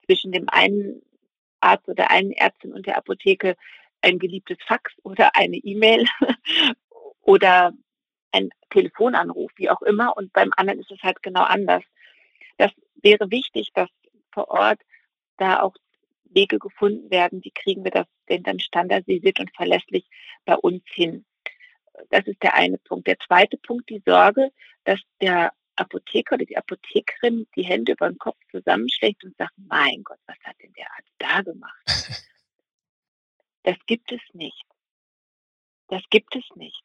zwischen 0.04 0.32
dem 0.32 0.48
einen 0.48 1.02
Arzt 1.66 1.88
oder 1.88 2.10
einen 2.10 2.32
Ärztin 2.32 2.72
und 2.72 2.86
der 2.86 2.96
Apotheke 2.96 3.56
ein 4.02 4.18
geliebtes 4.18 4.58
Fax 4.66 4.92
oder 5.02 5.34
eine 5.34 5.56
E-Mail 5.56 6.06
oder 7.22 7.72
ein 8.32 8.50
Telefonanruf, 8.70 9.50
wie 9.56 9.70
auch 9.70 9.82
immer. 9.82 10.16
Und 10.16 10.32
beim 10.32 10.52
anderen 10.56 10.80
ist 10.80 10.90
es 10.90 11.02
halt 11.02 11.22
genau 11.22 11.42
anders. 11.42 11.82
Das 12.58 12.70
wäre 13.02 13.30
wichtig, 13.30 13.70
dass 13.74 13.88
vor 14.32 14.48
Ort 14.48 14.80
da 15.38 15.60
auch 15.62 15.74
Wege 16.24 16.58
gefunden 16.58 17.10
werden, 17.10 17.42
wie 17.44 17.50
kriegen 17.50 17.84
wir 17.84 17.90
das 17.90 18.06
denn 18.28 18.42
dann 18.42 18.60
standardisiert 18.60 19.40
und 19.40 19.54
verlässlich 19.54 20.06
bei 20.44 20.56
uns 20.56 20.82
hin. 20.86 21.24
Das 22.10 22.26
ist 22.26 22.42
der 22.42 22.54
eine 22.54 22.78
Punkt. 22.78 23.06
Der 23.06 23.18
zweite 23.18 23.56
Punkt, 23.56 23.88
die 23.88 24.02
Sorge, 24.04 24.50
dass 24.84 25.00
der 25.20 25.52
Apotheker 25.76 26.34
oder 26.34 26.44
die 26.44 26.56
Apothekerin 26.56 27.46
die 27.54 27.64
Hände 27.64 27.92
über 27.92 28.08
den 28.08 28.18
Kopf 28.18 28.38
zusammenschlägt 28.50 29.24
und 29.24 29.36
sagt, 29.36 29.54
mein 29.56 30.02
Gott, 30.02 30.18
was 30.26 30.36
hat 30.44 30.56
denn 30.62 30.72
der 30.72 30.90
Arzt 30.92 31.12
da 31.18 31.42
gemacht? 31.42 31.84
Das 33.62 33.78
gibt 33.86 34.12
es 34.12 34.20
nicht. 34.32 34.64
Das 35.88 36.02
gibt 36.08 36.36
es 36.36 36.44
nicht. 36.54 36.84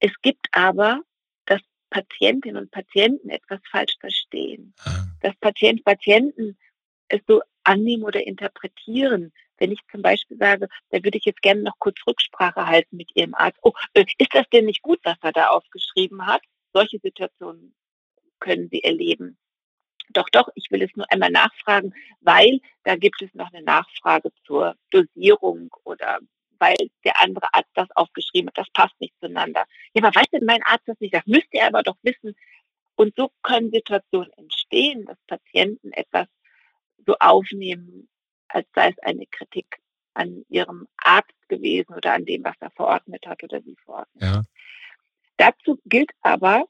Es 0.00 0.12
gibt 0.22 0.46
aber, 0.52 1.02
dass 1.44 1.60
Patientinnen 1.90 2.62
und 2.62 2.70
Patienten 2.70 3.28
etwas 3.28 3.60
falsch 3.70 3.94
verstehen. 4.00 4.72
Ah. 4.78 5.04
Dass 5.20 5.36
Patient, 5.36 5.84
Patienten 5.84 6.56
es 7.08 7.20
so 7.26 7.42
annehmen 7.64 8.04
oder 8.04 8.26
interpretieren. 8.26 9.32
Wenn 9.58 9.72
ich 9.72 9.80
zum 9.90 10.02
Beispiel 10.02 10.38
sage, 10.38 10.68
da 10.90 11.04
würde 11.04 11.18
ich 11.18 11.24
jetzt 11.24 11.42
gerne 11.42 11.62
noch 11.62 11.78
kurz 11.78 11.98
Rücksprache 12.06 12.66
halten 12.66 12.96
mit 12.96 13.14
Ihrem 13.14 13.34
Arzt. 13.34 13.58
Oh, 13.62 13.72
äh, 13.94 14.04
ist 14.18 14.34
das 14.34 14.48
denn 14.50 14.66
nicht 14.66 14.82
gut, 14.82 15.00
was 15.02 15.18
er 15.22 15.32
da 15.32 15.48
aufgeschrieben 15.48 16.26
hat? 16.26 16.42
Solche 16.72 16.98
Situationen 16.98 17.74
können 18.40 18.68
Sie 18.70 18.82
erleben. 18.82 19.38
Doch, 20.10 20.28
doch, 20.30 20.48
ich 20.54 20.70
will 20.70 20.82
es 20.82 20.94
nur 20.96 21.10
einmal 21.12 21.30
nachfragen, 21.30 21.94
weil 22.20 22.60
da 22.84 22.96
gibt 22.96 23.20
es 23.20 23.34
noch 23.34 23.52
eine 23.52 23.62
Nachfrage 23.62 24.30
zur 24.46 24.74
Dosierung 24.90 25.70
oder 25.84 26.20
weil 26.58 26.76
der 27.04 27.20
andere 27.22 27.52
Arzt 27.52 27.70
das 27.74 27.88
aufgeschrieben 27.94 28.48
hat, 28.48 28.58
das 28.58 28.70
passt 28.72 29.00
nicht 29.00 29.14
zueinander. 29.20 29.64
Ja, 29.94 30.02
aber 30.02 30.14
weiß 30.14 30.26
denn 30.32 30.44
mein 30.44 30.62
Arzt 30.64 30.88
das 30.88 30.98
nicht? 31.00 31.14
Das 31.14 31.26
müsste 31.26 31.58
er 31.58 31.68
aber 31.68 31.82
doch 31.82 31.96
wissen. 32.02 32.34
Und 32.96 33.14
so 33.16 33.30
können 33.42 33.70
Situationen 33.70 34.32
entstehen, 34.32 35.04
dass 35.06 35.18
Patienten 35.26 35.92
etwas 35.92 36.26
so 37.06 37.14
aufnehmen, 37.20 38.08
als 38.48 38.66
sei 38.74 38.88
es 38.88 38.98
eine 39.00 39.26
Kritik 39.26 39.78
an 40.14 40.44
ihrem 40.48 40.88
Arzt 40.96 41.48
gewesen 41.48 41.94
oder 41.94 42.14
an 42.14 42.24
dem, 42.24 42.42
was 42.42 42.56
er 42.60 42.70
verordnet 42.72 43.24
hat 43.26 43.44
oder 43.44 43.62
sie 43.62 43.76
verordnet 43.84 44.22
ja. 44.22 44.42
Dazu 45.38 45.78
gilt 45.86 46.10
aber 46.20 46.66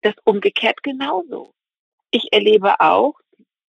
das 0.00 0.14
umgekehrt 0.24 0.82
genauso. 0.82 1.52
Ich 2.10 2.32
erlebe 2.32 2.80
auch, 2.80 3.14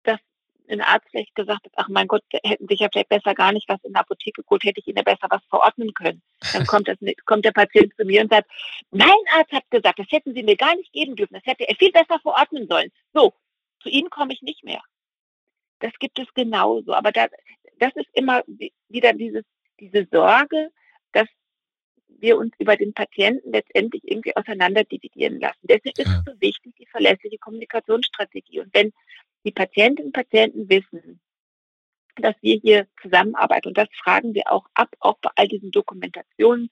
dass 0.03 0.19
ein 0.67 0.81
Arzt 0.81 1.07
vielleicht 1.09 1.33
gesagt 1.33 1.65
hat, 1.65 1.71
ach 1.77 1.87
mein 1.87 2.07
Gott, 2.07 2.23
hätten 2.43 2.67
sich 2.67 2.81
ja 2.81 2.89
vielleicht 2.91 3.09
besser 3.09 3.33
gar 3.33 3.53
nicht 3.53 3.69
was 3.69 3.83
in 3.83 3.93
der 3.93 4.01
Apotheke 4.01 4.43
geholt, 4.43 4.63
hätte 4.63 4.81
ich 4.81 4.87
Ihnen 4.87 4.97
ja 4.97 5.03
besser 5.03 5.27
was 5.29 5.43
verordnen 5.45 5.93
können. 5.93 6.21
Dann 6.53 6.65
kommt, 6.67 6.89
das, 6.89 6.97
kommt 7.25 7.45
der 7.45 7.53
Patient 7.53 7.93
zu 7.95 8.03
mir 8.03 8.21
und 8.21 8.29
sagt, 8.29 8.51
mein 8.91 9.09
Arzt 9.33 9.53
hat 9.53 9.69
gesagt, 9.71 9.99
das 9.99 10.11
hätten 10.11 10.33
Sie 10.35 10.43
mir 10.43 10.57
gar 10.57 10.75
nicht 10.75 10.91
geben 10.91 11.15
dürfen, 11.15 11.35
das 11.35 11.45
hätte 11.45 11.67
er 11.67 11.75
viel 11.75 11.91
besser 11.91 12.19
verordnen 12.19 12.67
sollen. 12.67 12.91
So, 13.13 13.33
zu 13.79 13.89
Ihnen 13.89 14.09
komme 14.09 14.33
ich 14.33 14.41
nicht 14.41 14.63
mehr. 14.65 14.81
Das 15.79 15.93
gibt 15.99 16.19
es 16.19 16.27
genauso. 16.33 16.93
Aber 16.93 17.13
da, 17.13 17.27
das 17.79 17.95
ist 17.95 18.09
immer 18.13 18.43
wieder 18.89 19.13
dieses, 19.13 19.45
diese 19.79 20.05
Sorge, 20.11 20.71
wir 22.21 22.37
uns 22.37 22.53
über 22.59 22.75
den 22.75 22.93
Patienten 22.93 23.51
letztendlich 23.51 24.03
irgendwie 24.05 24.35
auseinander 24.35 24.83
dividieren 24.83 25.39
lassen. 25.39 25.59
Deswegen 25.63 26.01
ist 26.01 26.07
es 26.07 26.23
so 26.25 26.41
wichtig, 26.41 26.75
die 26.79 26.87
verlässliche 26.87 27.37
Kommunikationsstrategie. 27.37 28.61
Und 28.61 28.73
wenn 28.73 28.93
die 29.45 29.51
Patientinnen 29.51 30.07
und 30.07 30.13
Patienten 30.13 30.69
wissen, 30.69 31.19
dass 32.15 32.35
wir 32.41 32.57
hier 32.57 32.87
zusammenarbeiten, 33.01 33.69
und 33.69 33.77
das 33.77 33.89
fragen 34.03 34.33
wir 34.33 34.51
auch 34.51 34.65
ab, 34.73 34.89
auch 34.99 35.17
bei 35.19 35.29
all 35.35 35.47
diesen 35.47 35.71
Dokumentationen, 35.71 36.69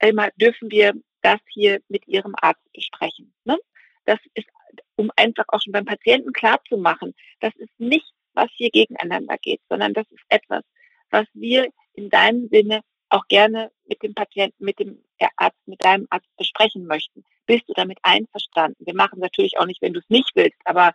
immer 0.00 0.30
dürfen 0.36 0.70
wir 0.70 0.94
das 1.22 1.40
hier 1.48 1.80
mit 1.88 2.06
Ihrem 2.06 2.34
Arzt 2.36 2.62
besprechen. 2.72 3.32
Ne? 3.44 3.58
Das 4.04 4.18
ist, 4.34 4.48
um 4.96 5.10
einfach 5.16 5.44
auch 5.48 5.62
schon 5.62 5.72
beim 5.72 5.86
Patienten 5.86 6.32
klarzumachen, 6.32 7.14
das 7.40 7.54
ist 7.56 7.72
nicht, 7.78 8.12
was 8.34 8.50
hier 8.54 8.70
gegeneinander 8.70 9.38
geht, 9.38 9.60
sondern 9.68 9.94
das 9.94 10.06
ist 10.10 10.24
etwas, 10.28 10.62
was 11.10 11.26
wir 11.32 11.68
in 11.94 12.10
deinem 12.10 12.48
Sinne 12.48 12.82
auch 13.08 13.26
gerne 13.28 13.70
mit 13.86 14.02
dem 14.02 14.14
Patienten, 14.14 14.64
mit 14.64 14.78
dem 14.78 15.02
Arzt, 15.36 15.58
mit 15.66 15.84
deinem 15.84 16.06
Arzt 16.10 16.28
besprechen 16.36 16.86
möchten. 16.86 17.24
Bist 17.46 17.68
du 17.68 17.74
damit 17.74 17.98
einverstanden? 18.02 18.84
Wir 18.86 18.94
machen 18.94 19.16
es 19.16 19.22
natürlich 19.22 19.58
auch 19.58 19.66
nicht, 19.66 19.82
wenn 19.82 19.92
du 19.92 20.00
es 20.00 20.08
nicht 20.08 20.30
willst, 20.34 20.58
aber 20.64 20.94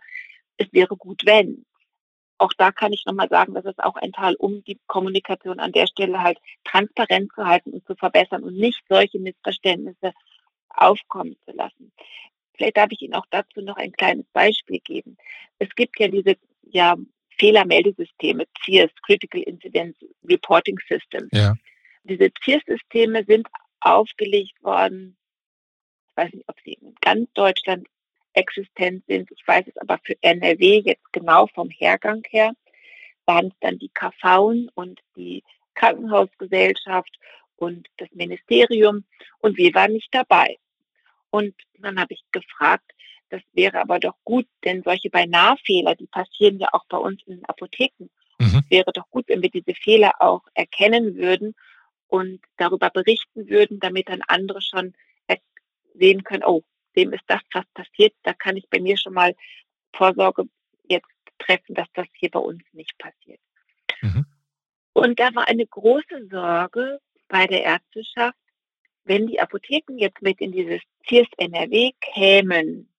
es 0.56 0.72
wäre 0.72 0.96
gut, 0.96 1.22
wenn. 1.24 1.64
Auch 2.38 2.52
da 2.56 2.72
kann 2.72 2.92
ich 2.92 3.04
nochmal 3.04 3.28
sagen, 3.28 3.54
das 3.54 3.66
ist 3.66 3.82
auch 3.82 3.96
ein 3.96 4.12
Teil, 4.12 4.34
um 4.36 4.64
die 4.64 4.78
Kommunikation 4.86 5.60
an 5.60 5.72
der 5.72 5.86
Stelle 5.86 6.22
halt 6.22 6.38
transparent 6.64 7.30
zu 7.34 7.44
halten 7.44 7.70
und 7.72 7.86
zu 7.86 7.94
verbessern 7.94 8.42
und 8.44 8.56
nicht 8.56 8.82
solche 8.88 9.18
Missverständnisse 9.18 10.12
aufkommen 10.70 11.36
zu 11.44 11.52
lassen. 11.52 11.92
Vielleicht 12.54 12.76
darf 12.76 12.88
ich 12.90 13.02
Ihnen 13.02 13.14
auch 13.14 13.26
dazu 13.30 13.60
noch 13.60 13.76
ein 13.76 13.92
kleines 13.92 14.26
Beispiel 14.32 14.80
geben. 14.80 15.16
Es 15.58 15.68
gibt 15.74 15.98
ja 15.98 16.08
diese 16.08 16.36
ja, 16.62 16.96
Fehlermeldesysteme, 17.38 18.46
CIRS, 18.64 18.90
Critical 19.04 19.42
Incident 19.42 19.96
Reporting 20.24 20.78
System. 20.88 21.28
Ja. 21.32 21.54
Diese 22.04 22.30
CIRS-Systeme 22.42 23.24
sind 23.24 23.46
aufgelegt 23.80 24.62
worden, 24.62 25.16
ich 26.08 26.16
weiß 26.16 26.32
nicht, 26.32 26.48
ob 26.48 26.56
sie 26.64 26.74
in 26.74 26.94
ganz 27.00 27.32
Deutschland 27.34 27.86
existent 28.32 29.04
sind, 29.06 29.30
ich 29.30 29.46
weiß 29.46 29.66
es 29.66 29.76
aber 29.76 29.98
für 30.02 30.14
NRW 30.22 30.82
jetzt 30.84 31.12
genau 31.12 31.46
vom 31.48 31.70
Hergang 31.70 32.22
her, 32.30 32.52
waren 33.26 33.48
es 33.48 33.54
dann 33.60 33.78
die 33.78 33.90
KV 33.90 34.68
und 34.74 35.00
die 35.16 35.42
Krankenhausgesellschaft 35.74 37.18
und 37.56 37.88
das 37.98 38.08
Ministerium 38.12 39.04
und 39.38 39.56
wir 39.56 39.72
waren 39.74 39.92
nicht 39.92 40.08
dabei. 40.12 40.58
Und 41.30 41.54
dann 41.78 41.98
habe 41.98 42.14
ich 42.14 42.22
gefragt, 42.32 42.90
das 43.28 43.42
wäre 43.52 43.80
aber 43.80 44.00
doch 44.00 44.16
gut, 44.24 44.46
denn 44.64 44.82
solche 44.82 45.10
Beinahe-Fehler, 45.10 45.94
die 45.94 46.08
passieren 46.08 46.58
ja 46.58 46.68
auch 46.72 46.84
bei 46.88 46.96
uns 46.96 47.22
in 47.26 47.36
den 47.36 47.44
Apotheken. 47.44 48.10
Mhm. 48.38 48.62
Es 48.64 48.70
wäre 48.70 48.92
doch 48.92 49.08
gut, 49.10 49.28
wenn 49.28 49.42
wir 49.42 49.50
diese 49.50 49.74
Fehler 49.74 50.12
auch 50.18 50.42
erkennen 50.54 51.16
würden 51.16 51.54
und 52.10 52.40
darüber 52.56 52.90
berichten 52.90 53.48
würden, 53.48 53.80
damit 53.80 54.08
dann 54.08 54.22
andere 54.22 54.60
schon 54.60 54.94
sehen 55.94 56.24
können, 56.24 56.44
oh, 56.44 56.62
dem 56.96 57.12
ist 57.12 57.24
das 57.26 57.40
was 57.52 57.66
passiert, 57.74 58.14
da 58.22 58.32
kann 58.32 58.56
ich 58.56 58.68
bei 58.68 58.80
mir 58.80 58.96
schon 58.96 59.14
mal 59.14 59.34
Vorsorge 59.94 60.44
jetzt 60.88 61.06
treffen, 61.38 61.74
dass 61.74 61.88
das 61.94 62.06
hier 62.14 62.30
bei 62.30 62.38
uns 62.38 62.62
nicht 62.72 62.96
passiert. 62.98 63.40
Mhm. 64.00 64.26
Und 64.92 65.20
da 65.20 65.34
war 65.34 65.48
eine 65.48 65.66
große 65.66 66.28
Sorge 66.30 67.00
bei 67.28 67.46
der 67.46 67.62
Ärzteschaft, 67.62 68.38
wenn 69.04 69.26
die 69.26 69.40
Apotheken 69.40 69.98
jetzt 69.98 70.20
mit 70.22 70.40
in 70.40 70.52
dieses 70.52 70.80
CIRS 71.08 71.28
NRW 71.36 71.92
kämen, 72.00 72.92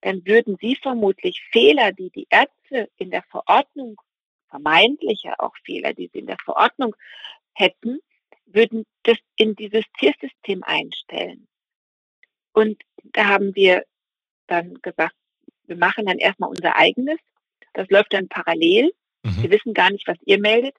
dann 0.00 0.24
würden 0.26 0.56
sie 0.60 0.76
vermutlich 0.76 1.42
Fehler, 1.50 1.92
die 1.92 2.10
die 2.10 2.26
Ärzte 2.30 2.90
in 2.96 3.10
der 3.10 3.22
Verordnung, 3.30 4.00
vermeintliche 4.48 5.38
auch 5.40 5.54
Fehler, 5.64 5.94
die 5.94 6.10
sie 6.12 6.20
in 6.20 6.26
der 6.26 6.38
Verordnung 6.44 6.94
hätten, 7.54 8.00
würden 8.46 8.84
das 9.02 9.18
in 9.36 9.54
dieses 9.56 9.84
CIRS-System 9.98 10.62
einstellen. 10.62 11.46
Und 12.52 12.82
da 13.02 13.26
haben 13.26 13.54
wir 13.54 13.84
dann 14.46 14.74
gesagt, 14.82 15.14
wir 15.66 15.76
machen 15.76 16.06
dann 16.06 16.18
erstmal 16.18 16.50
unser 16.50 16.76
eigenes. 16.76 17.18
Das 17.72 17.88
läuft 17.90 18.12
dann 18.12 18.28
parallel. 18.28 18.92
Mhm. 19.22 19.42
Wir 19.42 19.50
wissen 19.50 19.74
gar 19.74 19.90
nicht, 19.90 20.06
was 20.06 20.18
ihr 20.24 20.38
meldet. 20.38 20.76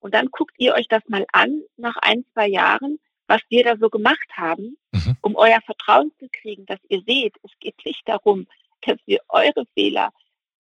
Und 0.00 0.14
dann 0.14 0.26
guckt 0.30 0.54
ihr 0.58 0.74
euch 0.74 0.88
das 0.88 1.02
mal 1.08 1.26
an 1.32 1.62
nach 1.76 1.96
ein, 1.96 2.24
zwei 2.32 2.46
Jahren, 2.46 2.98
was 3.26 3.40
wir 3.48 3.64
da 3.64 3.76
so 3.76 3.90
gemacht 3.90 4.28
haben, 4.34 4.76
mhm. 4.92 5.16
um 5.20 5.36
euer 5.36 5.60
Vertrauen 5.62 6.12
zu 6.18 6.28
kriegen, 6.30 6.66
dass 6.66 6.78
ihr 6.88 7.02
seht, 7.06 7.34
es 7.42 7.50
geht 7.58 7.74
nicht 7.84 8.02
darum, 8.06 8.46
dass 8.82 8.98
wir 9.06 9.20
eure 9.28 9.66
Fehler 9.74 10.12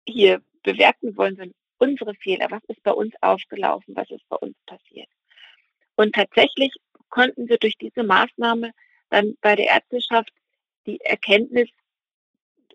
hier 0.06 0.42
bewerten 0.64 1.16
wollen, 1.16 1.38
sondern 1.38 1.56
unsere 1.78 2.14
Fehler. 2.16 2.52
Was 2.52 2.64
ist 2.68 2.84
bei 2.84 2.92
uns 2.92 3.14
aufgelaufen? 3.22 3.96
Was 3.96 4.10
ist 4.10 4.28
bei 4.28 4.36
uns 4.38 4.58
passiert? 4.66 5.08
Und 6.00 6.16
tatsächlich 6.16 6.72
konnten 7.10 7.50
wir 7.50 7.58
durch 7.58 7.78
diese 7.78 8.04
Maßnahme 8.04 8.72
dann 9.10 9.36
bei 9.42 9.58
der 9.58 9.66
Ärzteschaft 9.66 10.32
die 10.86 11.02
Erkenntnis 11.02 11.68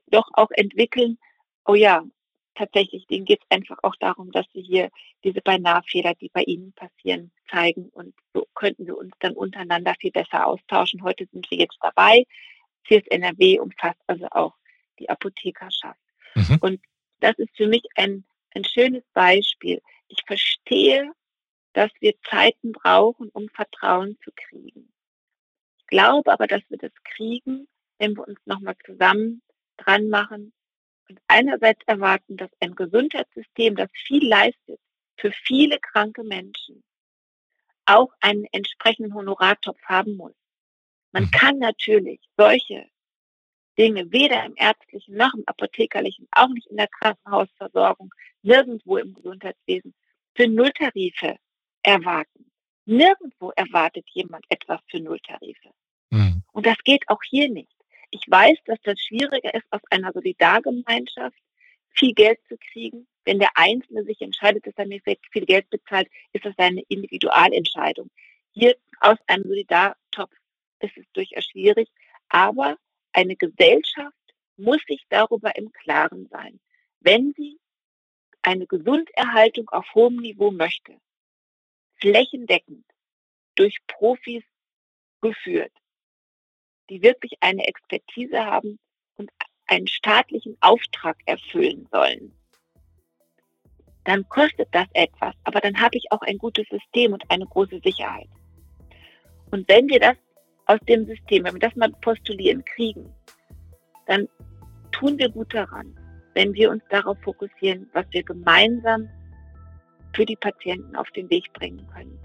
doch 0.08 0.28
auch 0.34 0.50
entwickeln, 0.50 1.16
oh 1.64 1.74
ja, 1.74 2.04
tatsächlich, 2.54 3.06
denen 3.06 3.24
geht 3.24 3.40
es 3.40 3.50
einfach 3.56 3.78
auch 3.82 3.96
darum, 3.96 4.30
dass 4.30 4.44
sie 4.52 4.60
hier 4.60 4.90
diese 5.24 5.40
Beinahe-Fehler, 5.40 6.12
die 6.16 6.28
bei 6.28 6.42
ihnen 6.42 6.74
passieren, 6.74 7.32
zeigen. 7.50 7.88
Und 7.94 8.14
so 8.34 8.46
könnten 8.54 8.86
wir 8.86 8.98
uns 8.98 9.14
dann 9.20 9.32
untereinander 9.32 9.94
viel 9.98 10.12
besser 10.12 10.46
austauschen. 10.46 11.02
Heute 11.02 11.26
sind 11.32 11.50
wir 11.50 11.56
jetzt 11.56 11.78
dabei. 11.80 12.26
CSNRW 12.86 13.58
umfasst 13.58 14.02
also 14.06 14.26
auch 14.32 14.52
die 14.98 15.08
Apothekerschaft. 15.08 15.98
Mhm. 16.34 16.58
Und 16.60 16.80
das 17.20 17.38
ist 17.38 17.56
für 17.56 17.68
mich 17.68 17.84
ein, 17.94 18.26
ein 18.54 18.64
schönes 18.64 19.04
Beispiel. 19.14 19.80
Ich 20.08 20.18
verstehe, 20.26 21.10
dass 21.74 21.90
wir 22.00 22.14
Zeiten 22.22 22.72
brauchen, 22.72 23.28
um 23.30 23.48
Vertrauen 23.50 24.18
zu 24.24 24.30
kriegen. 24.34 24.92
Ich 25.78 25.86
glaube 25.88 26.32
aber, 26.32 26.46
dass 26.46 26.62
wir 26.68 26.78
das 26.78 26.92
kriegen, 27.04 27.68
wenn 27.98 28.16
wir 28.16 28.26
uns 28.26 28.38
nochmal 28.46 28.76
zusammen 28.86 29.42
dran 29.76 30.08
machen 30.08 30.52
und 31.08 31.20
einerseits 31.28 31.82
erwarten, 31.86 32.36
dass 32.36 32.50
ein 32.60 32.74
Gesundheitssystem, 32.74 33.76
das 33.76 33.90
viel 33.92 34.26
leistet 34.26 34.80
für 35.16 35.32
viele 35.32 35.78
kranke 35.78 36.24
Menschen, 36.24 36.82
auch 37.86 38.12
einen 38.20 38.46
entsprechenden 38.52 39.14
Honorartopf 39.14 39.80
haben 39.84 40.16
muss. 40.16 40.34
Man 41.12 41.24
mhm. 41.24 41.30
kann 41.30 41.58
natürlich 41.58 42.20
solche 42.36 42.88
Dinge 43.76 44.10
weder 44.12 44.44
im 44.44 44.54
ärztlichen 44.56 45.16
noch 45.16 45.34
im 45.34 45.42
apothekerlichen, 45.46 46.28
auch 46.30 46.48
nicht 46.48 46.68
in 46.68 46.76
der 46.76 46.88
Krankenhausversorgung, 46.88 48.14
nirgendwo 48.42 48.96
im 48.96 49.14
Gesundheitswesen 49.14 49.94
für 50.34 50.48
Nulltarife 50.48 51.36
erwarten. 51.84 52.50
Nirgendwo 52.86 53.50
erwartet 53.50 54.06
jemand 54.12 54.44
etwas 54.48 54.80
für 54.88 55.00
Nulltarife. 55.00 55.70
Mhm. 56.10 56.42
Und 56.52 56.66
das 56.66 56.78
geht 56.84 57.08
auch 57.08 57.22
hier 57.22 57.48
nicht. 57.48 57.74
Ich 58.10 58.22
weiß, 58.28 58.58
dass 58.66 58.78
das 58.82 59.00
schwieriger 59.00 59.54
ist, 59.54 59.66
aus 59.70 59.80
einer 59.90 60.12
Solidargemeinschaft 60.12 61.38
viel 61.90 62.14
Geld 62.14 62.40
zu 62.48 62.56
kriegen. 62.58 63.06
Wenn 63.24 63.38
der 63.38 63.50
Einzelne 63.54 64.04
sich 64.04 64.20
entscheidet, 64.20 64.66
dass 64.66 64.74
er 64.76 64.86
mir 64.86 65.00
viel 65.32 65.46
Geld 65.46 65.70
bezahlt, 65.70 66.08
ist 66.32 66.44
das 66.44 66.56
eine 66.58 66.82
Individualentscheidung. 66.88 68.10
Hier 68.52 68.76
aus 69.00 69.18
einem 69.26 69.44
Solidartopf 69.44 70.32
ist 70.80 70.96
es 70.96 71.06
durchaus 71.12 71.44
schwierig, 71.44 71.88
aber 72.28 72.76
eine 73.12 73.36
Gesellschaft 73.36 74.14
muss 74.56 74.80
sich 74.86 75.04
darüber 75.08 75.56
im 75.56 75.72
Klaren 75.72 76.28
sein. 76.30 76.60
Wenn 77.00 77.32
sie 77.36 77.58
eine 78.42 78.66
Gesunderhaltung 78.66 79.68
auf 79.70 79.86
hohem 79.94 80.16
Niveau 80.16 80.50
möchte, 80.50 80.96
flächendeckend 82.04 82.84
durch 83.54 83.78
Profis 83.86 84.42
geführt, 85.22 85.72
die 86.90 87.02
wirklich 87.02 87.32
eine 87.40 87.66
Expertise 87.66 88.44
haben 88.44 88.78
und 89.16 89.30
einen 89.66 89.86
staatlichen 89.86 90.58
Auftrag 90.60 91.16
erfüllen 91.24 91.88
sollen, 91.90 92.34
dann 94.04 94.28
kostet 94.28 94.68
das 94.72 94.86
etwas, 94.92 95.34
aber 95.44 95.60
dann 95.60 95.80
habe 95.80 95.96
ich 95.96 96.12
auch 96.12 96.20
ein 96.20 96.36
gutes 96.36 96.66
System 96.68 97.14
und 97.14 97.24
eine 97.30 97.46
große 97.46 97.80
Sicherheit. 97.82 98.28
Und 99.50 99.66
wenn 99.68 99.88
wir 99.88 99.98
das 99.98 100.16
aus 100.66 100.80
dem 100.86 101.06
System, 101.06 101.44
wenn 101.44 101.54
wir 101.54 101.60
das 101.60 101.76
mal 101.76 101.90
postulieren, 102.02 102.62
kriegen, 102.66 103.10
dann 104.06 104.28
tun 104.92 105.18
wir 105.18 105.30
gut 105.30 105.54
daran, 105.54 105.98
wenn 106.34 106.52
wir 106.52 106.70
uns 106.70 106.82
darauf 106.90 107.16
fokussieren, 107.22 107.88
was 107.94 108.04
wir 108.10 108.22
gemeinsam 108.22 109.08
für 110.14 110.26
die 110.26 110.36
Patienten 110.36 110.96
auf 110.96 111.10
den 111.10 111.28
Weg 111.30 111.52
bringen 111.52 111.86
können 111.94 112.18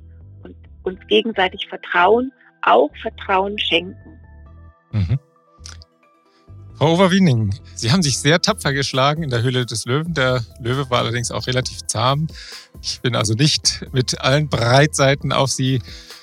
und 0.44 0.56
uns 0.84 1.00
gegenseitig 1.08 1.68
vertrauen, 1.68 2.32
auch 2.62 2.90
Vertrauen 3.02 3.58
schenken. 3.58 4.20
Mhm. 4.92 5.20
Frau 6.80 6.94
Overwiening, 6.94 7.54
Sie 7.76 7.92
haben 7.92 8.02
sich 8.02 8.20
sehr 8.20 8.40
tapfer 8.40 8.72
geschlagen 8.72 9.22
in 9.22 9.30
der 9.30 9.42
Höhle 9.42 9.66
des 9.66 9.84
Löwen. 9.86 10.14
Der 10.14 10.46
Löwe 10.62 10.90
war 10.90 11.00
allerdings 11.00 11.30
auch 11.30 11.46
relativ 11.46 11.86
zahm. 11.88 12.28
Ich 12.82 13.02
bin 13.02 13.18
also 13.18 13.34
nicht 13.34 13.86
mit 13.92 14.22
allen 14.22 14.48
Breitseiten 14.48 15.34
auf 15.34 15.50
Sie 15.50 15.82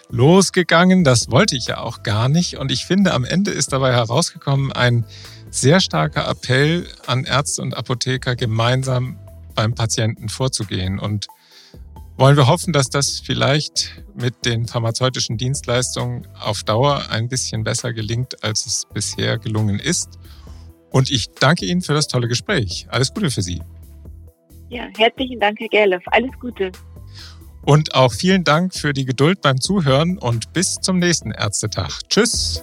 losgegangen. 0.09 1.05
Das 1.05 1.31
wollte 1.31 1.57
ich 1.57 1.67
ja 1.67 1.79
auch 1.79 2.03
gar 2.03 2.31
nicht. 2.31 2.57
Und 2.57 2.73
ich 2.73 2.87
finde, 2.87 3.13
am 3.13 3.25
Ende 3.25 3.51
ist 3.51 3.75
dabei 3.75 3.93
herausgekommen 3.93 4.73
ein 4.73 5.05
sehr 5.51 5.81
starker 5.81 6.27
Appell 6.27 6.87
an 7.07 7.25
Ärzte 7.25 7.61
und 7.61 7.77
Apotheker, 7.77 8.35
gemeinsam 8.35 9.19
beim 9.55 9.75
Patienten 9.75 10.31
vorzugehen. 10.31 10.99
Und 10.99 11.27
wollen 12.17 12.37
wir 12.37 12.47
hoffen, 12.47 12.73
dass 12.73 12.89
das 12.89 13.21
vielleicht 13.21 14.03
mit 14.15 14.45
den 14.45 14.67
pharmazeutischen 14.67 15.37
Dienstleistungen 15.37 16.27
auf 16.41 16.65
Dauer 16.65 17.11
ein 17.11 17.29
bisschen 17.29 17.65
besser 17.65 17.93
gelingt, 17.93 18.43
als 18.43 18.67
es 18.67 18.87
bisher 18.93 19.39
gelungen 19.39 19.79
ist. 19.79 20.19
Und 20.91 21.11
ich 21.11 21.31
danke 21.31 21.67
Ihnen 21.67 21.83
für 21.83 21.93
das 21.93 22.09
tolle 22.09 22.29
Gespräch. 22.29 22.87
Alles 22.91 23.13
Gute 23.13 23.31
für 23.31 23.43
Sie. 23.43 23.61
Ja, 24.69 24.87
herzlichen 24.97 25.39
Dank, 25.39 25.61
Herr 25.61 25.69
Gerloff. 25.69 26.03
Alles 26.07 26.33
Gute. 26.41 26.73
Und 27.63 27.95
auch 27.95 28.13
vielen 28.13 28.45
Dank 28.45 28.75
für 28.75 28.93
die 28.93 29.05
Geduld 29.05 29.41
beim 29.41 29.61
Zuhören 29.61 30.19
und 30.19 30.53
bis 30.53 30.77
zum 30.77 30.99
nächsten 30.99 31.33
Ärztetag. 31.33 32.01
Tschüss. 32.09 32.63